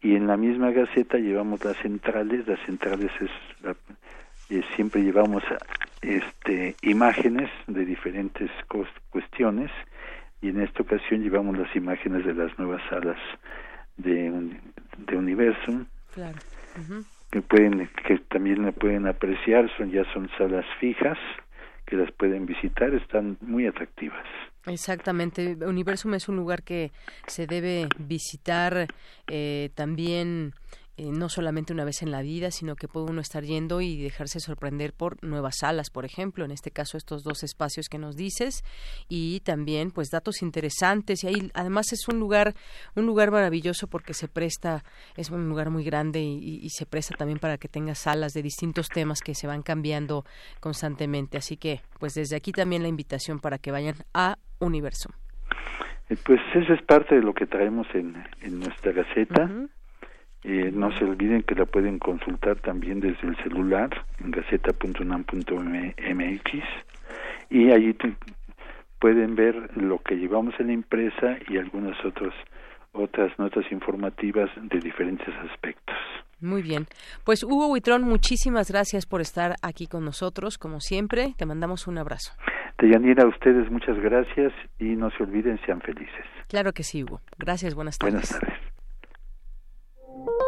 [0.00, 3.30] y en la misma gaceta llevamos las centrales las centrales es
[4.48, 5.42] eh, siempre llevamos
[6.00, 8.50] este imágenes de diferentes
[9.10, 9.70] cuestiones
[10.40, 13.18] y en esta ocasión llevamos las imágenes de las nuevas salas
[13.98, 14.56] de
[14.96, 15.84] de Universum.
[17.30, 21.18] Que pueden que también la pueden apreciar son ya son salas fijas
[21.86, 24.24] que las pueden visitar están muy atractivas
[24.66, 25.56] Exactamente.
[25.66, 26.92] Universum es un lugar que
[27.26, 28.86] se debe visitar
[29.28, 30.54] eh, también
[30.96, 34.00] eh, no solamente una vez en la vida, sino que puede uno estar yendo y
[34.00, 38.14] dejarse sorprender por nuevas salas, por ejemplo, en este caso estos dos espacios que nos
[38.14, 38.62] dices
[39.08, 42.54] y también pues datos interesantes y ahí además es un lugar
[42.94, 44.84] un lugar maravilloso porque se presta
[45.16, 48.88] es un lugar muy grande y, se presta también para que tenga salas de distintos
[48.88, 50.24] temas que se van cambiando
[50.60, 55.10] constantemente, así que pues desde aquí también la invitación para que vayan a Universo.
[56.08, 59.50] Eh, pues eso es parte de lo que traemos en, en nuestra gaceta.
[60.44, 63.88] Eh, no se olviden que la pueden consultar también desde el celular
[64.22, 66.64] en gaceta.unam.mx
[67.50, 67.96] y allí
[68.98, 72.34] pueden ver lo que llevamos en la impresa y algunas otras
[72.92, 75.96] otras notas informativas de diferentes aspectos.
[76.40, 76.86] Muy bien.
[77.24, 81.34] Pues Hugo Huitrón, muchísimas gracias por estar aquí con nosotros, como siempre.
[81.36, 82.32] Te mandamos un abrazo.
[82.78, 86.24] Deyanira, a ustedes muchas gracias y no se olviden, sean felices.
[86.48, 87.20] Claro que sí, Hugo.
[87.38, 88.14] Gracias, buenas tardes.
[88.14, 88.73] Buenas tardes.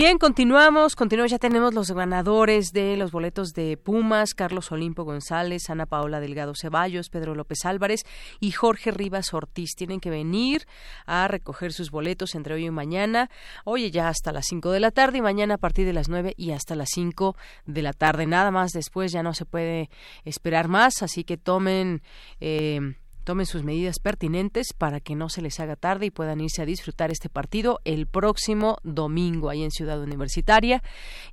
[0.00, 5.70] Bien, continuamos, continuamos, ya tenemos los ganadores de los boletos de Pumas, Carlos Olimpo González,
[5.70, 8.04] Ana Paola Delgado Ceballos, Pedro López Álvarez
[8.38, 9.74] y Jorge Rivas Ortiz.
[9.74, 10.68] Tienen que venir
[11.04, 13.28] a recoger sus boletos entre hoy y mañana.
[13.64, 16.32] Hoy ya hasta las 5 de la tarde y mañana a partir de las 9
[16.36, 17.34] y hasta las 5
[17.66, 18.24] de la tarde.
[18.26, 19.90] Nada más después ya no se puede
[20.24, 22.02] esperar más, así que tomen...
[22.38, 22.97] Eh,
[23.28, 26.64] tomen sus medidas pertinentes para que no se les haga tarde y puedan irse a
[26.64, 30.82] disfrutar este partido el próximo domingo ahí en Ciudad Universitaria.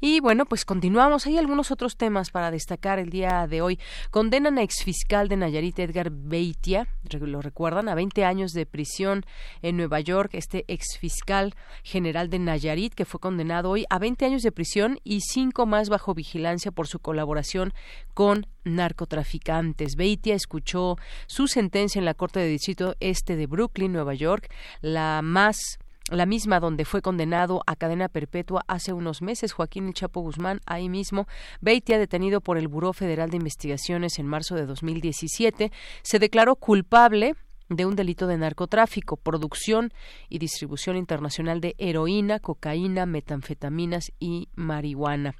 [0.02, 1.26] Y bueno, pues continuamos.
[1.26, 3.80] Hay algunos otros temas para destacar el día de hoy.
[4.12, 9.24] Condenan a exfiscal de Nayarit Edgar Beitia, lo recuerdan, a 20 años de prisión
[9.62, 10.32] en Nueva York.
[10.34, 15.22] Este exfiscal general de Nayarit que fue condenado hoy a 20 años de prisión y
[15.22, 17.74] cinco más bajo vigilancia por su colaboración
[18.14, 19.96] con narcotraficantes.
[19.96, 20.98] Beitia escuchó
[21.28, 24.52] su sentencia en la Corte de Distrito Este de Brooklyn, Nueva York,
[24.82, 25.80] la más
[26.12, 30.62] la misma donde fue condenado a cadena perpetua hace unos meses Joaquín El Chapo Guzmán,
[30.68, 31.28] ahí mismo.
[31.62, 35.72] Beitia, detenido por el Buró Federal de Investigaciones en marzo de 2017,
[36.04, 37.36] se declaró culpable
[37.70, 39.92] de un delito de narcotráfico, producción
[40.30, 45.36] y distribución internacional de heroína, cocaína, metanfetaminas y marihuana.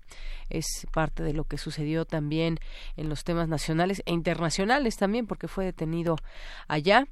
[0.50, 2.60] Es parte de lo que sucedió también
[2.96, 6.18] en los temas nacionales e internacionales también, porque fue detenido
[6.68, 7.08] allá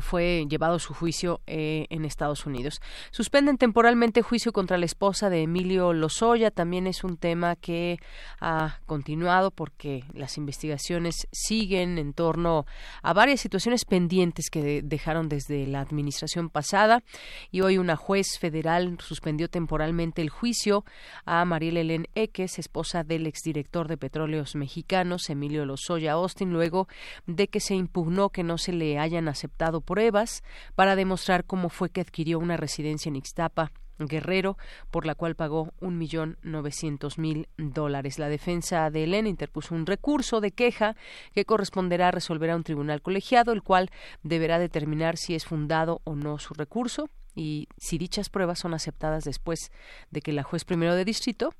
[0.00, 2.80] fue llevado su juicio eh, en Estados Unidos.
[3.10, 6.50] Suspenden temporalmente juicio contra la esposa de Emilio Lozoya.
[6.50, 7.98] También es un tema que
[8.40, 12.66] ha continuado porque las investigaciones siguen en torno
[13.02, 17.02] a varias situaciones pendientes que dejaron desde la administración pasada.
[17.50, 20.84] Y hoy una juez federal suspendió temporalmente el juicio
[21.24, 26.88] a Mariel Helen Eques, esposa del exdirector de Petróleos Mexicanos, Emilio Lozoya Austin, luego
[27.26, 30.42] de que se impugnó que no se le hayan aceptado pruebas
[30.74, 34.58] para demostrar cómo fue que adquirió una residencia en Ixtapa, Guerrero,
[34.90, 38.18] por la cual pagó un millón novecientos mil dólares.
[38.18, 40.96] La defensa de Elena interpuso un recurso de queja
[41.32, 43.90] que corresponderá a resolver a un tribunal colegiado, el cual
[44.22, 49.24] deberá determinar si es fundado o no su recurso y si dichas pruebas son aceptadas
[49.24, 49.70] después
[50.10, 51.52] de que la juez primero de distrito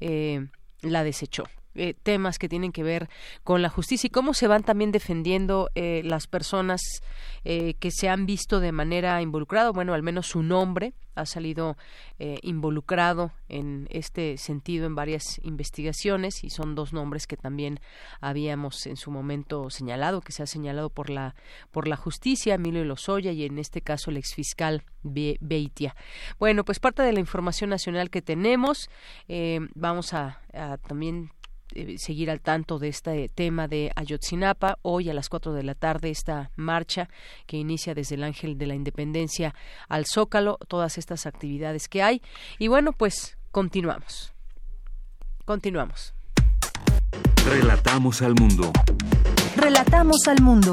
[0.00, 0.48] eh,
[0.82, 1.44] la desechó.
[1.78, 3.08] Eh, temas que tienen que ver
[3.44, 6.80] con la justicia y cómo se van también defendiendo eh, las personas
[7.44, 11.76] eh, que se han visto de manera involucrada, bueno, al menos su nombre ha salido
[12.42, 17.80] involucrado en este sentido en varias investigaciones y son dos nombres que también
[18.20, 21.34] habíamos en su momento señalado, que se ha señalado por la
[21.72, 25.96] por la justicia, Emilio Lozoya y en este caso el exfiscal Beitia.
[26.38, 28.88] Bueno, pues parte de la información nacional que tenemos,
[29.74, 30.38] vamos a
[30.86, 31.32] también
[31.78, 34.78] eh, seguir al tanto de este tema de Ayotzinapa.
[34.82, 37.08] Hoy a las 4 de la tarde esta marcha
[37.46, 39.54] que inicia desde el Ángel de la Independencia
[39.88, 42.20] al Zócalo, todas estas actividades que hay.
[42.58, 44.32] Y bueno, pues continuamos.
[45.44, 46.14] Continuamos.
[47.46, 48.72] Relatamos al mundo.
[49.56, 50.72] Relatamos al mundo.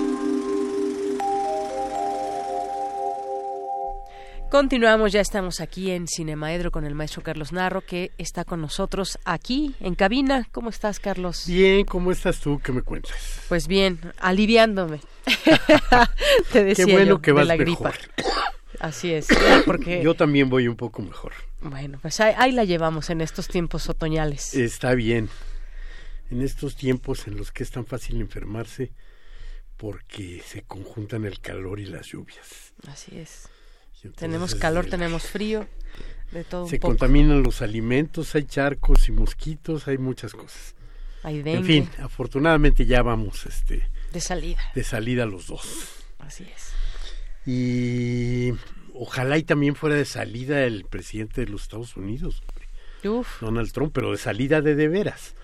[4.51, 9.17] Continuamos, ya estamos aquí en Cinemaedro con el maestro Carlos Narro, que está con nosotros
[9.23, 10.45] aquí en cabina.
[10.51, 11.45] ¿Cómo estás, Carlos?
[11.47, 12.59] Bien, ¿cómo estás tú?
[12.61, 13.45] ¿Qué me cuentas?
[13.47, 14.99] Pues bien, aliviándome.
[16.51, 17.93] Te decía Qué bueno que vas la mejor.
[18.81, 19.29] Así es,
[19.65, 20.03] porque...
[20.03, 21.31] Yo también voy un poco mejor.
[21.61, 24.53] Bueno, pues ahí, la llevamos en estos tiempos otoñales.
[24.53, 25.29] Está bien.
[26.29, 28.91] En estos tiempos en los que es tan fácil enfermarse
[29.77, 32.73] porque se conjuntan el calor y las lluvias.
[32.85, 33.47] Así es
[34.09, 35.67] tenemos calor, tenemos frío,
[36.31, 36.67] de todo.
[36.67, 40.75] Se contaminan los alimentos, hay charcos y mosquitos, hay muchas cosas.
[41.23, 41.59] Hay dengue.
[41.59, 44.61] En fin, afortunadamente ya vamos este de salida.
[44.75, 46.03] De salida los dos.
[46.19, 46.71] Así es.
[47.45, 48.53] Y
[48.93, 52.43] ojalá y también fuera de salida el presidente de los Estados Unidos,
[53.39, 55.35] Donald Trump, pero de salida de de veras,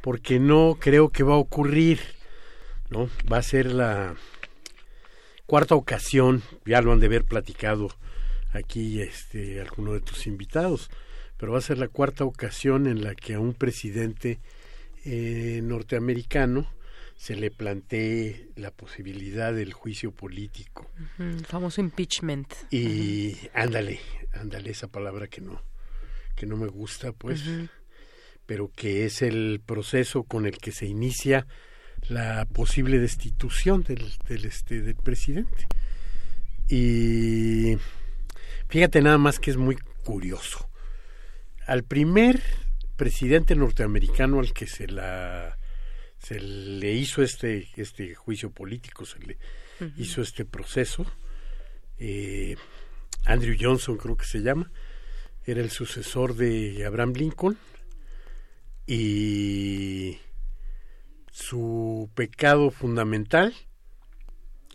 [0.00, 2.00] porque no creo que va a ocurrir,
[2.90, 3.10] ¿no?
[3.30, 4.14] Va a ser la
[5.52, 7.90] cuarta ocasión, ya lo han de haber platicado
[8.54, 10.88] aquí este alguno de tus invitados,
[11.36, 14.40] pero va a ser la cuarta ocasión en la que a un presidente
[15.04, 16.72] eh, norteamericano
[17.16, 20.90] se le plantee la posibilidad del juicio político.
[21.18, 22.50] el famoso impeachment.
[22.70, 24.00] Y ándale,
[24.32, 25.60] ándale esa palabra que no
[26.34, 27.42] que no me gusta, pues,
[28.46, 31.46] pero que es el proceso con el que se inicia
[32.08, 35.66] la posible destitución del, del, este, del presidente.
[36.68, 37.76] Y
[38.68, 40.68] fíjate nada más que es muy curioso.
[41.66, 42.42] Al primer
[42.96, 45.58] presidente norteamericano al que se la
[46.18, 49.38] se le hizo este este juicio político, se le
[49.96, 51.04] hizo este proceso,
[51.98, 52.56] eh,
[53.24, 54.70] Andrew Johnson creo que se llama,
[55.44, 57.58] era el sucesor de Abraham Lincoln
[58.86, 60.18] y
[61.32, 63.54] su pecado fundamental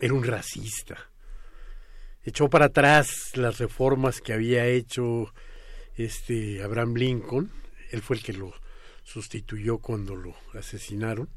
[0.00, 0.98] era un racista.
[2.24, 5.32] Echó para atrás las reformas que había hecho
[5.94, 7.52] este Abraham Lincoln,
[7.90, 8.52] él fue el que lo
[9.04, 11.28] sustituyó cuando lo asesinaron.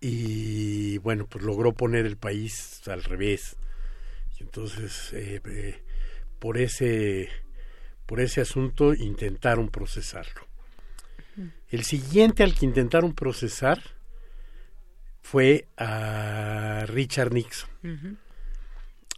[0.00, 3.56] Y bueno, pues logró poner el país al revés.
[4.38, 5.84] Y entonces eh, eh,
[6.38, 7.28] por ese
[8.06, 10.46] por ese asunto intentaron procesarlo.
[11.68, 13.80] El siguiente al que intentaron procesar
[15.20, 17.68] fue a Richard Nixon.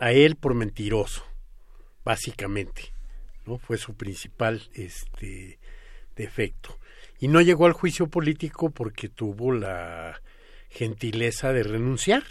[0.00, 1.24] A él por mentiroso,
[2.04, 2.92] básicamente.
[3.46, 3.58] ¿no?
[3.58, 5.58] Fue su principal este,
[6.16, 6.78] defecto.
[7.20, 10.20] Y no llegó al juicio político porque tuvo la
[10.70, 12.24] gentileza de renunciar.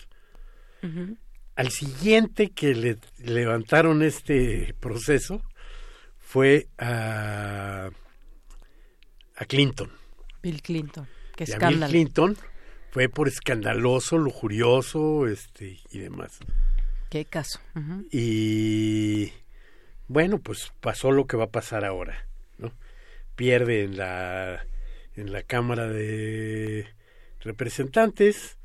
[1.56, 5.42] al siguiente que le levantaron este proceso
[6.20, 7.90] fue a,
[9.38, 9.92] a Clinton.
[10.42, 11.08] Bill Clinton.
[11.36, 11.92] Qué Y a escándalo.
[11.92, 12.38] Bill Clinton
[12.92, 16.40] fue por escandaloso, lujurioso, este y demás.
[17.10, 17.60] Qué caso.
[18.12, 19.32] Y
[20.08, 22.28] bueno, pues pasó lo que va a pasar ahora,
[22.58, 22.74] ¿no?
[23.36, 24.66] Pierde en la
[25.16, 26.88] en la Cámara de
[27.42, 28.58] Representantes,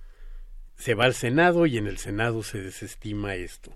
[0.77, 3.75] se va al Senado y en el Senado se desestima esto.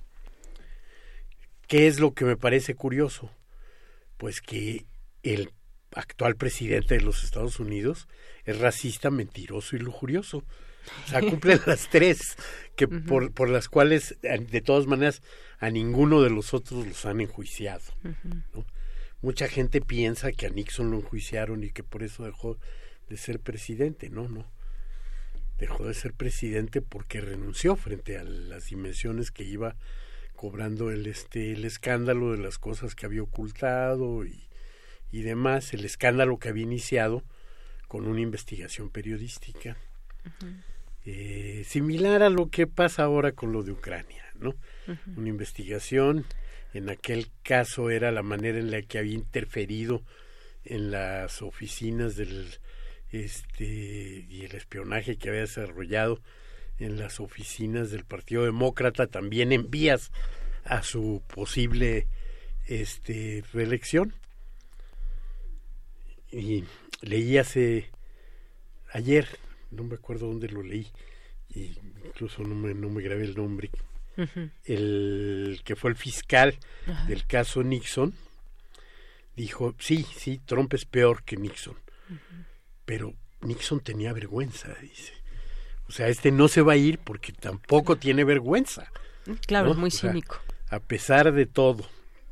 [1.66, 3.30] ¿Qué es lo que me parece curioso?
[4.18, 4.84] Pues que
[5.22, 5.52] el
[5.96, 8.06] actual presidente de los Estados Unidos
[8.44, 10.44] es racista, mentiroso y lujurioso.
[11.04, 12.36] O sea, cumple las tres
[12.76, 15.22] que por, por las cuales, eh, de todas maneras,
[15.58, 17.82] a ninguno de los otros los han enjuiciado.
[18.54, 18.64] ¿no?
[19.22, 22.58] Mucha gente piensa que a Nixon lo enjuiciaron y que por eso dejó
[23.08, 24.10] de ser presidente.
[24.10, 24.46] No, no.
[25.58, 29.74] Dejó de ser presidente porque renunció frente a las dimensiones que iba
[30.34, 34.45] cobrando el este el escándalo de las cosas que había ocultado y,
[35.16, 37.24] y demás, el escándalo que había iniciado
[37.88, 39.78] con una investigación periodística.
[41.06, 44.54] Eh, similar a lo que pasa ahora con lo de Ucrania, ¿no?
[45.16, 46.26] Una investigación,
[46.74, 50.02] en aquel caso era la manera en la que había interferido
[50.66, 52.58] en las oficinas del
[53.10, 56.20] este y el espionaje que había desarrollado
[56.78, 60.12] en las oficinas del Partido Demócrata también en vías
[60.64, 62.06] a su posible
[62.66, 64.12] este reelección
[66.38, 66.64] y
[67.02, 67.90] leí hace
[68.92, 69.26] ayer
[69.70, 70.86] no me acuerdo dónde lo leí
[71.54, 71.72] y
[72.04, 73.70] incluso no me, no me grabé el nombre.
[74.64, 76.56] El que fue el fiscal
[77.06, 78.14] del caso Nixon
[79.36, 81.76] dijo sí sí Trump es peor que Nixon
[82.86, 85.12] pero Nixon tenía vergüenza dice.
[85.88, 88.90] O sea este no se va a ir porque tampoco tiene vergüenza
[89.46, 89.72] Claro, ¿no?
[89.72, 90.40] es muy O sea, cínico.
[90.70, 91.86] a pesar de todo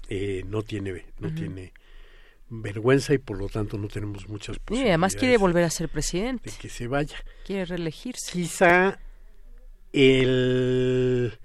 [0.08, 1.72] eh, no tiene no tiene
[2.62, 5.88] vergüenza y por lo tanto no tenemos muchas Y además quiere posibilidades volver a ser
[5.88, 6.50] presidente.
[6.50, 8.32] de que se vaya Quiere reelegirse.
[8.32, 8.98] quizá
[9.92, 11.38] el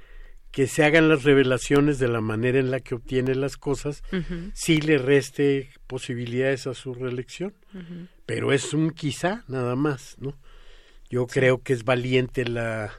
[0.52, 4.52] que se hagan las revelaciones de la manera en la que obtiene las cosas Ujú.
[4.56, 7.54] sí le reste posibilidades a su reelección
[8.26, 10.36] pero es un quizá nada más no
[11.10, 12.92] yo creo que es valiente la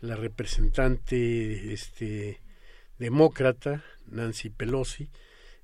[0.00, 2.40] la representante este
[2.98, 5.10] demócrata Nancy Pelosi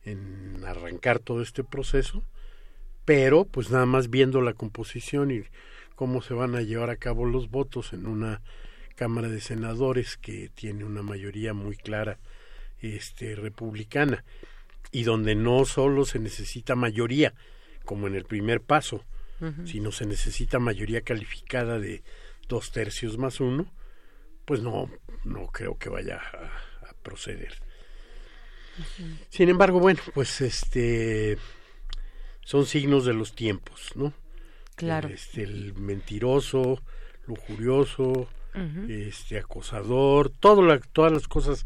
[0.04, 2.22] en arrancar todo este proceso
[3.04, 5.42] pero pues nada más viendo la composición y
[5.94, 8.42] cómo se van a llevar a cabo los votos en una
[8.96, 12.18] Cámara de Senadores que tiene una mayoría muy clara
[12.80, 14.24] este republicana
[14.92, 17.34] y donde no solo se necesita mayoría
[17.84, 19.04] como en el primer paso
[19.66, 22.02] sino se necesita mayoría calificada de
[22.48, 23.70] dos tercios más uno
[24.46, 24.88] pues no
[25.24, 27.54] no creo que vaya a, a proceder
[29.30, 31.38] sin embargo, bueno, pues este
[32.44, 34.12] son signos de los tiempos, ¿no?
[34.76, 35.08] Claro.
[35.08, 36.82] Este, el mentiroso,
[37.26, 38.28] lujurioso,
[38.88, 41.64] este acosador, todo la- todas las cosas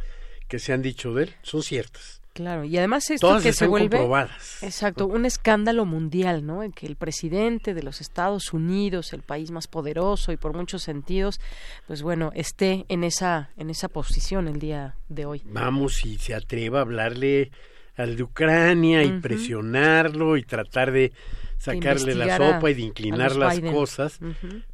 [0.48, 2.22] que se han dicho de él son ciertas.
[2.38, 4.62] Claro, y además esto Todas que se vuelve comprobadas.
[4.62, 6.62] exacto un escándalo mundial, ¿no?
[6.62, 10.84] En que el presidente de los Estados Unidos, el país más poderoso y por muchos
[10.84, 11.40] sentidos,
[11.88, 15.42] pues bueno, esté en esa en esa posición el día de hoy.
[15.46, 17.50] Vamos y se atreva a hablarle
[17.96, 21.12] al de Ucrania y presionarlo y tratar de
[21.58, 23.74] sacarle la a- sopa y de inclinar las Biden.
[23.74, 24.20] cosas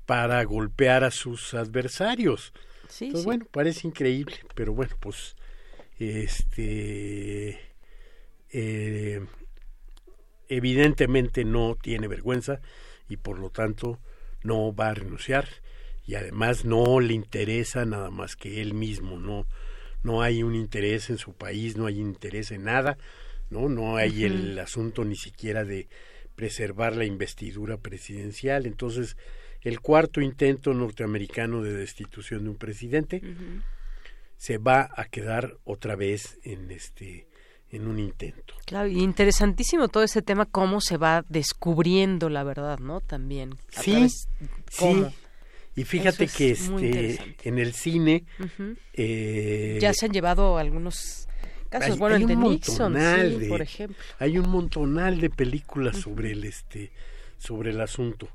[0.04, 2.52] para golpear a sus adversarios.
[2.88, 3.26] Sí, Entonces, sí.
[3.26, 5.34] bueno, parece increíble, pero bueno, pues
[5.98, 7.58] este
[8.50, 9.20] eh,
[10.48, 12.60] evidentemente no tiene vergüenza
[13.08, 14.00] y por lo tanto
[14.42, 15.48] no va a renunciar.
[16.06, 19.46] Y además no le interesa nada más que él mismo, no
[20.02, 22.98] no hay un interés en su país, no hay interés en nada,
[23.48, 25.88] no no hay el asunto ni siquiera de
[26.34, 29.16] preservar la investidura presidencial, entonces
[29.62, 33.22] el cuarto intento norteamericano de destitución de un presidente
[34.44, 37.28] se va a quedar otra vez en este
[37.70, 38.54] en un intento.
[38.66, 43.00] Claro, y interesantísimo todo ese tema cómo se va descubriendo la verdad, ¿no?
[43.00, 43.56] También.
[43.70, 44.28] Sí, través-
[44.70, 45.06] sí.
[45.76, 48.24] Y fíjate que este en el cine
[48.92, 51.26] eh, ya se han llevado algunos
[51.70, 53.96] casos, hay- bueno, hay el de Nixon, montonal sí, de- por ejemplo.
[54.18, 56.92] Hay un montonal de películas sobre el este
[57.38, 58.28] sobre el asunto.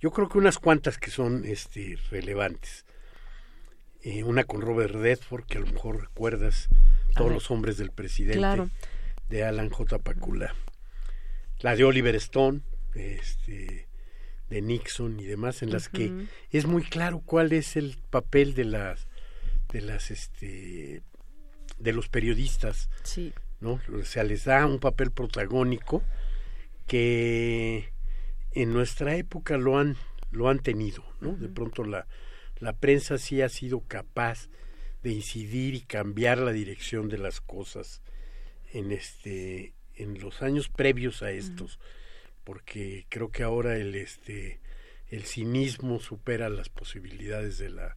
[0.00, 2.83] Yo creo que unas cuantas que son este relevantes.
[4.04, 6.68] Eh, una con Robert Redford que a lo mejor recuerdas
[7.16, 8.68] todos los hombres del presidente Claro.
[9.30, 9.98] de Alan J.
[9.98, 10.54] Pakula.
[11.60, 12.60] La de Oliver Stone,
[12.94, 13.88] este
[14.50, 18.64] de Nixon y demás en las que es muy claro cuál es el papel de
[18.64, 19.08] las
[19.72, 21.02] de las este
[21.78, 26.02] de los periodistas sí no o sea les da un papel protagónico
[26.86, 27.88] que
[28.52, 29.96] en nuestra época lo han
[30.30, 32.06] lo han tenido no de pronto la
[32.58, 34.48] la prensa sí ha sido capaz
[35.02, 38.02] de incidir y cambiar la dirección de las cosas
[38.72, 41.78] en este en los años previos a estos
[42.42, 44.60] porque creo que ahora el este
[45.08, 47.96] el cinismo supera las posibilidades de la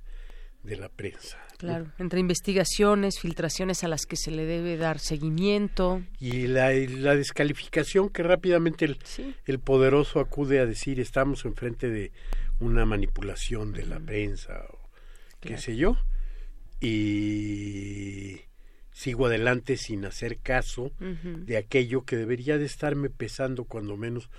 [0.64, 1.38] de la prensa.
[1.58, 6.04] Claro, entre investigaciones, filtraciones a las que se le debe dar seguimiento.
[6.20, 8.98] Y la, la descalificación que rápidamente el,
[9.46, 12.12] el, poderoso acude a decir estamos enfrente de
[12.60, 14.80] una manipulación de la prensa o
[15.42, 15.98] qué sé yo.
[16.80, 18.42] Y
[18.92, 24.30] sigo adelante sin hacer caso de aquello que debería de estarme pesando cuando menos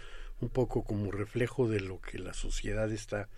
[0.40, 3.28] un poco como reflejo de lo que la sociedad está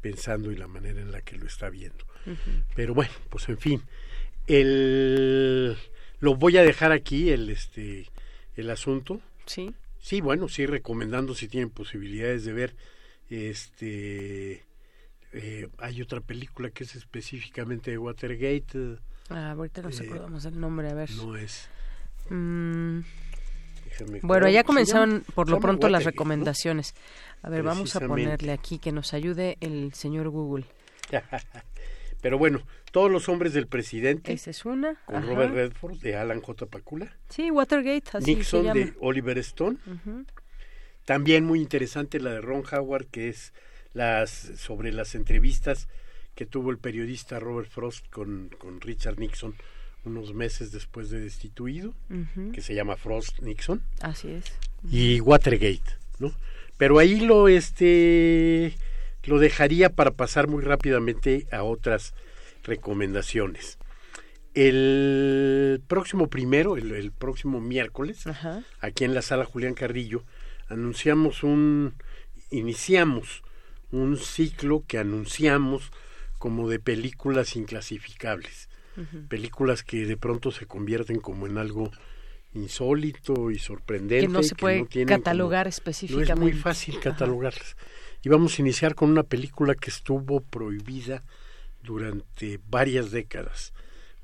[0.00, 2.04] pensando y la manera en la que lo está viendo.
[2.74, 3.82] Pero bueno, pues en fin,
[4.46, 5.76] el
[6.20, 8.06] lo voy a dejar aquí el este
[8.56, 9.20] el asunto.
[9.44, 9.74] Sí.
[10.00, 12.74] Sí, bueno, sí recomendando si tienen posibilidades de ver
[13.30, 14.64] este
[15.32, 18.98] eh, hay otra película que es específicamente de Watergate.
[19.28, 21.10] Ah, ahorita nos eh, acordamos el nombre, a ver.
[21.10, 21.68] No es.
[22.30, 23.00] Mm,
[24.22, 26.94] bueno, ya comenzaron por lo pronto las recomendaciones.
[27.42, 30.64] A ver, vamos a ponerle aquí que nos ayude el señor Google.
[32.22, 34.32] Pero bueno, todos los hombres del presidente.
[34.32, 34.94] Esa es una.
[35.04, 36.66] Con Robert Redford de Alan J.
[36.66, 37.14] Pakula.
[37.28, 38.18] Sí, Watergate.
[38.18, 39.78] Así Nixon de Oliver Stone.
[41.06, 43.54] También muy interesante la de Ron Howard, que es
[43.94, 45.88] las sobre las entrevistas
[46.34, 49.54] que tuvo el periodista Robert Frost con, con Richard Nixon
[50.06, 51.92] unos meses después de destituido,
[52.52, 53.82] que se llama Frost Nixon.
[54.00, 54.44] Así es.
[54.90, 55.82] Y Watergate,
[56.18, 56.32] ¿no?
[56.78, 58.74] Pero ahí lo este
[59.24, 62.14] lo dejaría para pasar muy rápidamente a otras
[62.62, 63.78] recomendaciones.
[64.54, 68.24] El próximo primero, el, próximo miércoles,
[68.80, 70.22] aquí en la sala Julián Carrillo,
[70.68, 71.94] anunciamos un,
[72.50, 73.42] iniciamos
[73.92, 75.90] un ciclo que anunciamos
[76.38, 78.68] como de películas inclasificables
[79.28, 81.90] películas que de pronto se convierten como en algo
[82.54, 84.26] insólito y sorprendente.
[84.26, 86.34] Que no se puede catalogar específicamente.
[86.34, 87.76] No es muy fácil catalogarlas.
[88.22, 91.22] Y vamos a iniciar con una película que estuvo prohibida
[91.82, 93.72] durante varias décadas.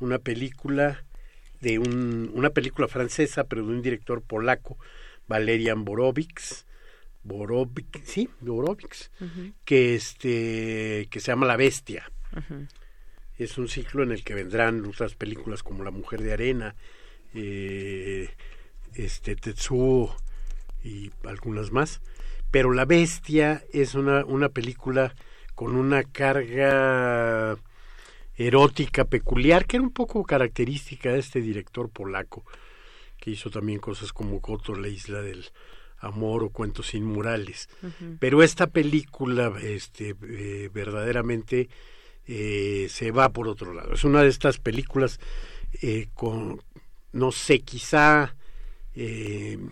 [0.01, 1.05] Una película
[1.61, 4.79] de un, una película francesa, pero de un director polaco,
[5.33, 6.67] Valerian Borovics,
[7.23, 9.11] Borovic, sí, Borovics,
[9.65, 12.11] que este que se llama La Bestia.
[13.39, 16.75] Es un ciclo en el que vendrán otras películas como La Mujer de Arena,
[17.33, 18.29] eh,
[18.95, 20.15] este Tetsuo
[20.85, 22.03] y algunas más.
[22.51, 25.15] Pero La Bestia es una, una película
[25.55, 27.57] con una carga
[28.37, 32.45] erótica peculiar que era un poco característica de este director polaco
[33.23, 35.45] que hizo también cosas como Coto, la isla del
[35.99, 37.69] amor o cuentos inmorales.
[38.19, 41.69] Pero esta película este, eh, verdaderamente
[42.27, 43.93] eh, se va por otro lado.
[43.95, 45.21] Es una de estas películas
[45.83, 46.61] eh, con,
[47.13, 48.35] no sé, quizá
[48.97, 49.63] el,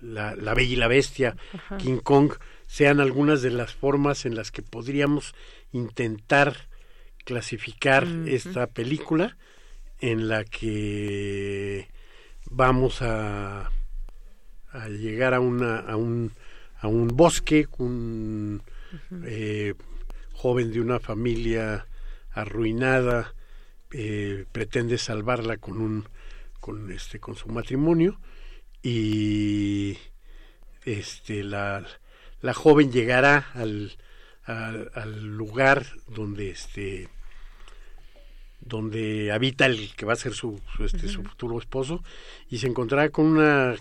[0.00, 1.36] la, Bella y la Bestia,
[1.78, 2.32] King Kong,
[2.66, 5.34] sean algunas de las formas en las que podríamos
[5.72, 6.70] intentar
[7.26, 9.36] clasificar esta película
[10.00, 11.88] en la que
[12.50, 13.70] vamos a,
[14.72, 16.32] a llegar a una a un
[16.80, 18.62] a un bosque un
[19.24, 19.74] eh,
[20.32, 21.86] joven de una familia
[22.32, 23.34] arruinada,
[23.92, 26.08] eh, pretende salvarla con un
[26.60, 28.20] con este con su matrimonio
[28.82, 29.98] y
[30.84, 31.84] este la,
[32.40, 33.96] la joven llegará al,
[34.44, 37.08] al, lugar donde este
[38.60, 42.02] donde habita el que va a ser su, este, su futuro esposo
[42.48, 43.74] y se encontrará con una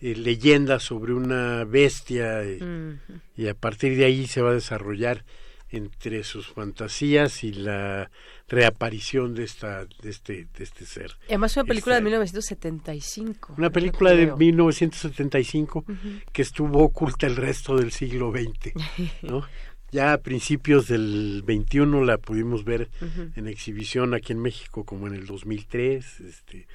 [0.00, 5.24] eh, leyenda sobre una bestia y, a partir de ahí se va a desarrollar
[5.70, 8.10] entre sus fantasías y la
[8.48, 11.16] reaparición de esta de este de este ser.
[11.26, 13.54] Además una película de 1975.
[13.58, 15.84] Una película de 1975
[16.32, 18.72] que estuvo oculta el resto del siglo XX,
[19.22, 19.44] ¿no?
[19.90, 22.88] Ya a principios del 21 la pudimos ver
[23.36, 26.66] en exhibición aquí en México como en el 2003, este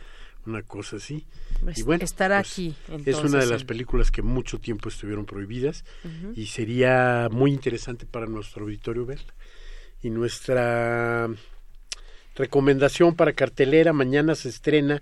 [0.46, 1.26] una cosa así.
[1.62, 2.76] Pues y bueno, estará pues, aquí.
[3.06, 5.86] es una de las películas que mucho tiempo estuvieron prohibidas
[6.36, 9.34] y sería muy interesante para nuestro auditorio verla.
[10.02, 11.30] Y nuestra
[12.36, 15.02] recomendación para cartelera, mañana se estrena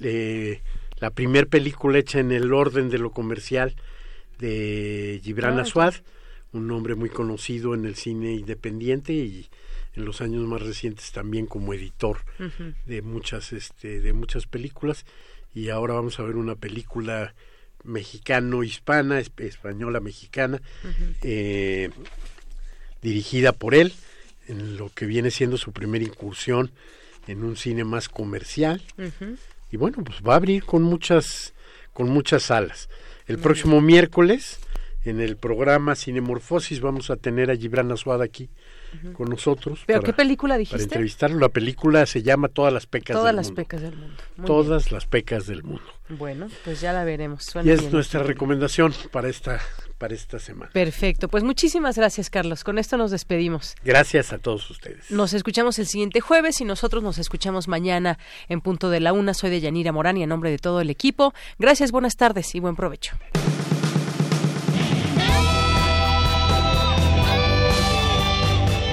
[0.00, 0.60] eh,
[0.98, 3.74] la primer película hecha en el orden de lo comercial
[4.38, 5.94] de Gibran ah, Aswad,
[6.56, 9.48] un nombre muy conocido en el cine independiente y
[9.94, 12.18] en los años más recientes también como editor
[12.84, 15.04] de muchas este de muchas películas.
[15.54, 17.34] Y ahora vamos a ver una película
[17.82, 20.60] mexicano hispana española mexicana
[21.22, 21.90] eh,
[23.00, 23.92] dirigida por él
[24.48, 26.70] en lo que viene siendo su primera incursión
[27.26, 28.82] en un cine más comercial.
[29.70, 31.54] Y bueno pues va a abrir con muchas
[31.92, 32.90] con muchas salas
[33.26, 34.58] el próximo miércoles
[35.10, 38.50] en el programa Cinemorfosis vamos a tener a Gibran Azuada aquí
[39.12, 39.82] con nosotros.
[39.86, 40.76] ¿Pero qué película dijiste?
[40.76, 41.38] Para entrevistarlo.
[41.38, 43.62] La película se llama Todas las pecas Todas del las mundo.
[43.62, 44.22] pecas del mundo.
[44.46, 45.84] Todas las pecas del mundo.
[46.08, 47.52] Bueno, pues ya la veremos.
[47.64, 49.60] y es nuestra recomendación para esta
[49.98, 50.70] para esta semana.
[50.72, 51.28] Perfecto.
[51.28, 52.64] Pues muchísimas gracias, Carlos.
[52.64, 53.74] Con esto nos despedimos.
[53.84, 55.10] Gracias a todos ustedes.
[55.10, 58.18] Nos escuchamos el siguiente jueves y nosotros nos escuchamos mañana
[58.48, 59.34] en punto de la una.
[59.34, 61.32] Soy de Yanira Morán y en nombre de todo el equipo.
[61.58, 63.16] Gracias, buenas tardes y buen provecho.